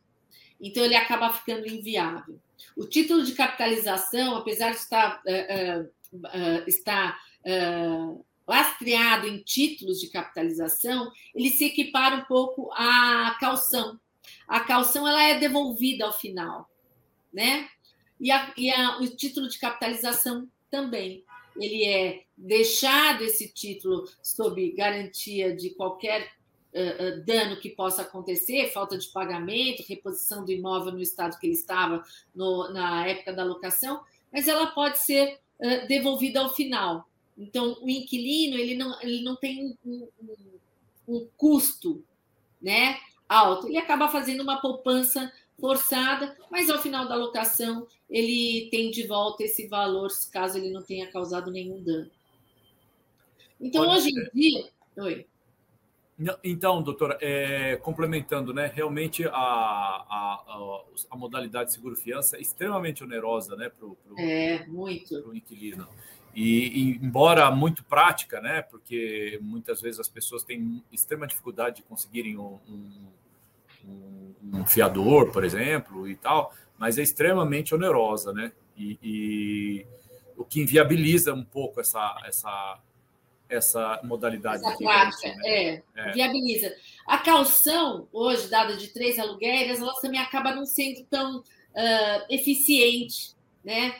Então 0.61 0.85
ele 0.85 0.95
acaba 0.95 1.33
ficando 1.33 1.67
inviável. 1.67 2.39
O 2.77 2.85
título 2.85 3.23
de 3.23 3.33
capitalização, 3.33 4.35
apesar 4.35 4.69
de 4.71 4.77
estar, 4.77 5.21
uh, 5.21 6.69
estar 6.69 7.19
lastreado 8.47 9.27
em 9.27 9.39
títulos 9.39 9.99
de 9.99 10.07
capitalização, 10.07 11.11
ele 11.35 11.49
se 11.49 11.65
equipara 11.65 12.15
um 12.15 12.25
pouco 12.25 12.71
à 12.73 13.35
calção. 13.39 13.99
A 14.47 14.61
calção 14.61 15.07
ela 15.07 15.23
é 15.23 15.39
devolvida 15.39 16.05
ao 16.05 16.13
final, 16.13 16.69
né? 17.33 17.67
E, 18.23 18.31
a, 18.31 18.53
e 18.55 18.71
a, 18.71 18.99
o 18.99 19.07
título 19.09 19.49
de 19.49 19.59
capitalização 19.59 20.47
também. 20.71 21.25
Ele 21.57 21.85
é 21.85 22.23
deixado 22.37 23.21
esse 23.21 23.49
título 23.49 24.09
sob 24.23 24.71
garantia 24.71 25.53
de 25.53 25.71
qualquer 25.71 26.31
uh, 26.73 27.21
dano 27.25 27.59
que 27.59 27.69
possa 27.69 28.01
acontecer, 28.03 28.71
falta 28.71 28.97
de 28.97 29.07
pagamento, 29.09 29.83
reposição 29.85 30.45
do 30.45 30.53
imóvel 30.53 30.93
no 30.93 31.01
estado 31.01 31.37
que 31.37 31.47
ele 31.47 31.53
estava 31.53 32.01
no, 32.33 32.71
na 32.71 33.05
época 33.05 33.33
da 33.33 33.43
locação, 33.43 34.01
mas 34.31 34.47
ela 34.47 34.67
pode 34.67 34.99
ser 34.99 35.37
uh, 35.59 35.85
devolvida 35.89 36.39
ao 36.39 36.55
final. 36.55 37.05
Então, 37.37 37.77
o 37.81 37.89
inquilino 37.89 38.57
ele 38.57 38.75
não, 38.75 39.01
ele 39.01 39.21
não 39.21 39.35
tem 39.35 39.75
um, 39.85 40.07
um, 40.21 40.39
um 41.09 41.27
custo 41.35 42.01
né, 42.61 42.97
alto, 43.27 43.67
ele 43.67 43.77
acaba 43.77 44.07
fazendo 44.07 44.41
uma 44.41 44.61
poupança 44.61 45.29
forçada, 45.63 46.35
mas 46.51 46.69
ao 46.69 46.77
final 46.77 47.07
da 47.07 47.15
locação 47.15 47.87
ele 48.09 48.67
tem 48.69 48.91
de 48.91 49.07
volta 49.07 49.45
esse 49.45 49.65
valor, 49.69 50.09
caso 50.29 50.57
ele 50.57 50.69
não 50.69 50.83
tenha 50.83 51.09
causado 51.09 51.49
nenhum 51.49 51.81
dano. 51.81 52.11
Então, 53.61 53.85
Pode 53.85 53.99
hoje 53.99 54.11
ser. 54.11 54.29
em 54.33 54.37
dia. 54.37 54.69
Oi. 54.97 55.25
Então, 56.43 56.83
doutora, 56.83 57.17
é, 57.21 57.77
complementando, 57.77 58.53
né, 58.53 58.69
realmente 58.75 59.25
a, 59.25 59.31
a, 59.31 60.83
a, 61.09 61.15
modalidade 61.15 61.71
seguro-fiança 61.71 62.35
é 62.35 62.41
extremamente 62.41 63.01
onerosa 63.01 63.55
né, 63.55 63.69
para 63.69 63.87
o 63.87 63.97
é, 64.17 64.65
muito. 64.67 65.33
inquilino. 65.33 65.87
E, 66.35 66.67
e, 66.67 66.89
embora 66.97 67.49
muito 67.51 67.85
prática, 67.85 68.41
né, 68.41 68.61
porque 68.63 69.39
muitas 69.41 69.79
vezes 69.81 70.01
as 70.01 70.09
pessoas 70.09 70.43
têm 70.43 70.83
extrema 70.91 71.25
dificuldade 71.25 71.77
de 71.77 71.83
conseguirem 71.83 72.37
um, 72.37 72.59
um, 72.67 73.07
um 74.53 74.65
fiador, 74.65 75.31
por 75.31 75.43
exemplo, 75.43 76.07
e 76.07 76.15
tal, 76.15 76.53
mas 76.77 76.97
é 76.97 77.01
extremamente 77.01 77.73
onerosa, 77.73 78.31
né? 78.33 78.51
E, 78.77 78.97
e 79.01 79.87
o 80.37 80.43
que 80.43 80.61
inviabiliza 80.61 81.33
um 81.33 81.43
pouco 81.43 81.79
essa, 81.79 82.21
essa 82.25 82.79
essa 83.49 83.99
modalidade. 84.03 84.65
Essa 84.65 84.77
prática, 84.77 85.27
né? 85.27 85.41
é, 85.45 85.83
é, 85.95 86.11
viabiliza. 86.11 86.73
A 87.05 87.19
calção, 87.19 88.07
hoje, 88.11 88.47
dada 88.47 88.75
de 88.75 88.87
três 88.87 89.19
aluguéis, 89.19 89.79
ela 89.79 89.93
também 90.01 90.19
acaba 90.19 90.55
não 90.55 90.65
sendo 90.65 91.03
tão 91.05 91.39
uh, 91.39 92.25
eficiente, 92.29 93.35
né? 93.63 93.95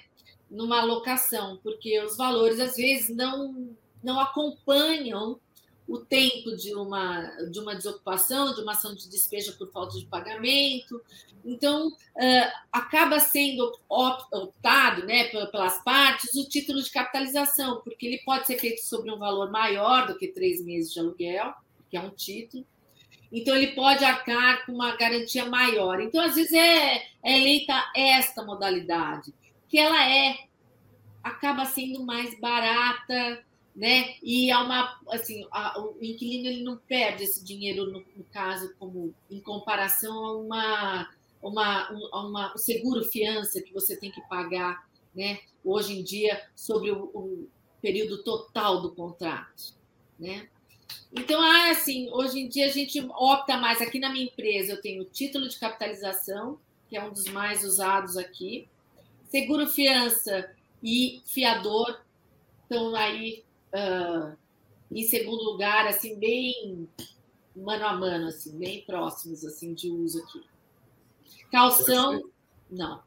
Numa 0.49 0.83
locação, 0.83 1.59
porque 1.63 1.99
os 2.01 2.17
valores, 2.17 2.59
às 2.59 2.75
vezes, 2.75 3.15
não, 3.15 3.75
não 4.03 4.19
acompanham 4.19 5.39
o 5.87 5.97
tempo 5.97 6.55
de 6.55 6.73
uma, 6.73 7.21
de 7.51 7.59
uma 7.59 7.75
desocupação, 7.75 8.53
de 8.53 8.61
uma 8.61 8.71
ação 8.71 8.95
de 8.95 9.09
despejo 9.09 9.57
por 9.57 9.71
falta 9.71 9.97
de 9.97 10.05
pagamento. 10.05 11.01
Então, 11.43 11.89
uh, 11.89 12.51
acaba 12.71 13.19
sendo 13.19 13.77
optado 13.89 15.05
né, 15.05 15.25
pelas 15.25 15.83
partes 15.83 16.33
o 16.35 16.47
título 16.47 16.81
de 16.81 16.89
capitalização, 16.89 17.81
porque 17.83 18.05
ele 18.05 18.19
pode 18.19 18.47
ser 18.47 18.57
feito 18.57 18.81
sobre 18.81 19.11
um 19.11 19.17
valor 19.17 19.51
maior 19.51 20.07
do 20.07 20.17
que 20.17 20.29
três 20.29 20.63
meses 20.63 20.93
de 20.93 20.99
aluguel, 20.99 21.53
que 21.89 21.97
é 21.97 22.01
um 22.01 22.11
título. 22.11 22.65
Então, 23.31 23.55
ele 23.55 23.73
pode 23.73 24.05
arcar 24.05 24.65
com 24.65 24.73
uma 24.73 24.95
garantia 24.95 25.45
maior. 25.45 25.99
Então, 25.99 26.23
às 26.23 26.35
vezes, 26.35 26.53
é, 26.53 27.03
é 27.23 27.37
eleita 27.39 27.73
esta 27.95 28.43
modalidade, 28.43 29.33
que 29.67 29.77
ela 29.77 30.07
é 30.07 30.37
acaba 31.23 31.65
sendo 31.65 32.05
mais 32.05 32.37
barata, 32.39 33.43
né? 33.75 34.15
E 34.21 34.51
é 34.51 34.57
uma 34.57 34.99
assim, 35.09 35.47
a, 35.51 35.79
o 35.79 35.97
inquilino 36.01 36.47
ele 36.47 36.63
não 36.63 36.77
perde 36.77 37.23
esse 37.23 37.43
dinheiro 37.43 37.85
no, 37.87 38.03
no 38.15 38.23
caso 38.31 38.73
como 38.77 39.13
em 39.29 39.39
comparação 39.39 40.25
a 40.25 40.37
uma 40.37 41.09
uma, 41.41 41.91
um, 41.91 42.27
uma 42.29 42.57
seguro 42.57 43.03
fiança 43.03 43.61
que 43.61 43.73
você 43.73 43.97
tem 43.97 44.09
que 44.09 44.21
pagar, 44.29 44.87
né? 45.13 45.39
Hoje 45.63 45.99
em 45.99 46.03
dia 46.03 46.41
sobre 46.55 46.89
o, 46.91 47.03
o 47.13 47.49
período 47.81 48.23
total 48.23 48.81
do 48.81 48.95
contrato, 48.95 49.73
né? 50.17 50.47
Então, 51.11 51.41
ah, 51.41 51.69
assim, 51.69 52.09
hoje 52.11 52.39
em 52.39 52.47
dia 52.47 52.65
a 52.65 52.71
gente 52.71 52.99
opta 53.01 53.57
mais. 53.57 53.81
Aqui 53.81 53.99
na 53.99 54.09
minha 54.09 54.25
empresa 54.25 54.71
eu 54.71 54.81
tenho 54.81 55.03
título 55.03 55.47
de 55.49 55.59
capitalização, 55.59 56.57
que 56.89 56.95
é 56.95 57.03
um 57.03 57.11
dos 57.11 57.25
mais 57.25 57.63
usados 57.63 58.15
aqui, 58.17 58.67
seguro 59.29 59.67
fiança 59.67 60.49
e 60.81 61.21
fiador 61.25 62.01
estão 62.63 62.95
aí 62.95 63.43
uh, 63.73 64.37
em 64.91 65.03
segundo 65.03 65.43
lugar, 65.43 65.87
assim, 65.87 66.19
bem 66.19 66.87
mano 67.55 67.85
a 67.85 67.93
mano, 67.93 68.27
assim, 68.27 68.57
bem 68.57 68.83
próximos 68.85 69.45
assim 69.45 69.73
de 69.73 69.89
uso 69.89 70.19
aqui. 70.23 70.41
Calção, 71.51 72.21
não. 72.69 73.01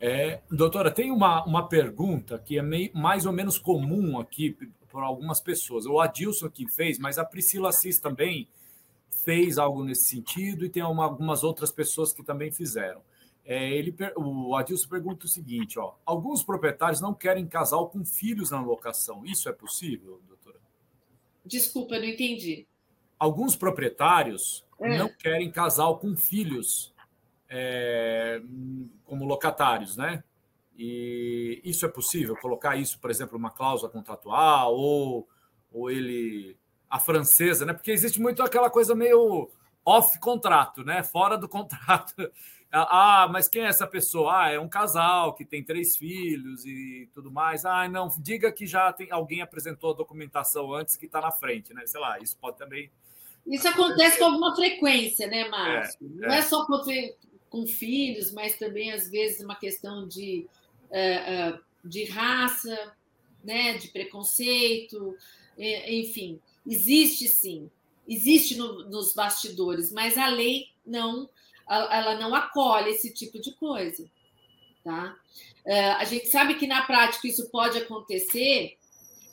É, 0.00 0.40
doutora, 0.48 0.92
tem 0.92 1.10
uma, 1.10 1.44
uma 1.44 1.68
pergunta 1.68 2.38
que 2.38 2.56
é 2.56 2.62
meio, 2.62 2.90
mais 2.94 3.26
ou 3.26 3.32
menos 3.32 3.58
comum 3.58 4.20
aqui 4.20 4.56
por 4.88 5.02
algumas 5.02 5.40
pessoas. 5.40 5.86
O 5.86 6.00
Adilson 6.00 6.46
aqui 6.46 6.68
fez, 6.68 6.98
mas 6.98 7.18
a 7.18 7.24
Priscila 7.24 7.70
Assis 7.70 7.98
também 7.98 8.48
fez 9.24 9.58
algo 9.58 9.82
nesse 9.84 10.04
sentido 10.04 10.64
e 10.64 10.70
tem 10.70 10.82
uma, 10.84 11.04
algumas 11.04 11.42
outras 11.42 11.72
pessoas 11.72 12.12
que 12.12 12.22
também 12.22 12.52
fizeram. 12.52 13.02
É, 13.50 13.72
ele, 13.72 13.96
o 14.14 14.54
Adilson 14.54 14.86
pergunta 14.90 15.24
o 15.24 15.28
seguinte: 15.28 15.78
ó, 15.78 15.94
alguns 16.04 16.42
proprietários 16.42 17.00
não 17.00 17.14
querem 17.14 17.46
casal 17.46 17.88
com 17.88 18.04
filhos 18.04 18.50
na 18.50 18.60
locação. 18.60 19.24
Isso 19.24 19.48
é 19.48 19.52
possível, 19.52 20.20
doutora? 20.28 20.60
Desculpa, 21.46 21.98
não 21.98 22.04
entendi. 22.04 22.66
Alguns 23.18 23.56
proprietários 23.56 24.66
é. 24.78 24.98
não 24.98 25.08
querem 25.08 25.50
casal 25.50 25.98
com 25.98 26.14
filhos 26.14 26.92
é, 27.48 28.42
como 29.06 29.24
locatários, 29.24 29.96
né? 29.96 30.22
E 30.76 31.62
isso 31.64 31.86
é 31.86 31.88
possível? 31.88 32.36
Colocar 32.36 32.76
isso, 32.76 33.00
por 33.00 33.10
exemplo, 33.10 33.38
uma 33.38 33.50
cláusula 33.50 33.90
contratual 33.90 34.74
ou, 34.74 35.26
ou 35.72 35.90
ele 35.90 36.54
a 36.88 37.00
francesa, 37.00 37.64
né? 37.64 37.72
Porque 37.72 37.92
existe 37.92 38.20
muito 38.20 38.42
aquela 38.42 38.68
coisa 38.68 38.94
meio 38.94 39.50
off 39.86 40.20
contrato, 40.20 40.84
né? 40.84 41.02
Fora 41.02 41.38
do 41.38 41.48
contrato. 41.48 42.30
Ah, 42.70 43.26
mas 43.30 43.48
quem 43.48 43.62
é 43.62 43.66
essa 43.66 43.86
pessoa? 43.86 44.44
Ah, 44.44 44.50
é 44.50 44.60
um 44.60 44.68
casal 44.68 45.34
que 45.34 45.44
tem 45.44 45.64
três 45.64 45.96
filhos 45.96 46.66
e 46.66 47.08
tudo 47.14 47.30
mais. 47.30 47.64
Ah, 47.64 47.88
não, 47.88 48.08
diga 48.18 48.52
que 48.52 48.66
já 48.66 48.92
tem 48.92 49.10
alguém 49.10 49.40
apresentou 49.40 49.92
a 49.92 49.96
documentação 49.96 50.74
antes 50.74 50.96
que 50.96 51.06
está 51.06 51.20
na 51.20 51.30
frente, 51.30 51.72
né? 51.72 51.86
Sei 51.86 51.98
lá, 51.98 52.18
isso 52.18 52.36
pode 52.38 52.58
também. 52.58 52.90
Isso 53.46 53.66
acontece 53.66 54.18
com 54.18 54.26
alguma 54.26 54.54
frequência, 54.54 55.26
né, 55.26 55.48
Márcio? 55.48 56.06
É, 56.22 56.26
não 56.26 56.34
é, 56.34 56.38
é 56.38 56.42
só 56.42 56.66
com, 56.66 56.78
com, 57.48 57.66
filhos, 57.66 58.30
mas 58.32 58.58
também, 58.58 58.92
às 58.92 59.10
vezes, 59.10 59.40
uma 59.42 59.56
questão 59.56 60.06
de, 60.06 60.46
uh, 60.90 61.56
uh, 61.56 61.60
de 61.82 62.04
raça, 62.04 62.92
né, 63.42 63.78
de 63.78 63.88
preconceito, 63.88 65.16
enfim. 65.56 66.38
Existe 66.66 67.26
sim, 67.28 67.70
existe 68.06 68.56
no, 68.58 68.84
nos 68.90 69.14
bastidores, 69.14 69.90
mas 69.90 70.18
a 70.18 70.28
lei 70.28 70.66
não 70.84 71.28
ela 71.68 72.14
não 72.16 72.34
acolhe 72.34 72.90
esse 72.90 73.12
tipo 73.12 73.40
de 73.40 73.52
coisa. 73.54 74.08
Tá? 74.84 75.14
É, 75.66 75.90
a 75.92 76.04
gente 76.04 76.28
sabe 76.28 76.54
que 76.54 76.66
na 76.66 76.82
prática 76.82 77.28
isso 77.28 77.50
pode 77.50 77.78
acontecer 77.78 78.76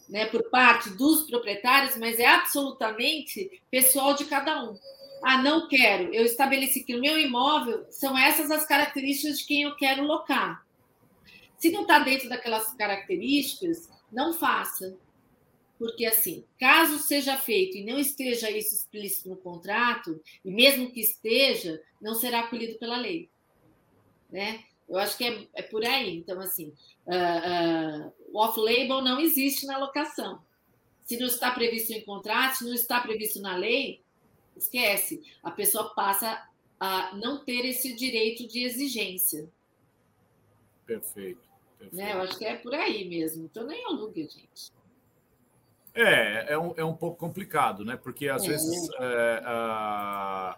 né, 0.09 0.25
por 0.25 0.43
parte 0.49 0.89
dos 0.91 1.23
proprietários, 1.23 1.97
mas 1.97 2.19
é 2.19 2.27
absolutamente 2.27 3.61
pessoal 3.71 4.13
de 4.13 4.25
cada 4.25 4.63
um. 4.63 4.77
Ah, 5.23 5.41
não 5.41 5.67
quero. 5.67 6.13
Eu 6.13 6.25
estabeleci 6.25 6.83
que 6.83 6.95
o 6.95 7.01
meu 7.01 7.17
imóvel 7.17 7.85
são 7.89 8.17
essas 8.17 8.51
as 8.51 8.65
características 8.67 9.39
de 9.39 9.45
quem 9.45 9.61
eu 9.63 9.75
quero 9.75 10.03
locar. 10.03 10.63
Se 11.57 11.71
não 11.71 11.81
está 11.81 11.99
dentro 11.99 12.29
daquelas 12.29 12.73
características, 12.73 13.89
não 14.11 14.33
faça. 14.33 14.95
Porque, 15.77 16.05
assim, 16.05 16.45
caso 16.57 16.99
seja 16.99 17.37
feito 17.37 17.77
e 17.77 17.85
não 17.85 17.99
esteja 17.99 18.49
isso 18.49 18.73
explícito 18.73 19.29
no 19.29 19.35
contrato, 19.35 20.21
e 20.43 20.49
mesmo 20.49 20.91
que 20.91 21.01
esteja, 21.01 21.81
não 22.01 22.15
será 22.15 22.41
acolhido 22.41 22.79
pela 22.79 22.97
lei. 22.97 23.29
Né? 24.31 24.63
Eu 24.87 24.97
acho 24.97 25.17
que 25.17 25.25
é, 25.25 25.47
é 25.53 25.61
por 25.61 25.83
aí. 25.83 26.17
Então, 26.17 26.39
assim, 26.39 26.73
uh, 27.05 28.07
uh, 28.07 28.13
o 28.31 28.39
off-label 28.39 29.01
não 29.01 29.19
existe 29.19 29.65
na 29.65 29.77
locação. 29.77 30.41
Se 31.03 31.17
não 31.17 31.27
está 31.27 31.51
previsto 31.51 31.91
em 31.91 32.01
contrato, 32.01 32.57
se 32.57 32.65
não 32.65 32.73
está 32.73 33.01
previsto 33.01 33.39
na 33.41 33.55
lei, 33.55 34.01
esquece. 34.55 35.21
A 35.43 35.51
pessoa 35.51 35.93
passa 35.93 36.47
a 36.79 37.15
não 37.15 37.43
ter 37.43 37.65
esse 37.65 37.93
direito 37.93 38.47
de 38.47 38.63
exigência. 38.63 39.49
Perfeito. 40.85 41.41
Né? 41.91 42.13
Eu 42.13 42.21
acho 42.21 42.37
que 42.37 42.45
é 42.45 42.55
por 42.55 42.73
aí 42.73 43.07
mesmo. 43.07 43.45
Então 43.45 43.65
nem 43.65 43.85
alugue, 43.85 44.23
gente. 44.23 44.71
É, 45.95 46.53
é 46.53 46.57
um, 46.57 46.73
é 46.75 46.83
um 46.83 46.93
pouco 46.93 47.17
complicado, 47.17 47.85
né? 47.85 47.95
Porque 47.95 48.27
às 48.27 48.43
é. 48.43 48.47
vezes 48.49 48.89
é, 48.99 49.41
a 49.45 50.57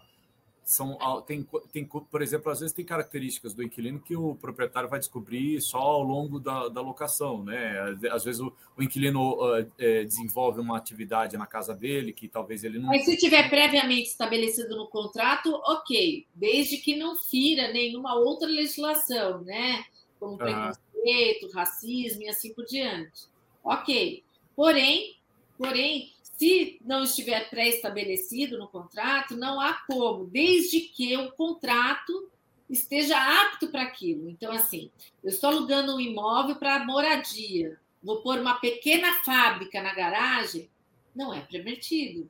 são 0.67 0.97
tem, 1.25 1.47
tem, 1.71 1.85
por 1.85 2.21
exemplo, 2.21 2.51
às 2.51 2.59
vezes 2.59 2.75
tem 2.75 2.83
características 2.83 3.53
do 3.53 3.63
inquilino 3.63 4.01
que 4.01 4.17
o 4.17 4.35
proprietário 4.35 4.89
vai 4.89 4.99
descobrir 4.99 5.61
só 5.61 5.77
ao 5.77 6.03
longo 6.03 6.41
da, 6.41 6.67
da 6.67 6.81
locação, 6.81 7.41
né? 7.41 7.97
Às 8.11 8.25
vezes 8.25 8.41
o, 8.41 8.51
o 8.75 8.83
inquilino 8.83 9.35
uh, 9.35 9.65
é, 9.77 10.03
desenvolve 10.03 10.59
uma 10.59 10.77
atividade 10.77 11.37
na 11.37 11.45
casa 11.45 11.73
dele 11.73 12.11
que 12.11 12.27
talvez 12.27 12.65
ele 12.65 12.79
não. 12.79 12.87
Mas 12.87 13.05
se 13.05 13.15
tiver 13.15 13.49
previamente 13.49 14.09
estabelecido 14.09 14.75
no 14.75 14.87
contrato, 14.87 15.53
ok, 15.65 16.27
desde 16.35 16.77
que 16.79 16.97
não 16.97 17.15
fira 17.15 17.71
nenhuma 17.71 18.15
outra 18.15 18.49
legislação, 18.49 19.43
né? 19.43 19.85
Como 20.19 20.37
preconceito, 20.37 21.45
uhum. 21.45 21.51
racismo 21.53 22.23
e 22.23 22.29
assim 22.29 22.53
por 22.53 22.65
diante. 22.65 23.25
Ok. 23.63 24.21
Porém, 24.53 25.15
porém, 25.57 26.11
se 26.37 26.79
não 26.85 27.03
estiver 27.03 27.49
pré-estabelecido 27.49 28.57
no 28.57 28.67
contrato, 28.67 29.35
não 29.35 29.59
há 29.59 29.73
como, 29.87 30.25
desde 30.25 30.81
que 30.81 31.15
o 31.17 31.31
contrato 31.31 32.29
esteja 32.69 33.17
apto 33.41 33.69
para 33.69 33.83
aquilo. 33.83 34.29
Então, 34.29 34.51
assim, 34.51 34.91
eu 35.23 35.29
estou 35.29 35.49
alugando 35.49 35.95
um 35.95 35.99
imóvel 35.99 36.55
para 36.55 36.85
moradia, 36.85 37.79
vou 38.03 38.21
pôr 38.21 38.39
uma 38.39 38.59
pequena 38.59 39.23
fábrica 39.23 39.81
na 39.81 39.93
garagem, 39.93 40.69
não 41.15 41.33
é 41.33 41.41
permitido. 41.41 42.29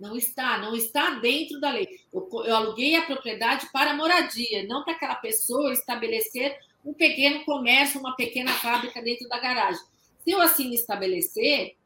Não 0.00 0.16
está, 0.16 0.58
não 0.58 0.76
está 0.76 1.10
dentro 1.18 1.60
da 1.60 1.72
lei. 1.72 1.88
Eu, 2.12 2.28
eu 2.44 2.54
aluguei 2.54 2.94
a 2.94 3.02
propriedade 3.02 3.68
para 3.72 3.94
moradia, 3.94 4.64
não 4.64 4.84
para 4.84 4.94
aquela 4.94 5.16
pessoa 5.16 5.72
estabelecer 5.72 6.56
um 6.84 6.94
pequeno 6.94 7.44
comércio, 7.44 7.98
uma 7.98 8.14
pequena 8.14 8.52
fábrica 8.52 9.02
dentro 9.02 9.28
da 9.28 9.40
garagem. 9.40 9.82
Se 10.20 10.30
eu 10.30 10.40
assim 10.40 10.72
estabelecer, 10.72 11.76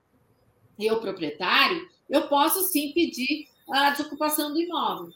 eu 0.87 1.01
proprietário, 1.01 1.89
eu 2.09 2.29
posso 2.29 2.63
sim 2.65 2.93
pedir 2.93 3.49
a 3.71 3.91
desocupação 3.91 4.53
do 4.53 4.61
imóvel, 4.61 5.13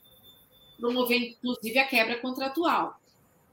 promovendo 0.78 1.26
inclusive 1.26 1.78
a 1.78 1.86
quebra 1.86 2.18
contratual. 2.20 3.00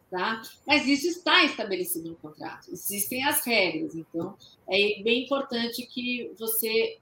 Tá? 0.09 0.43
Mas 0.67 0.85
isso 0.87 1.07
está 1.07 1.43
estabelecido 1.43 2.09
no 2.09 2.15
contrato, 2.15 2.69
existem 2.71 3.25
as 3.25 3.43
regras, 3.43 3.95
então 3.95 4.37
é 4.69 5.01
bem 5.01 5.23
importante 5.23 5.87
que 5.87 6.31
você 6.37 6.99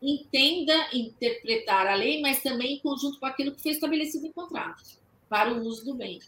entenda 0.00 0.88
interpretar 0.94 1.86
a 1.86 1.94
lei, 1.94 2.22
mas 2.22 2.42
também 2.42 2.76
em 2.76 2.78
conjunto 2.78 3.20
com 3.20 3.26
aquilo 3.26 3.52
que 3.52 3.62
foi 3.62 3.72
estabelecido 3.72 4.26
em 4.26 4.32
contrato, 4.32 4.82
para 5.28 5.52
o 5.52 5.62
uso 5.62 5.84
do 5.84 5.94
bem. 5.94 6.18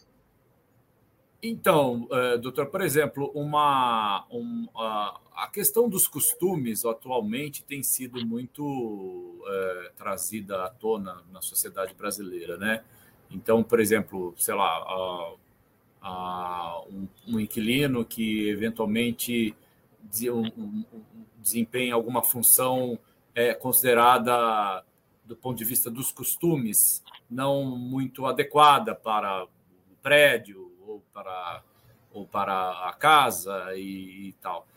Então, 1.43 2.07
uh, 2.11 2.37
doutor, 2.37 2.67
por 2.67 2.81
exemplo, 2.81 3.31
uma, 3.33 4.27
um, 4.29 4.67
a 4.75 5.49
questão 5.51 5.89
dos 5.89 6.05
costumes 6.05 6.85
atualmente 6.85 7.63
tem 7.63 7.81
sido 7.81 8.23
muito 8.23 8.63
uh, 8.63 9.91
trazida 9.97 10.65
à 10.65 10.69
tona 10.69 11.23
na 11.31 11.41
sociedade 11.41 11.95
brasileira, 11.95 12.57
né? 12.57 12.83
Então, 13.31 13.63
por 13.63 13.79
exemplo, 13.79 14.35
sei 14.37 14.53
lá, 14.53 15.33
um, 16.91 17.07
um, 17.27 17.39
inquilino 17.39 18.05
que 18.05 18.47
eventualmente 18.49 19.55
desempenha 21.39 21.95
alguma 21.95 22.23
função 22.23 22.99
é, 23.33 23.53
considerada, 23.53 24.83
do 25.25 25.35
ponto 25.35 25.57
de 25.57 25.65
vista 25.65 25.89
dos 25.89 26.11
costumes, 26.11 27.03
não 27.29 27.63
muito 27.63 28.25
adequada 28.25 28.93
para 28.93 29.45
o 29.45 29.47
prédio 30.03 30.70
ou 30.91 31.03
para, 31.13 31.63
ou 32.11 32.27
para 32.27 32.87
a 32.89 32.93
casa 32.93 33.75
e, 33.75 34.29
e 34.29 34.33
tal. 34.41 34.67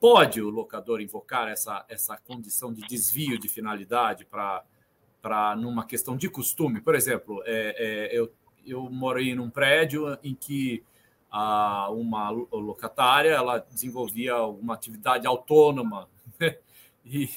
Pode 0.00 0.40
o 0.40 0.48
locador 0.48 1.00
invocar 1.00 1.48
essa, 1.48 1.84
essa 1.88 2.16
condição 2.16 2.72
de 2.72 2.82
desvio 2.82 3.38
de 3.38 3.48
finalidade 3.48 4.24
para 4.24 4.64
para 5.20 5.54
numa 5.54 5.84
questão 5.84 6.16
de 6.16 6.28
costume. 6.28 6.80
Por 6.80 6.94
exemplo, 6.94 7.42
é, 7.44 7.74
é, 7.78 8.18
eu, 8.18 8.32
eu 8.66 8.88
morei 8.90 9.34
num 9.34 9.50
prédio 9.50 10.18
em 10.22 10.34
que 10.34 10.82
a, 11.30 11.90
uma 11.90 12.30
locatária 12.30 13.30
ela 13.30 13.58
desenvolvia 13.58 14.42
uma 14.42 14.74
atividade 14.74 15.26
autônoma 15.26 16.08
né? 16.38 16.56
e, 17.04 17.28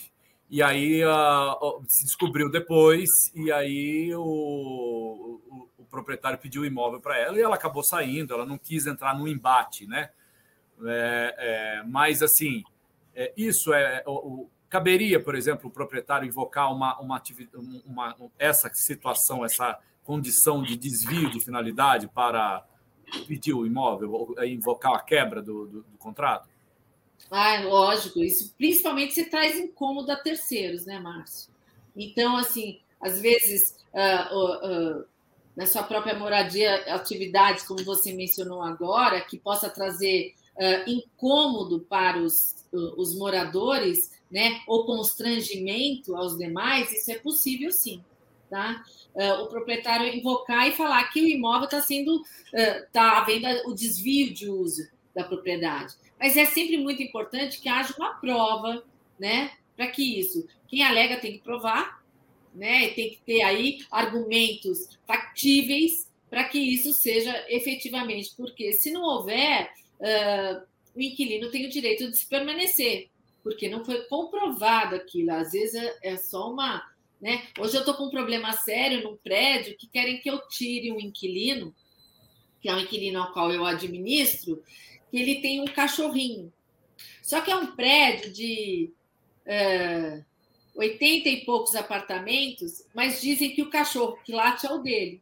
e 0.49 0.63
aí 0.63 1.03
a, 1.03 1.55
se 1.87 2.05
descobriu 2.05 2.49
depois 2.49 3.09
e 3.35 3.51
aí 3.51 4.13
o, 4.15 5.39
o, 5.47 5.67
proprietário 5.93 6.39
pediu 6.39 6.63
o 6.63 6.65
imóvel 6.65 6.99
para 6.99 7.17
ela 7.19 7.37
e 7.37 7.41
ela 7.41 7.55
acabou 7.55 7.83
saindo, 7.83 8.33
ela 8.33 8.47
não 8.47 8.57
quis 8.57 8.87
entrar 8.87 9.15
no 9.15 9.27
embate, 9.27 9.85
né? 9.85 10.09
É, 10.83 11.35
é, 11.37 11.83
mas, 11.85 12.23
assim, 12.23 12.63
é, 13.15 13.31
isso 13.37 13.71
é. 13.71 14.03
O, 14.07 14.11
o, 14.11 14.49
caberia, 14.67 15.19
por 15.21 15.35
exemplo, 15.35 15.69
o 15.69 15.71
proprietário 15.71 16.27
invocar 16.27 16.73
uma, 16.73 16.99
uma, 16.99 17.21
uma, 17.85 18.15
essa 18.39 18.73
situação, 18.73 19.45
essa 19.45 19.79
condição 20.03 20.63
de 20.63 20.75
desvio 20.75 21.29
de 21.29 21.39
finalidade 21.39 22.07
para 22.07 22.65
pedir 23.27 23.53
o 23.53 23.67
imóvel, 23.67 24.11
ou 24.11 24.35
é, 24.39 24.47
invocar 24.47 24.95
a 24.95 24.99
quebra 24.99 25.43
do, 25.43 25.67
do, 25.67 25.81
do 25.83 25.97
contrato? 25.99 26.49
Ah, 27.29 27.61
lógico. 27.61 28.19
Isso 28.19 28.51
principalmente 28.57 29.13
se 29.13 29.29
traz 29.29 29.59
incômodo 29.59 30.11
a 30.11 30.15
terceiros, 30.15 30.87
né, 30.87 30.99
Márcio? 30.99 31.53
Então, 31.95 32.35
assim, 32.35 32.79
às 32.99 33.21
vezes 33.21 33.77
uh, 33.93 34.35
uh, 34.35 35.05
na 35.55 35.65
sua 35.65 35.83
própria 35.83 36.17
moradia 36.17 36.75
atividades, 36.93 37.63
como 37.63 37.83
você 37.83 38.13
mencionou 38.13 38.61
agora, 38.61 39.21
que 39.21 39.37
possa 39.37 39.69
trazer 39.69 40.33
uh, 40.55 40.89
incômodo 40.89 41.81
para 41.81 42.19
os, 42.19 42.65
uh, 42.73 42.99
os 42.99 43.15
moradores, 43.15 44.11
né, 44.31 44.61
ou 44.67 44.85
constrangimento 44.85 46.15
aos 46.15 46.37
demais, 46.37 46.91
isso 46.91 47.11
é 47.11 47.15
possível 47.15 47.71
sim. 47.71 48.03
Tá? 48.49 48.83
Uh, 49.15 49.43
o 49.43 49.47
proprietário 49.47 50.07
invocar 50.07 50.67
e 50.67 50.71
falar 50.71 51.03
que 51.11 51.21
o 51.21 51.27
imóvel 51.27 51.65
está 51.65 51.81
sendo, 51.81 52.23
está 52.51 53.19
havendo 53.19 53.47
o 53.67 53.73
desvio 53.73 54.33
de 54.33 54.49
uso 54.49 54.87
da 55.15 55.23
propriedade. 55.23 55.95
Mas 56.19 56.37
é 56.37 56.45
sempre 56.45 56.77
muito 56.77 57.01
importante 57.01 57.59
que 57.59 57.69
haja 57.69 57.93
uma 57.97 58.15
prova, 58.15 58.83
né, 59.19 59.51
para 59.75 59.87
que 59.87 60.19
isso. 60.19 60.47
Quem 60.67 60.83
alega 60.83 61.19
tem 61.19 61.33
que 61.33 61.39
provar, 61.39 62.02
né? 62.53 62.89
Tem 62.89 63.11
que 63.11 63.21
ter 63.25 63.41
aí 63.41 63.79
argumentos 63.91 64.97
factíveis 65.07 66.11
para 66.29 66.45
que 66.45 66.57
isso 66.57 66.93
seja 66.93 67.45
efetivamente, 67.47 68.31
porque 68.35 68.73
se 68.73 68.91
não 68.91 69.03
houver, 69.03 69.71
uh, 69.99 70.65
o 70.95 71.01
inquilino 71.01 71.51
tem 71.51 71.65
o 71.65 71.69
direito 71.69 72.09
de 72.09 72.17
se 72.17 72.27
permanecer, 72.27 73.09
porque 73.43 73.69
não 73.69 73.85
foi 73.85 74.03
comprovado 74.05 74.95
aquilo. 74.95 75.31
Às 75.31 75.51
vezes 75.51 75.75
é, 75.75 75.97
é 76.01 76.17
só 76.17 76.51
uma. 76.51 76.83
Né? 77.21 77.43
Hoje 77.59 77.75
eu 77.75 77.81
estou 77.81 77.93
com 77.93 78.05
um 78.05 78.09
problema 78.09 78.51
sério 78.53 79.03
num 79.03 79.15
prédio 79.15 79.77
que 79.77 79.87
querem 79.87 80.19
que 80.19 80.29
eu 80.29 80.39
tire 80.47 80.91
um 80.91 80.99
inquilino, 80.99 81.73
que 82.59 82.67
é 82.67 82.73
um 82.73 82.79
inquilino 82.79 83.21
ao 83.21 83.31
qual 83.31 83.51
eu 83.51 83.65
administro, 83.65 84.63
que 85.11 85.17
ele 85.17 85.41
tem 85.41 85.61
um 85.61 85.65
cachorrinho. 85.65 86.51
Só 87.21 87.41
que 87.41 87.51
é 87.51 87.55
um 87.55 87.75
prédio 87.75 88.31
de. 88.33 88.91
Uh, 89.45 90.23
80 90.75 91.29
e 91.29 91.45
poucos 91.45 91.75
apartamentos, 91.75 92.85
mas 92.93 93.21
dizem 93.21 93.51
que 93.51 93.61
o 93.61 93.69
cachorro 93.69 94.17
que 94.25 94.31
late 94.31 94.65
é 94.65 94.71
o 94.71 94.79
dele. 94.79 95.21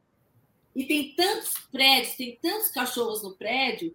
E 0.76 0.86
tem 0.86 1.14
tantos 1.14 1.54
prédios, 1.72 2.16
tem 2.16 2.38
tantos 2.41 2.70
cachorros 2.70 3.22
no 3.24 3.36
prédio, 3.36 3.93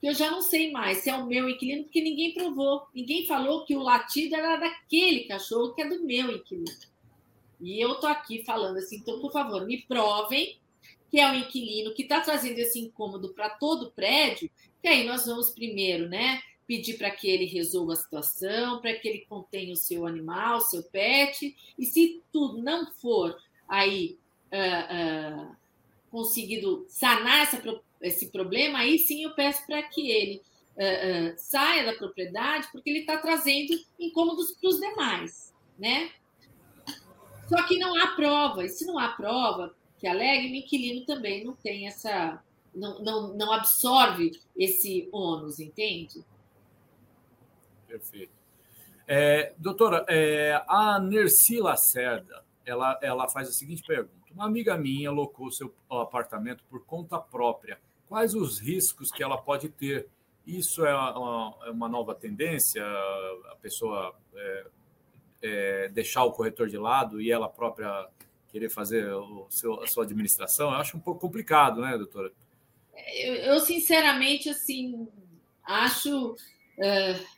que 0.00 0.08
eu 0.08 0.14
já 0.14 0.30
não 0.30 0.42
sei 0.42 0.70
mais 0.70 0.98
se 0.98 1.10
é 1.10 1.16
o 1.16 1.26
meu 1.26 1.48
inquilino, 1.48 1.84
porque 1.84 2.00
ninguém 2.00 2.34
provou. 2.34 2.86
Ninguém 2.94 3.26
falou 3.26 3.64
que 3.64 3.76
o 3.76 3.82
latido 3.82 4.34
era 4.34 4.56
daquele 4.56 5.24
cachorro 5.24 5.74
que 5.74 5.82
é 5.82 5.88
do 5.88 6.04
meu 6.04 6.30
inquilino. 6.32 6.88
E 7.60 7.80
eu 7.82 7.92
estou 7.92 8.08
aqui 8.08 8.44
falando 8.44 8.78
assim, 8.78 8.96
então, 8.96 9.20
por 9.20 9.32
favor, 9.32 9.66
me 9.66 9.82
provem 9.82 10.56
que 11.10 11.18
é 11.18 11.30
o 11.30 11.34
inquilino 11.34 11.94
que 11.94 12.02
está 12.02 12.20
trazendo 12.20 12.58
esse 12.58 12.78
incômodo 12.78 13.30
para 13.30 13.50
todo 13.50 13.86
o 13.86 13.90
prédio, 13.90 14.50
que 14.80 14.88
aí 14.88 15.04
nós 15.04 15.26
vamos 15.26 15.50
primeiro, 15.50 16.08
né? 16.08 16.40
Pedir 16.68 16.98
para 16.98 17.10
que 17.10 17.26
ele 17.26 17.46
resolva 17.46 17.94
a 17.94 17.96
situação, 17.96 18.78
para 18.82 18.92
que 18.92 19.08
ele 19.08 19.24
contenha 19.26 19.72
o 19.72 19.76
seu 19.76 20.06
animal, 20.06 20.58
o 20.58 20.60
seu 20.60 20.82
pet, 20.82 21.56
e 21.78 21.86
se 21.86 22.22
tudo 22.30 22.62
não 22.62 22.92
for 22.92 23.34
aí 23.66 24.18
uh, 24.52 25.48
uh, 25.48 25.56
conseguido 26.10 26.84
sanar 26.86 27.44
essa, 27.44 27.80
esse 28.02 28.30
problema, 28.30 28.80
aí 28.80 28.98
sim 28.98 29.24
eu 29.24 29.30
peço 29.30 29.66
para 29.66 29.82
que 29.82 30.10
ele 30.10 30.42
uh, 30.76 31.34
saia 31.38 31.86
da 31.86 31.94
propriedade, 31.94 32.68
porque 32.70 32.90
ele 32.90 33.00
está 33.00 33.16
trazendo 33.16 33.72
incômodos 33.98 34.52
para 34.52 34.68
os 34.68 34.78
demais, 34.78 35.54
né? 35.78 36.12
Só 37.48 37.66
que 37.66 37.78
não 37.78 37.96
há 37.98 38.08
prova, 38.08 38.62
e 38.62 38.68
se 38.68 38.84
não 38.84 38.98
há 38.98 39.08
prova 39.08 39.74
que 39.98 40.06
alegue, 40.06 40.52
o 40.52 40.54
inquilino 40.54 41.06
também 41.06 41.44
não 41.44 41.54
tem 41.54 41.86
essa. 41.86 42.42
Não, 42.74 43.02
não, 43.02 43.34
não 43.34 43.52
absorve 43.52 44.38
esse 44.54 45.08
ônus, 45.10 45.58
entende? 45.58 46.22
Perfeito. 47.88 48.32
É, 49.10 49.54
doutora, 49.56 50.04
é, 50.06 50.62
a 50.68 51.00
Nerci 51.00 51.58
Lacerda, 51.58 52.44
ela, 52.64 52.98
ela 53.02 53.26
faz 53.26 53.48
a 53.48 53.52
seguinte 53.52 53.82
pergunta. 53.82 54.12
Uma 54.30 54.44
amiga 54.44 54.76
minha 54.76 55.08
alocou 55.08 55.50
seu 55.50 55.74
apartamento 55.88 56.62
por 56.68 56.84
conta 56.84 57.18
própria. 57.18 57.80
Quais 58.06 58.34
os 58.34 58.58
riscos 58.58 59.10
que 59.10 59.22
ela 59.22 59.38
pode 59.38 59.70
ter 59.70 60.06
Isso 60.46 60.84
é 60.84 60.94
uma, 60.94 61.56
é 61.64 61.70
uma 61.70 61.88
nova 61.88 62.14
tendência, 62.14 62.84
a 63.50 63.56
pessoa 63.60 64.14
é, 64.34 64.66
é, 65.42 65.88
deixar 65.88 66.24
o 66.24 66.32
corretor 66.32 66.68
de 66.68 66.76
lado 66.76 67.20
e 67.20 67.30
ela 67.30 67.48
própria 67.48 68.08
querer 68.48 68.68
fazer 68.68 69.06
seu, 69.48 69.82
a 69.82 69.86
sua 69.86 70.04
administração? 70.04 70.70
Eu 70.70 70.76
acho 70.76 70.98
um 70.98 71.00
pouco 71.00 71.20
complicado, 71.20 71.80
né, 71.80 71.96
doutora? 71.96 72.30
Eu, 73.14 73.34
eu 73.34 73.60
sinceramente, 73.60 74.50
assim, 74.50 75.08
acho. 75.64 76.32
Uh 76.76 77.37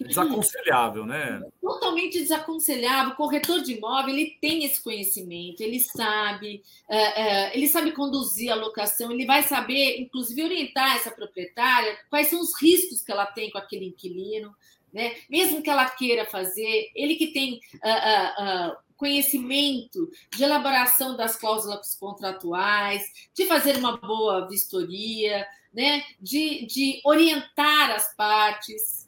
Desaconselhável, 0.00 1.06
né? 1.06 1.42
Totalmente 1.60 2.18
desaconselhável. 2.18 3.12
O 3.12 3.16
corretor 3.16 3.60
de 3.60 3.74
imóvel 3.74 4.14
ele 4.14 4.38
tem 4.40 4.64
esse 4.64 4.82
conhecimento, 4.82 5.60
ele 5.60 5.80
sabe, 5.80 6.62
é, 6.88 6.98
é, 6.98 7.56
ele 7.56 7.68
sabe 7.68 7.92
conduzir 7.92 8.50
a 8.50 8.56
locação, 8.56 9.12
ele 9.12 9.26
vai 9.26 9.42
saber, 9.42 10.00
inclusive, 10.00 10.42
orientar 10.42 10.96
essa 10.96 11.10
proprietária 11.10 11.96
quais 12.10 12.28
são 12.28 12.40
os 12.40 12.60
riscos 12.60 13.02
que 13.02 13.12
ela 13.12 13.26
tem 13.26 13.50
com 13.50 13.58
aquele 13.58 13.86
inquilino, 13.86 14.54
né? 14.92 15.14
Mesmo 15.28 15.62
que 15.62 15.70
ela 15.70 15.88
queira 15.88 16.26
fazer, 16.26 16.90
ele 16.94 17.16
que 17.16 17.28
tem 17.28 17.60
uh, 17.74 18.72
uh, 18.72 18.72
uh, 18.72 18.76
conhecimento 18.96 20.10
de 20.36 20.44
elaboração 20.44 21.16
das 21.16 21.36
cláusulas 21.36 21.96
contratuais, 21.96 23.02
de 23.34 23.46
fazer 23.46 23.76
uma 23.76 23.96
boa 23.96 24.46
vistoria, 24.48 25.46
né? 25.72 26.04
de, 26.20 26.66
de 26.66 27.00
orientar 27.04 27.90
as 27.90 28.14
partes 28.14 29.01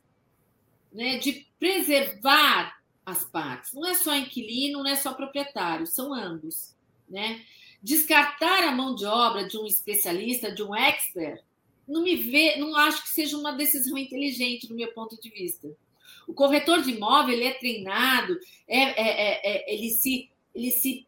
né, 0.95 1.19
de 1.19 1.47
preservar 1.59 2.79
as 3.05 3.25
partes. 3.25 3.75
Não 3.75 3.85
é 3.85 3.95
só 3.95 4.15
inquilino, 4.15 4.79
não 4.79 4.91
é 4.91 4.95
só 4.95 5.13
proprietário, 5.13 5.87
são 5.87 6.15
ambos. 6.15 6.75
Né? 7.11 7.43
Descartar 7.83 8.65
a 8.65 8.73
mão 8.73 8.95
de 8.95 9.05
obra 9.05 9.47
de 9.47 9.59
um 9.59 9.67
especialista, 9.67 10.55
de 10.55 10.63
um 10.63 10.75
expert, 10.75 11.43
não 11.87 12.03
me 12.03 12.17
vê, 12.17 12.57
não 12.57 12.75
acho 12.77 13.03
que 13.03 13.11
seja 13.11 13.37
uma 13.37 13.53
decisão 13.53 13.99
inteligente 13.99 14.69
do 14.69 14.75
meu 14.75 14.91
ponto 14.93 15.21
de 15.21 15.29
vista. 15.29 15.69
O 16.27 16.33
corretor 16.33 16.81
de 16.81 16.93
imóvel 16.93 17.35
ele 17.35 17.45
é 17.45 17.53
treinado, 17.53 18.39
é, 18.67 18.79
é, 18.79 18.95
é, 18.97 19.53
é 19.53 19.75
ele, 19.75 19.91
se, 19.91 20.31
ele 20.55 20.71
se 20.71 21.07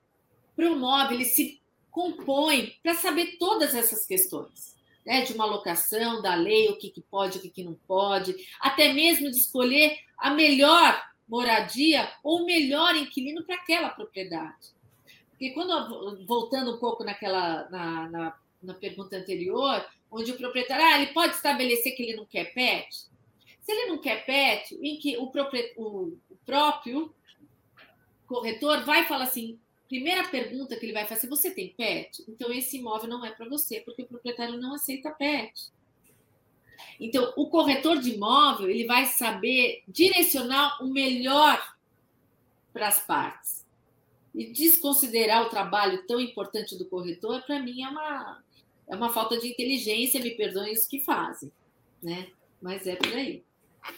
promove, 0.55 1.15
ele 1.15 1.25
se 1.25 1.63
compõe 1.91 2.75
para 2.83 2.95
saber 2.95 3.39
todas 3.39 3.75
essas 3.75 4.05
questões 4.05 4.76
né, 5.07 5.23
de 5.23 5.33
uma 5.33 5.47
locação, 5.47 6.21
da 6.21 6.35
lei, 6.35 6.69
o 6.69 6.77
que, 6.77 6.91
que 6.91 7.01
pode, 7.01 7.39
o 7.39 7.41
que, 7.41 7.49
que 7.49 7.63
não 7.63 7.75
pode, 7.87 8.35
até 8.61 8.93
mesmo 8.93 9.31
de 9.31 9.37
escolher 9.37 9.97
a 10.19 10.31
melhor 10.31 11.01
moradia 11.29 12.11
ou 12.23 12.43
o 12.43 12.45
melhor 12.45 12.97
inquilino 12.97 13.45
para 13.45 13.55
aquela 13.55 13.89
propriedade. 13.91 14.75
Porque 15.31 15.51
quando, 15.51 16.27
voltando 16.27 16.75
um 16.75 16.79
pouco 16.79 17.05
naquela, 17.05 17.69
na, 17.71 18.09
na, 18.11 18.39
na 18.63 18.75
pergunta 18.75 19.17
anterior, 19.17 19.87
onde 20.11 20.33
o 20.33 20.37
proprietário 20.37 20.85
ah, 20.85 21.01
ele 21.01 21.13
pode 21.13 21.35
estabelecer 21.35 21.95
que 21.95 22.03
ele 22.03 22.17
não 22.17 22.25
quer 22.25 22.53
pet. 22.53 22.89
Se 23.61 23.73
ele 23.73 23.87
não 23.87 23.99
quer 23.99 24.25
pet, 24.25 24.75
em 24.81 24.99
que 24.99 25.17
o, 25.19 25.27
próprio 26.47 27.15
corretor 28.27 28.85
vai 28.85 29.05
falar 29.05 29.25
assim: 29.25 29.59
primeira 29.89 30.29
pergunta 30.29 30.77
que 30.77 30.85
ele 30.87 30.93
vai 30.93 31.07
fazer: 31.07 31.29
você 31.29 31.51
tem 31.51 31.75
pet? 31.77 32.25
Então 32.29 32.53
esse 32.53 32.77
imóvel 32.79 33.09
não 33.09 33.25
é 33.25 33.31
para 33.31 33.49
você, 33.49 33.81
porque 33.81 34.03
o 34.03 34.07
proprietário 34.07 34.59
não 34.59 34.75
aceita 34.75 35.11
pet. 35.11 35.71
Então, 37.01 37.33
o 37.37 37.49
corretor 37.49 37.99
de 37.99 38.15
imóvel 38.15 38.71
ele 38.71 38.87
vai 38.87 39.07
saber 39.07 39.83
direcionar 39.87 40.83
o 40.83 40.89
melhor 40.89 41.77
para 42.73 42.89
as 42.89 43.01
partes. 43.01 43.67
E 44.35 44.53
desconsiderar 44.53 45.47
o 45.47 45.49
trabalho 45.49 46.07
tão 46.07 46.21
importante 46.21 46.77
do 46.77 46.85
corretor, 46.85 47.43
para 47.43 47.59
mim, 47.59 47.83
é 47.83 47.89
uma, 47.89 48.43
é 48.89 48.95
uma 48.95 49.11
falta 49.11 49.39
de 49.39 49.49
inteligência, 49.49 50.21
me 50.21 50.33
perdoem 50.33 50.75
os 50.75 50.87
que 50.87 51.01
fazem, 51.01 51.51
né? 52.03 52.29
Mas 52.61 52.87
é 52.87 52.97
por 52.97 53.13
aí. 53.15 53.43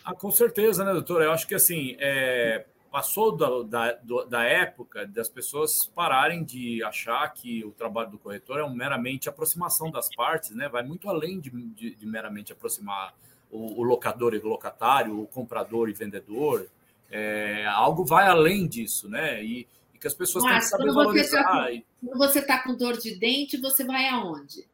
Ah, 0.05 0.14
com 0.14 0.30
certeza, 0.30 0.84
né, 0.84 0.93
doutora? 0.93 1.24
Eu 1.24 1.32
acho 1.32 1.47
que 1.47 1.55
assim, 1.55 1.97
é, 1.99 2.66
passou 2.99 3.30
da, 3.30 3.62
da, 3.62 4.24
da, 4.24 4.42
época 4.42 5.07
das 5.07 5.28
pessoas 5.28 5.86
pararem 5.94 6.42
de 6.42 6.82
achar 6.82 7.32
que 7.32 7.64
o 7.64 7.70
trabalho 7.70 8.11
do 8.11 8.18
corretor 8.18 8.59
é 8.59 8.64
um 8.64 8.74
meramente 8.74 9.28
aproximação 9.28 9.88
das 9.88 10.09
partes, 10.16 10.51
né? 10.51 10.68
Vai 10.68 10.82
muito 10.82 11.09
além 11.09 11.38
de, 11.38 11.49
de, 11.49 11.94
de 11.94 12.07
meramente 12.07 12.53
aproximar 12.53 13.14
o, 13.53 13.80
o, 13.80 13.84
locador 13.84 14.34
e 14.34 14.38
o 14.38 14.49
locatário, 14.49 15.22
o 15.22 15.28
comprador 15.28 15.88
e 15.88 15.92
vendedor. 15.92 16.68
É, 17.09 17.64
algo 17.66 18.05
vai 18.05 18.26
além 18.26 18.66
disso, 18.66 19.09
né? 19.09 19.44
E, 19.44 19.68
e 19.94 19.99
que 19.99 20.09
as 20.09 20.14
pessoas 20.14 20.42
Mas, 20.42 20.53
têm 20.53 20.61
que 20.62 20.66
saber 20.66 20.92
valorizar. 20.92 21.44
Tá 21.44 21.68
com, 21.70 22.09
quando 22.09 22.18
você 22.18 22.38
está 22.40 22.64
com 22.64 22.74
dor 22.74 22.99
de 22.99 23.14
dente, 23.14 23.57
você 23.59 23.84
vai 23.84 24.09
aonde? 24.09 24.66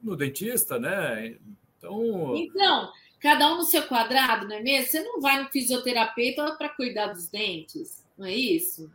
No 0.00 0.16
dentista, 0.16 0.78
né? 0.78 1.36
Então. 1.76 2.36
Então, 2.36 2.92
cada 3.26 3.52
um 3.52 3.56
no 3.56 3.64
seu 3.64 3.82
quadrado, 3.88 4.46
não 4.46 4.54
é 4.54 4.62
mesmo? 4.62 4.88
Você 4.88 5.02
não 5.02 5.20
vai 5.20 5.42
no 5.42 5.48
fisioterapeuta 5.48 6.52
para 6.52 6.68
cuidar 6.68 7.08
dos 7.08 7.26
dentes, 7.26 8.06
não 8.16 8.24
é 8.24 8.32
isso? 8.32 8.88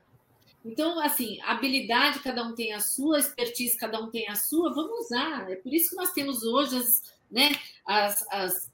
Então, 0.64 1.02
assim, 1.02 1.38
habilidade, 1.42 2.20
cada 2.20 2.42
um 2.42 2.56
tem 2.56 2.72
a 2.72 2.80
sua, 2.80 3.20
expertise, 3.20 3.76
cada 3.76 4.00
um 4.00 4.10
tem 4.10 4.30
a 4.30 4.36
sua, 4.36 4.74
vamos 4.74 5.08
usar. 5.08 5.52
É 5.52 5.58
por 5.58 5.74
isso 5.74 5.90
que 5.90 5.98
nós 5.98 6.14
temos 6.14 6.44
hoje 6.44 6.78
as, 6.78 7.14
né, 7.30 7.52
as, 7.86 8.26
as 8.32 8.72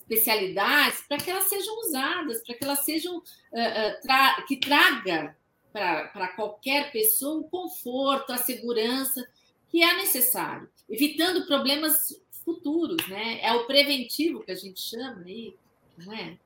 especialidades, 0.00 1.04
para 1.06 1.18
que 1.18 1.30
elas 1.30 1.44
sejam 1.44 1.78
usadas, 1.82 2.42
para 2.44 2.56
que 2.56 2.64
elas 2.64 2.80
sejam, 2.80 3.18
uh, 3.18 3.20
uh, 3.20 4.02
tra 4.02 4.42
que 4.48 4.56
traga 4.56 5.36
para 5.72 6.28
qualquer 6.34 6.90
pessoa 6.90 7.42
o 7.42 7.48
conforto, 7.48 8.32
a 8.32 8.38
segurança 8.38 9.24
que 9.68 9.84
é 9.84 9.94
necessário, 9.98 10.68
evitando 10.88 11.46
problemas 11.46 12.12
futuros, 12.46 13.06
né? 13.08 13.40
É 13.42 13.52
o 13.52 13.66
preventivo 13.66 14.44
que 14.44 14.52
a 14.52 14.54
gente 14.54 14.80
chama 14.80 15.22
aí, 15.26 15.56
não 15.98 16.14
é? 16.14 16.38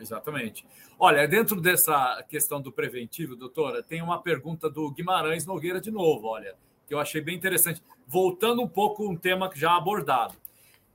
Exatamente. 0.00 0.66
Olha, 0.98 1.28
dentro 1.28 1.60
dessa 1.60 2.24
questão 2.28 2.60
do 2.60 2.72
preventivo, 2.72 3.36
doutora, 3.36 3.82
tem 3.82 4.00
uma 4.00 4.20
pergunta 4.20 4.70
do 4.70 4.90
Guimarães 4.90 5.44
Nogueira 5.44 5.80
de 5.80 5.90
novo, 5.90 6.26
olha, 6.26 6.56
que 6.88 6.94
eu 6.94 6.98
achei 6.98 7.20
bem 7.20 7.36
interessante. 7.36 7.82
Voltando 8.06 8.62
um 8.62 8.68
pouco 8.68 9.06
um 9.08 9.16
tema 9.16 9.50
que 9.50 9.60
já 9.60 9.76
abordado. 9.76 10.34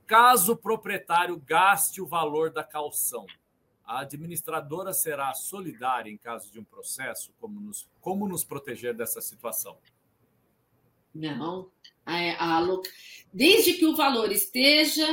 Caso 0.06 0.52
o 0.52 0.56
proprietário 0.56 1.40
gaste 1.46 2.02
o 2.02 2.06
valor 2.06 2.50
da 2.50 2.64
calção, 2.64 3.26
a 3.84 4.00
administradora 4.00 4.92
será 4.92 5.32
solidária 5.34 6.10
em 6.10 6.16
caso 6.16 6.50
de 6.50 6.58
um 6.58 6.64
processo? 6.64 7.32
Como 7.40 7.60
nos, 7.60 7.88
como 8.00 8.26
nos 8.26 8.42
proteger 8.42 8.94
dessa 8.94 9.20
situação? 9.20 9.78
Não. 11.14 11.70
A, 12.08 12.58
a, 12.58 12.80
desde 13.32 13.74
que 13.74 13.84
o 13.84 13.94
valor 13.94 14.32
esteja 14.32 15.06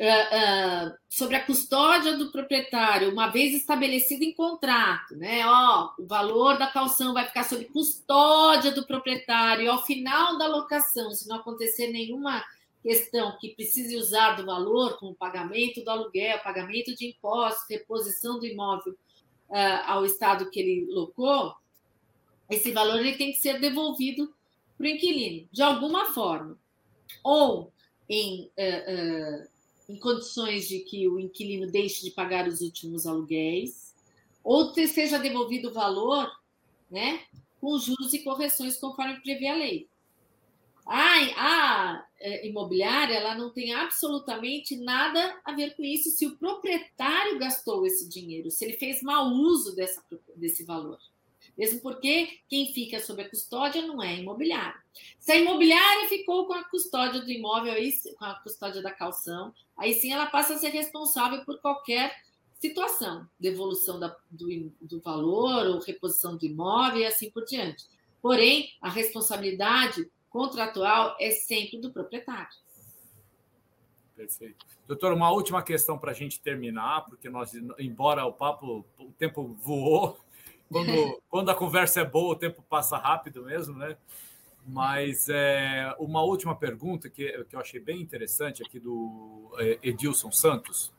uh, 0.00 0.88
uh, 0.88 0.94
sobre 1.08 1.36
a 1.36 1.44
custódia 1.44 2.16
do 2.16 2.30
proprietário, 2.30 3.12
uma 3.12 3.28
vez 3.28 3.54
estabelecido 3.54 4.22
em 4.22 4.32
contrato, 4.32 5.16
né? 5.16 5.44
Ó, 5.46 5.90
o 5.98 6.06
valor 6.06 6.56
da 6.56 6.68
calção 6.68 7.12
vai 7.12 7.26
ficar 7.26 7.44
sob 7.44 7.64
custódia 7.66 8.72
do 8.72 8.86
proprietário. 8.86 9.64
E 9.64 9.68
ao 9.68 9.84
final 9.84 10.38
da 10.38 10.46
locação, 10.46 11.10
se 11.10 11.28
não 11.28 11.36
acontecer 11.36 11.88
nenhuma 11.88 12.42
questão 12.82 13.36
que 13.38 13.54
precise 13.54 13.96
usar 13.96 14.36
do 14.36 14.46
valor, 14.46 14.98
como 14.98 15.14
pagamento 15.14 15.84
do 15.84 15.90
aluguel, 15.90 16.38
pagamento 16.38 16.94
de 16.94 17.08
impostos, 17.08 17.68
reposição 17.68 18.38
do 18.38 18.46
imóvel 18.46 18.94
uh, 19.50 19.82
ao 19.86 20.06
estado 20.06 20.50
que 20.50 20.60
ele 20.60 20.86
locou, 20.90 21.54
esse 22.48 22.72
valor 22.72 22.98
ele 22.98 23.16
tem 23.16 23.32
que 23.32 23.38
ser 23.38 23.60
devolvido 23.60 24.32
para 24.80 24.86
o 24.86 24.90
inquilino, 24.90 25.46
de 25.52 25.62
alguma 25.62 26.06
forma. 26.06 26.58
Ou 27.22 27.70
em, 28.08 28.50
uh, 28.58 29.44
uh, 29.44 29.48
em 29.90 30.00
condições 30.00 30.66
de 30.68 30.78
que 30.80 31.06
o 31.06 31.20
inquilino 31.20 31.70
deixe 31.70 32.02
de 32.02 32.10
pagar 32.12 32.48
os 32.48 32.62
últimos 32.62 33.06
aluguéis, 33.06 33.94
ou 34.42 34.72
seja 34.72 35.18
devolvido 35.18 35.68
o 35.68 35.74
valor 35.74 36.30
né, 36.90 37.20
com 37.60 37.78
juros 37.78 38.14
e 38.14 38.24
correções 38.24 38.78
conforme 38.78 39.20
prevê 39.20 39.48
a 39.48 39.54
lei. 39.54 39.86
A, 40.86 41.18
a 41.36 42.06
eh, 42.18 42.48
imobiliária 42.48 43.14
ela 43.14 43.34
não 43.34 43.50
tem 43.50 43.74
absolutamente 43.74 44.76
nada 44.76 45.38
a 45.44 45.52
ver 45.52 45.76
com 45.76 45.84
isso 45.84 46.08
se 46.08 46.26
o 46.26 46.36
proprietário 46.38 47.38
gastou 47.38 47.86
esse 47.86 48.08
dinheiro, 48.08 48.50
se 48.50 48.64
ele 48.64 48.72
fez 48.72 49.02
mau 49.02 49.28
uso 49.28 49.76
dessa, 49.76 50.02
desse 50.34 50.64
valor. 50.64 50.98
Mesmo 51.60 51.78
porque 51.82 52.38
quem 52.48 52.72
fica 52.72 52.98
sob 53.00 53.20
a 53.20 53.28
custódia 53.28 53.86
não 53.86 54.02
é 54.02 54.08
a 54.08 54.14
imobiliária. 54.14 54.80
Se 55.18 55.32
a 55.32 55.36
imobiliária 55.36 56.08
ficou 56.08 56.46
com 56.46 56.54
a 56.54 56.64
custódia 56.64 57.20
do 57.20 57.30
imóvel, 57.30 57.74
aí, 57.74 57.92
com 58.18 58.24
a 58.24 58.32
custódia 58.36 58.80
da 58.80 58.90
calção, 58.90 59.52
aí 59.76 59.92
sim 59.92 60.10
ela 60.10 60.24
passa 60.24 60.54
a 60.54 60.56
ser 60.56 60.70
responsável 60.70 61.44
por 61.44 61.60
qualquer 61.60 62.16
situação, 62.54 63.28
devolução 63.38 64.00
da, 64.00 64.16
do, 64.30 64.72
do 64.80 65.02
valor 65.02 65.66
ou 65.66 65.80
reposição 65.80 66.34
do 66.34 66.46
imóvel 66.46 67.02
e 67.02 67.04
assim 67.04 67.30
por 67.30 67.44
diante. 67.44 67.84
Porém, 68.22 68.70
a 68.80 68.88
responsabilidade 68.88 70.10
contratual 70.30 71.14
é 71.20 71.30
sempre 71.30 71.78
do 71.78 71.92
proprietário. 71.92 72.56
Perfeito. 74.16 74.64
Doutor, 74.88 75.12
uma 75.12 75.30
última 75.30 75.62
questão 75.62 75.98
para 75.98 76.12
a 76.12 76.14
gente 76.14 76.40
terminar, 76.40 77.04
porque 77.04 77.28
nós, 77.28 77.52
embora 77.78 78.24
o 78.24 78.32
papo, 78.32 78.82
o 78.98 79.12
tempo 79.12 79.58
voou, 79.60 80.18
quando, 80.70 81.22
quando 81.28 81.50
a 81.50 81.54
conversa 81.54 82.00
é 82.00 82.04
boa, 82.04 82.34
o 82.34 82.38
tempo 82.38 82.62
passa 82.68 82.96
rápido 82.96 83.44
mesmo, 83.44 83.76
né? 83.76 83.96
Mas 84.66 85.28
é, 85.28 85.94
uma 85.98 86.22
última 86.22 86.54
pergunta 86.54 87.10
que, 87.10 87.44
que 87.44 87.56
eu 87.56 87.60
achei 87.60 87.80
bem 87.80 88.00
interessante 88.00 88.62
aqui 88.62 88.78
do 88.78 89.50
é, 89.58 89.78
Edilson 89.82 90.30
Santos. 90.30 90.92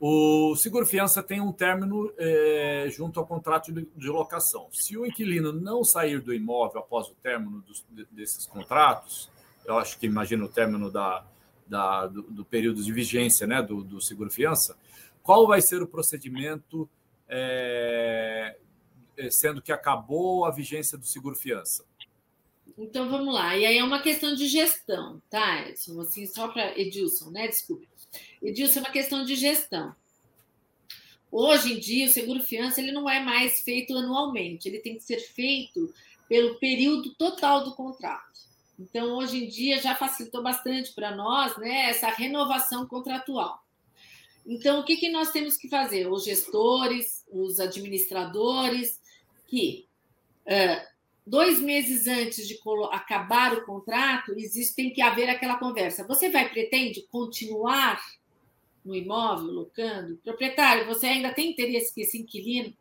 O 0.00 0.56
seguro 0.56 0.86
fiança 0.86 1.22
tem 1.22 1.40
um 1.40 1.52
término 1.52 2.12
é, 2.16 2.86
junto 2.90 3.20
ao 3.20 3.26
contrato 3.26 3.72
de, 3.72 3.86
de, 3.96 4.08
locação. 4.08 4.68
Se 4.72 4.96
o 4.96 5.06
inquilino 5.06 5.52
não 5.52 5.84
sair 5.84 6.20
do 6.20 6.32
imóvel 6.32 6.80
após 6.80 7.08
o 7.08 7.14
término 7.22 7.60
dos, 7.62 7.84
desses 8.10 8.46
contratos, 8.46 9.30
eu 9.64 9.78
acho 9.78 9.98
que 9.98 10.06
imagino 10.06 10.46
o 10.46 10.48
término 10.48 10.90
da, 10.90 11.24
da 11.66 12.06
do, 12.06 12.22
do, 12.22 12.44
período 12.44 12.82
de 12.82 12.92
vigência 12.92 13.46
né, 13.46 13.62
do, 13.62 13.82
do 13.82 14.00
seguro 14.00 14.30
fiança, 14.30 14.76
qual 15.22 15.46
vai 15.46 15.60
ser 15.62 15.82
o 15.82 15.86
procedimento, 15.86 16.88
é, 17.36 18.56
é, 19.16 19.30
sendo 19.30 19.60
que 19.60 19.72
acabou 19.72 20.44
a 20.44 20.52
vigência 20.52 20.96
do 20.96 21.04
seguro 21.04 21.34
fiança? 21.34 21.84
Então 22.78 23.10
vamos 23.10 23.34
lá. 23.34 23.56
E 23.56 23.66
aí 23.66 23.76
é 23.76 23.82
uma 23.82 24.00
questão 24.00 24.34
de 24.34 24.46
gestão, 24.46 25.20
tá, 25.28 25.68
Edson? 25.68 26.00
Assim, 26.00 26.26
só 26.26 26.46
para 26.46 26.78
Edilson, 26.78 27.30
né? 27.30 27.48
Desculpe. 27.48 27.88
Edilson, 28.40 28.78
é 28.78 28.82
uma 28.82 28.92
questão 28.92 29.24
de 29.24 29.34
gestão. 29.34 29.94
Hoje 31.30 31.72
em 31.72 31.80
dia, 31.80 32.06
o 32.06 32.10
seguro 32.10 32.40
fiança 32.40 32.80
ele 32.80 32.92
não 32.92 33.10
é 33.10 33.18
mais 33.18 33.62
feito 33.62 33.96
anualmente, 33.96 34.68
ele 34.68 34.78
tem 34.78 34.96
que 34.96 35.02
ser 35.02 35.18
feito 35.18 35.92
pelo 36.28 36.60
período 36.60 37.12
total 37.16 37.64
do 37.64 37.74
contrato. 37.74 38.32
Então, 38.78 39.16
hoje 39.16 39.44
em 39.44 39.48
dia, 39.48 39.82
já 39.82 39.96
facilitou 39.96 40.42
bastante 40.42 40.92
para 40.92 41.14
nós 41.16 41.56
né, 41.56 41.90
essa 41.90 42.08
renovação 42.10 42.86
contratual. 42.86 43.63
Então, 44.46 44.80
o 44.80 44.84
que, 44.84 44.96
que 44.96 45.08
nós 45.08 45.30
temos 45.30 45.56
que 45.56 45.68
fazer? 45.68 46.06
Os 46.06 46.24
gestores, 46.24 47.24
os 47.30 47.58
administradores, 47.58 49.00
que 49.46 49.86
uh, 50.46 50.94
dois 51.26 51.60
meses 51.60 52.06
antes 52.06 52.46
de 52.46 52.58
acabar 52.92 53.54
o 53.54 53.64
contrato, 53.64 54.32
existe, 54.36 54.76
tem 54.76 54.92
que 54.92 55.00
haver 55.00 55.30
aquela 55.30 55.58
conversa. 55.58 56.06
Você 56.06 56.28
vai, 56.28 56.48
pretende 56.48 57.02
continuar 57.10 57.98
no 58.84 58.94
imóvel, 58.94 59.50
locando? 59.50 60.18
Proprietário, 60.18 60.86
você 60.86 61.06
ainda 61.06 61.32
tem 61.32 61.50
interesse 61.50 61.94
que 61.94 62.02
esse 62.02 62.18
inquilino 62.18 62.76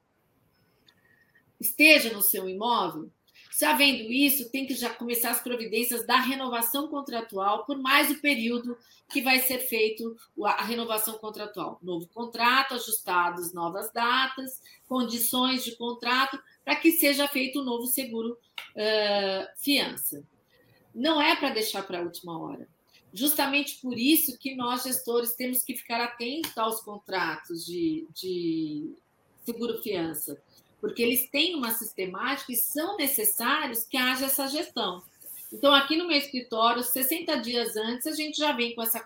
esteja 1.60 2.12
no 2.12 2.22
seu 2.22 2.50
imóvel? 2.50 3.10
Se 3.54 3.66
havendo 3.66 4.12
isso, 4.12 4.50
tem 4.50 4.66
que 4.66 4.74
já 4.74 4.90
começar 4.90 5.30
as 5.30 5.40
providências 5.40 6.08
da 6.08 6.18
renovação 6.18 6.88
contratual 6.88 7.66
por 7.66 7.78
mais 7.78 8.10
o 8.10 8.20
período 8.20 8.76
que 9.12 9.22
vai 9.22 9.42
ser 9.42 9.60
feito 9.60 10.18
a 10.44 10.64
renovação 10.64 11.20
contratual. 11.20 11.78
Novo 11.84 12.08
contrato, 12.08 12.74
ajustados 12.74 13.54
novas 13.54 13.94
datas, 13.94 14.60
condições 14.88 15.64
de 15.64 15.76
contrato, 15.76 16.42
para 16.66 16.78
que 16.78 16.94
seja 16.94 17.28
feito 17.28 17.60
o 17.60 17.62
um 17.62 17.66
novo 17.66 17.86
seguro 17.86 18.32
uh, 18.32 19.48
fiança. 19.56 20.24
Não 20.94 21.22
é 21.22 21.36
para 21.36 21.52
deixar 21.52 21.84
para 21.84 22.00
a 22.00 22.04
última 22.04 22.36
hora. 22.40 22.68
Justamente 23.14 23.80
por 23.80 23.96
isso 23.96 24.36
que 24.40 24.56
nós, 24.56 24.82
gestores, 24.82 25.36
temos 25.36 25.62
que 25.62 25.76
ficar 25.76 26.04
atentos 26.04 26.58
aos 26.58 26.82
contratos 26.82 27.64
de, 27.64 28.08
de 28.16 28.96
seguro 29.46 29.80
fiança 29.84 30.42
porque 30.84 31.02
eles 31.02 31.30
têm 31.30 31.56
uma 31.56 31.72
sistemática 31.72 32.52
e 32.52 32.58
são 32.58 32.98
necessários 32.98 33.86
que 33.86 33.96
haja 33.96 34.26
essa 34.26 34.50
gestão. 34.50 35.02
Então, 35.50 35.74
aqui 35.74 35.96
no 35.96 36.06
meu 36.06 36.18
escritório, 36.18 36.84
60 36.84 37.38
dias 37.38 37.78
antes, 37.78 38.06
a 38.06 38.12
gente 38.12 38.38
já 38.38 38.52
vem 38.52 38.76
com 38.76 38.84
essa. 38.84 39.02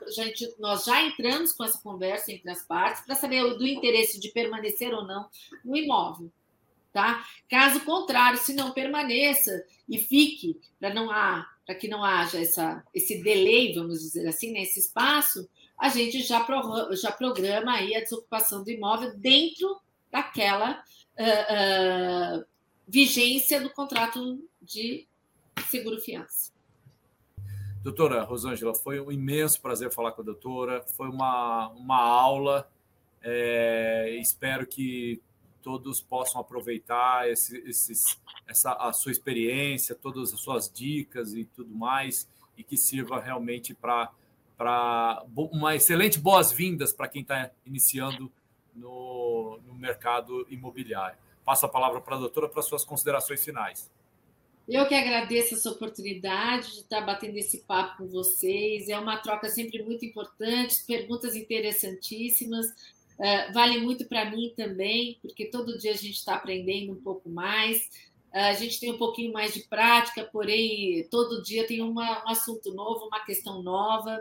Nós 0.58 0.86
já 0.86 1.04
entramos 1.04 1.54
com 1.54 1.64
essa 1.64 1.78
conversa 1.78 2.32
entre 2.32 2.50
as 2.50 2.64
partes 2.64 3.06
para 3.06 3.14
saber 3.14 3.44
do 3.54 3.68
interesse 3.68 4.20
de 4.20 4.30
permanecer 4.30 4.92
ou 4.92 5.06
não 5.06 5.30
no 5.64 5.78
imóvel. 5.78 6.32
Tá? 6.92 7.24
Caso 7.48 7.82
contrário, 7.82 8.40
se 8.40 8.54
não 8.54 8.72
permaneça 8.72 9.64
e 9.88 10.00
fique, 10.00 10.60
para 10.80 10.92
não 10.92 11.10
para 11.64 11.76
que 11.76 11.88
não 11.88 12.04
haja 12.04 12.42
essa, 12.42 12.84
esse 12.92 13.22
delay, 13.22 13.76
vamos 13.76 14.00
dizer 14.00 14.28
assim, 14.28 14.52
nesse 14.52 14.80
espaço, 14.80 15.48
a 15.78 15.90
gente 15.90 16.24
já, 16.24 16.40
pro, 16.40 16.96
já 16.96 17.12
programa 17.12 17.74
aí 17.74 17.96
a 17.96 18.00
desocupação 18.00 18.64
do 18.64 18.72
imóvel 18.72 19.16
dentro 19.16 19.80
daquela 20.10 20.84
uh, 21.18 22.46
vigência 22.88 23.60
do 23.60 23.70
contrato 23.70 24.44
de 24.62 25.08
seguro-fiança. 25.70 26.52
Doutora 27.84 28.24
Rosângela, 28.24 28.76
foi 28.76 29.00
um 29.00 29.12
imenso 29.12 29.62
prazer 29.62 29.92
falar 29.92 30.12
com 30.12 30.22
a 30.22 30.26
doutora, 30.26 30.84
foi 30.96 31.08
uma, 31.10 31.70
uma 31.70 31.98
aula. 31.98 32.70
É, 33.22 34.18
espero 34.20 34.68
que 34.68 35.22
todos 35.62 36.02
possam 36.02 36.40
aproveitar 36.40 37.30
esse, 37.30 37.58
esses, 37.60 38.20
essa, 38.48 38.74
a 38.74 38.94
sua 38.94 39.12
experiência, 39.12 39.96
todas 39.96 40.34
as 40.34 40.40
suas 40.40 40.72
dicas 40.72 41.34
e 41.34 41.46
tudo 41.46 41.74
mais, 41.74 42.28
e 42.58 42.64
que 42.64 42.78
sirva 42.78 43.20
realmente 43.20 43.74
para 43.74 44.12
uma 45.36 45.76
excelente 45.76 46.20
boas-vindas 46.20 46.94
para 46.94 47.08
quem 47.08 47.22
está 47.22 47.52
iniciando 47.66 48.32
no, 48.78 49.60
no 49.66 49.74
mercado 49.74 50.46
imobiliário. 50.50 51.18
Passo 51.44 51.66
a 51.66 51.70
palavra 51.70 52.00
para 52.02 52.16
a 52.16 52.20
doutora 52.20 52.48
para 52.48 52.62
suas 52.62 52.84
considerações 52.84 53.44
finais. 53.44 53.90
Eu 54.68 54.86
que 54.86 54.94
agradeço 54.94 55.56
essa 55.56 55.72
oportunidade 55.72 56.74
de 56.74 56.80
estar 56.80 57.00
batendo 57.00 57.38
esse 57.38 57.60
papo 57.60 58.00
com 58.00 58.08
vocês. 58.08 58.90
É 58.90 59.00
uma 59.00 59.16
troca 59.16 59.48
sempre 59.50 59.82
muito 59.82 60.06
importante, 60.06 60.84
perguntas 60.86 61.38
interessantíssimas. 61.38 62.68
Uh, 63.18 63.54
vale 63.54 63.80
muito 63.80 64.06
para 64.06 64.30
mim 64.30 64.54
também, 64.58 65.18
porque 65.22 65.46
todo 65.46 65.78
dia 65.78 65.92
a 65.92 65.96
gente 65.96 66.16
está 66.16 66.36
aprendendo 66.36 66.92
um 66.92 67.02
pouco 67.02 67.30
mais. 67.30 67.90
Uh, 68.34 68.40
a 68.40 68.54
gente 68.54 68.78
tem 68.78 68.92
um 68.92 68.98
pouquinho 68.98 69.32
mais 69.32 69.54
de 69.54 69.62
prática, 69.62 70.26
porém, 70.26 71.08
todo 71.10 71.42
dia 71.42 71.66
tem 71.66 71.82
uma, 71.82 72.26
um 72.26 72.30
assunto 72.30 72.74
novo, 72.74 73.06
uma 73.06 73.24
questão 73.24 73.64
nova. 73.64 74.20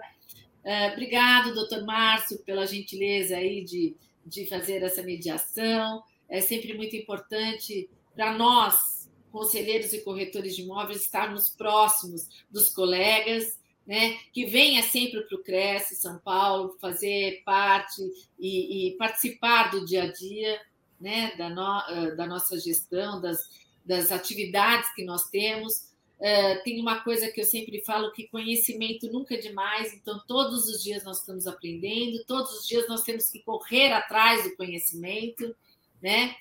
Uh, 0.65 0.93
obrigado, 0.93 1.55
doutor 1.55 1.85
Márcio, 1.85 2.39
pela 2.45 2.65
gentileza 2.67 3.37
aí 3.37 3.65
de 3.65 3.97
de 4.27 4.47
fazer 4.47 4.83
essa 4.83 5.03
mediação. 5.03 6.03
É 6.29 6.41
sempre 6.41 6.75
muito 6.75 6.97
importante 6.97 7.89
para 8.15 8.37
nós, 8.37 9.09
conselheiros 9.31 9.93
e 9.93 10.03
corretores 10.03 10.57
de 10.57 10.63
imóveis, 10.63 11.03
estarmos 11.03 11.49
próximos 11.49 12.29
dos 12.51 12.71
colegas, 12.71 13.59
né, 13.87 14.19
que 14.33 14.47
venha 14.47 14.83
sempre 14.83 15.23
para 15.23 15.37
o 15.37 15.43
Cresce 15.43 15.95
São 15.95 16.19
Paulo 16.19 16.77
fazer 16.81 17.43
parte 17.45 18.03
e, 18.39 18.89
e, 18.89 18.97
participar 18.97 19.71
do 19.71 19.87
dia 19.87 20.03
a 20.03 20.13
dia 20.13 20.61
né, 21.01 21.37
da, 21.37 21.49
no, 21.49 22.17
da 22.17 22.27
nossa 22.27 22.59
gestão, 22.59 23.21
das, 23.21 23.49
das 23.85 24.11
atividades 24.11 24.93
que 24.95 25.05
nós 25.05 25.31
temos, 25.31 25.93
Uh, 26.19 26.63
tem 26.65 26.81
uma 26.81 27.01
coisa 27.05 27.31
que 27.31 27.43
eu 27.43 27.45
sempre 27.45 27.83
falo 27.83 28.11
que 28.11 28.27
conhecimento 28.29 29.07
nunca 29.13 29.35
é 29.35 29.39
demais, 29.39 29.93
então 29.93 30.19
todos 30.27 30.67
os 30.67 30.83
dias 30.83 31.05
nós 31.05 31.19
estamos 31.19 31.47
aprendendo, 31.47 32.25
todos 32.25 32.53
os 32.53 32.67
dias 32.67 32.89
nós 32.89 33.03
temos 33.03 33.29
que 33.29 33.41
correr 33.41 33.93
atrás 33.93 34.43
do 34.43 34.57
conhecimento, 34.57 35.55
né? 36.03 36.35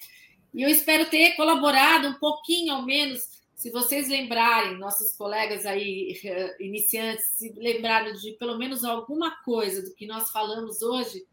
E 0.54 0.62
eu 0.62 0.70
espero 0.70 1.10
ter 1.10 1.36
colaborado 1.36 2.08
um 2.08 2.14
pouquinho, 2.14 2.74
ao 2.74 2.84
menos, 2.84 3.42
se 3.54 3.70
vocês 3.70 4.08
lembrarem, 4.08 4.78
nossos 4.78 5.12
colegas 5.12 5.66
aí 5.66 6.22
uh, 6.24 6.64
iniciantes, 6.64 7.26
se 7.26 7.52
lembrarem 7.58 8.14
de 8.14 8.32
pelo 8.34 8.58
menos 8.58 8.86
alguma 8.86 9.32
coisa 9.44 9.82
do 9.82 9.94
que 9.94 10.08
nós 10.08 10.32
falamos 10.32 10.82
hoje, 10.82 11.26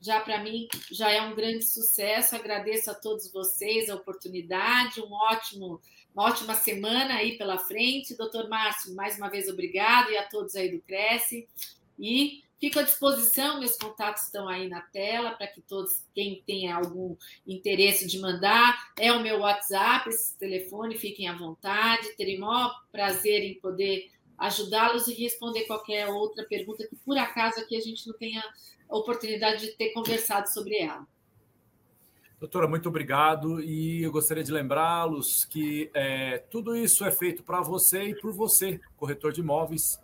já 0.00 0.20
para 0.20 0.42
mim 0.42 0.66
já 0.90 1.10
é 1.10 1.20
um 1.20 1.34
grande 1.34 1.66
sucesso. 1.66 2.34
Agradeço 2.34 2.90
a 2.90 2.94
todos 2.94 3.30
vocês 3.30 3.90
a 3.90 3.94
oportunidade, 3.94 5.02
um 5.02 5.12
ótimo 5.12 5.80
uma 6.14 6.24
ótima 6.24 6.54
semana 6.54 7.14
aí 7.14 7.38
pela 7.38 7.58
frente. 7.58 8.16
Doutor 8.16 8.48
Márcio, 8.48 8.94
mais 8.94 9.16
uma 9.16 9.28
vez 9.28 9.48
obrigado 9.48 10.10
e 10.10 10.16
a 10.16 10.26
todos 10.26 10.56
aí 10.56 10.70
do 10.70 10.80
Cresce. 10.80 11.48
E 11.98 12.42
fico 12.58 12.78
à 12.78 12.82
disposição, 12.82 13.60
meus 13.60 13.76
contatos 13.76 14.24
estão 14.24 14.48
aí 14.48 14.68
na 14.68 14.80
tela 14.80 15.32
para 15.32 15.46
que 15.46 15.60
todos, 15.60 16.04
quem 16.14 16.42
tenha 16.46 16.74
algum 16.74 17.16
interesse 17.46 18.06
de 18.06 18.18
mandar, 18.18 18.92
é 18.98 19.12
o 19.12 19.20
meu 19.20 19.40
WhatsApp, 19.40 20.08
esse 20.08 20.36
telefone, 20.36 20.98
fiquem 20.98 21.28
à 21.28 21.34
vontade. 21.34 22.16
Terei 22.16 22.36
o 22.36 22.40
maior 22.40 22.74
prazer 22.90 23.42
em 23.42 23.54
poder 23.60 24.10
ajudá-los 24.36 25.06
e 25.06 25.14
responder 25.14 25.64
qualquer 25.64 26.08
outra 26.08 26.44
pergunta 26.44 26.86
que 26.86 26.96
por 26.96 27.16
acaso 27.18 27.60
aqui 27.60 27.76
a 27.76 27.80
gente 27.80 28.06
não 28.06 28.16
tenha 28.16 28.42
oportunidade 28.88 29.66
de 29.66 29.72
ter 29.72 29.90
conversado 29.90 30.50
sobre 30.50 30.78
ela. 30.78 31.06
Doutora, 32.40 32.66
muito 32.66 32.88
obrigado. 32.88 33.60
E 33.60 34.02
eu 34.02 34.10
gostaria 34.10 34.42
de 34.42 34.50
lembrá-los 34.50 35.44
que 35.44 35.90
é, 35.92 36.38
tudo 36.38 36.74
isso 36.74 37.04
é 37.04 37.12
feito 37.12 37.42
para 37.42 37.60
você 37.60 38.04
e 38.04 38.14
por 38.18 38.32
você, 38.32 38.80
corretor 38.96 39.30
de 39.30 39.42
imóveis. 39.42 40.00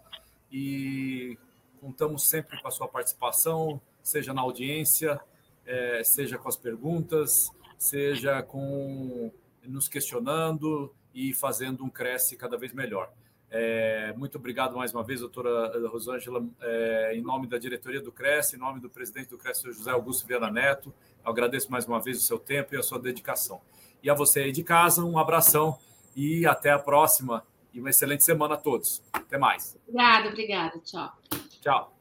E 0.53 1.39
contamos 1.81 2.29
sempre 2.29 2.61
com 2.61 2.69
a 2.69 2.71
sua 2.71 2.87
participação, 2.87 3.81
seja 4.03 4.35
na 4.35 4.43
audiência, 4.43 5.19
é, 5.65 6.05
seja 6.05 6.37
com 6.37 6.47
as 6.47 6.57
perguntas, 6.57 7.51
seja 7.79 8.43
com 8.43 9.33
nos 9.65 9.89
questionando 9.89 10.95
e 11.15 11.33
fazendo 11.33 11.83
um 11.85 11.89
cresce 11.89 12.37
cada 12.37 12.59
vez 12.59 12.75
melhor. 12.75 13.11
É, 13.51 14.13
muito 14.15 14.37
obrigado 14.37 14.77
mais 14.77 14.93
uma 14.93 15.03
vez, 15.03 15.21
doutora 15.21 15.89
Rosângela, 15.89 16.45
é, 16.61 17.13
em 17.15 17.23
nome 17.23 17.47
da 17.47 17.57
diretoria 17.57 18.03
do 18.03 18.13
Cresce, 18.13 18.57
em 18.57 18.59
nome 18.59 18.81
do 18.81 18.91
presidente 18.91 19.31
do 19.31 19.39
Cresce, 19.39 19.73
José 19.73 19.91
Augusto 19.91 20.27
Viana 20.27 20.51
Neto. 20.51 20.93
Eu 21.27 21.33
agradeço 21.33 21.71
mais 21.73 21.85
uma 21.87 22.01
vez 22.01 22.19
o 22.19 22.23
seu 22.23 22.39
tempo 22.39 22.75
e 22.75 22.79
a 22.79 22.83
sua 22.83 23.01
dedicação. 23.01 23.61
E 24.01 24.09
a 24.09 24.15
você 24.15 24.41
aí 24.41 24.53
de 24.53 24.63
casa, 24.63 25.05
um 25.05 25.19
abração 25.19 25.77
e 26.15 26.47
até 26.47 26.71
a 26.71 26.79
próxima. 26.79 27.45
e 27.75 27.81
uma 27.81 27.91
excelente 27.91 28.25
semana 28.25 28.55
a 28.55 28.57
todos. 28.57 29.03
Até 29.13 29.37
mais. 29.37 29.77
Obrigada, 29.87 30.29
obrigada. 30.29 30.79
Tchau. 30.79 31.13
Tchau. 31.61 31.96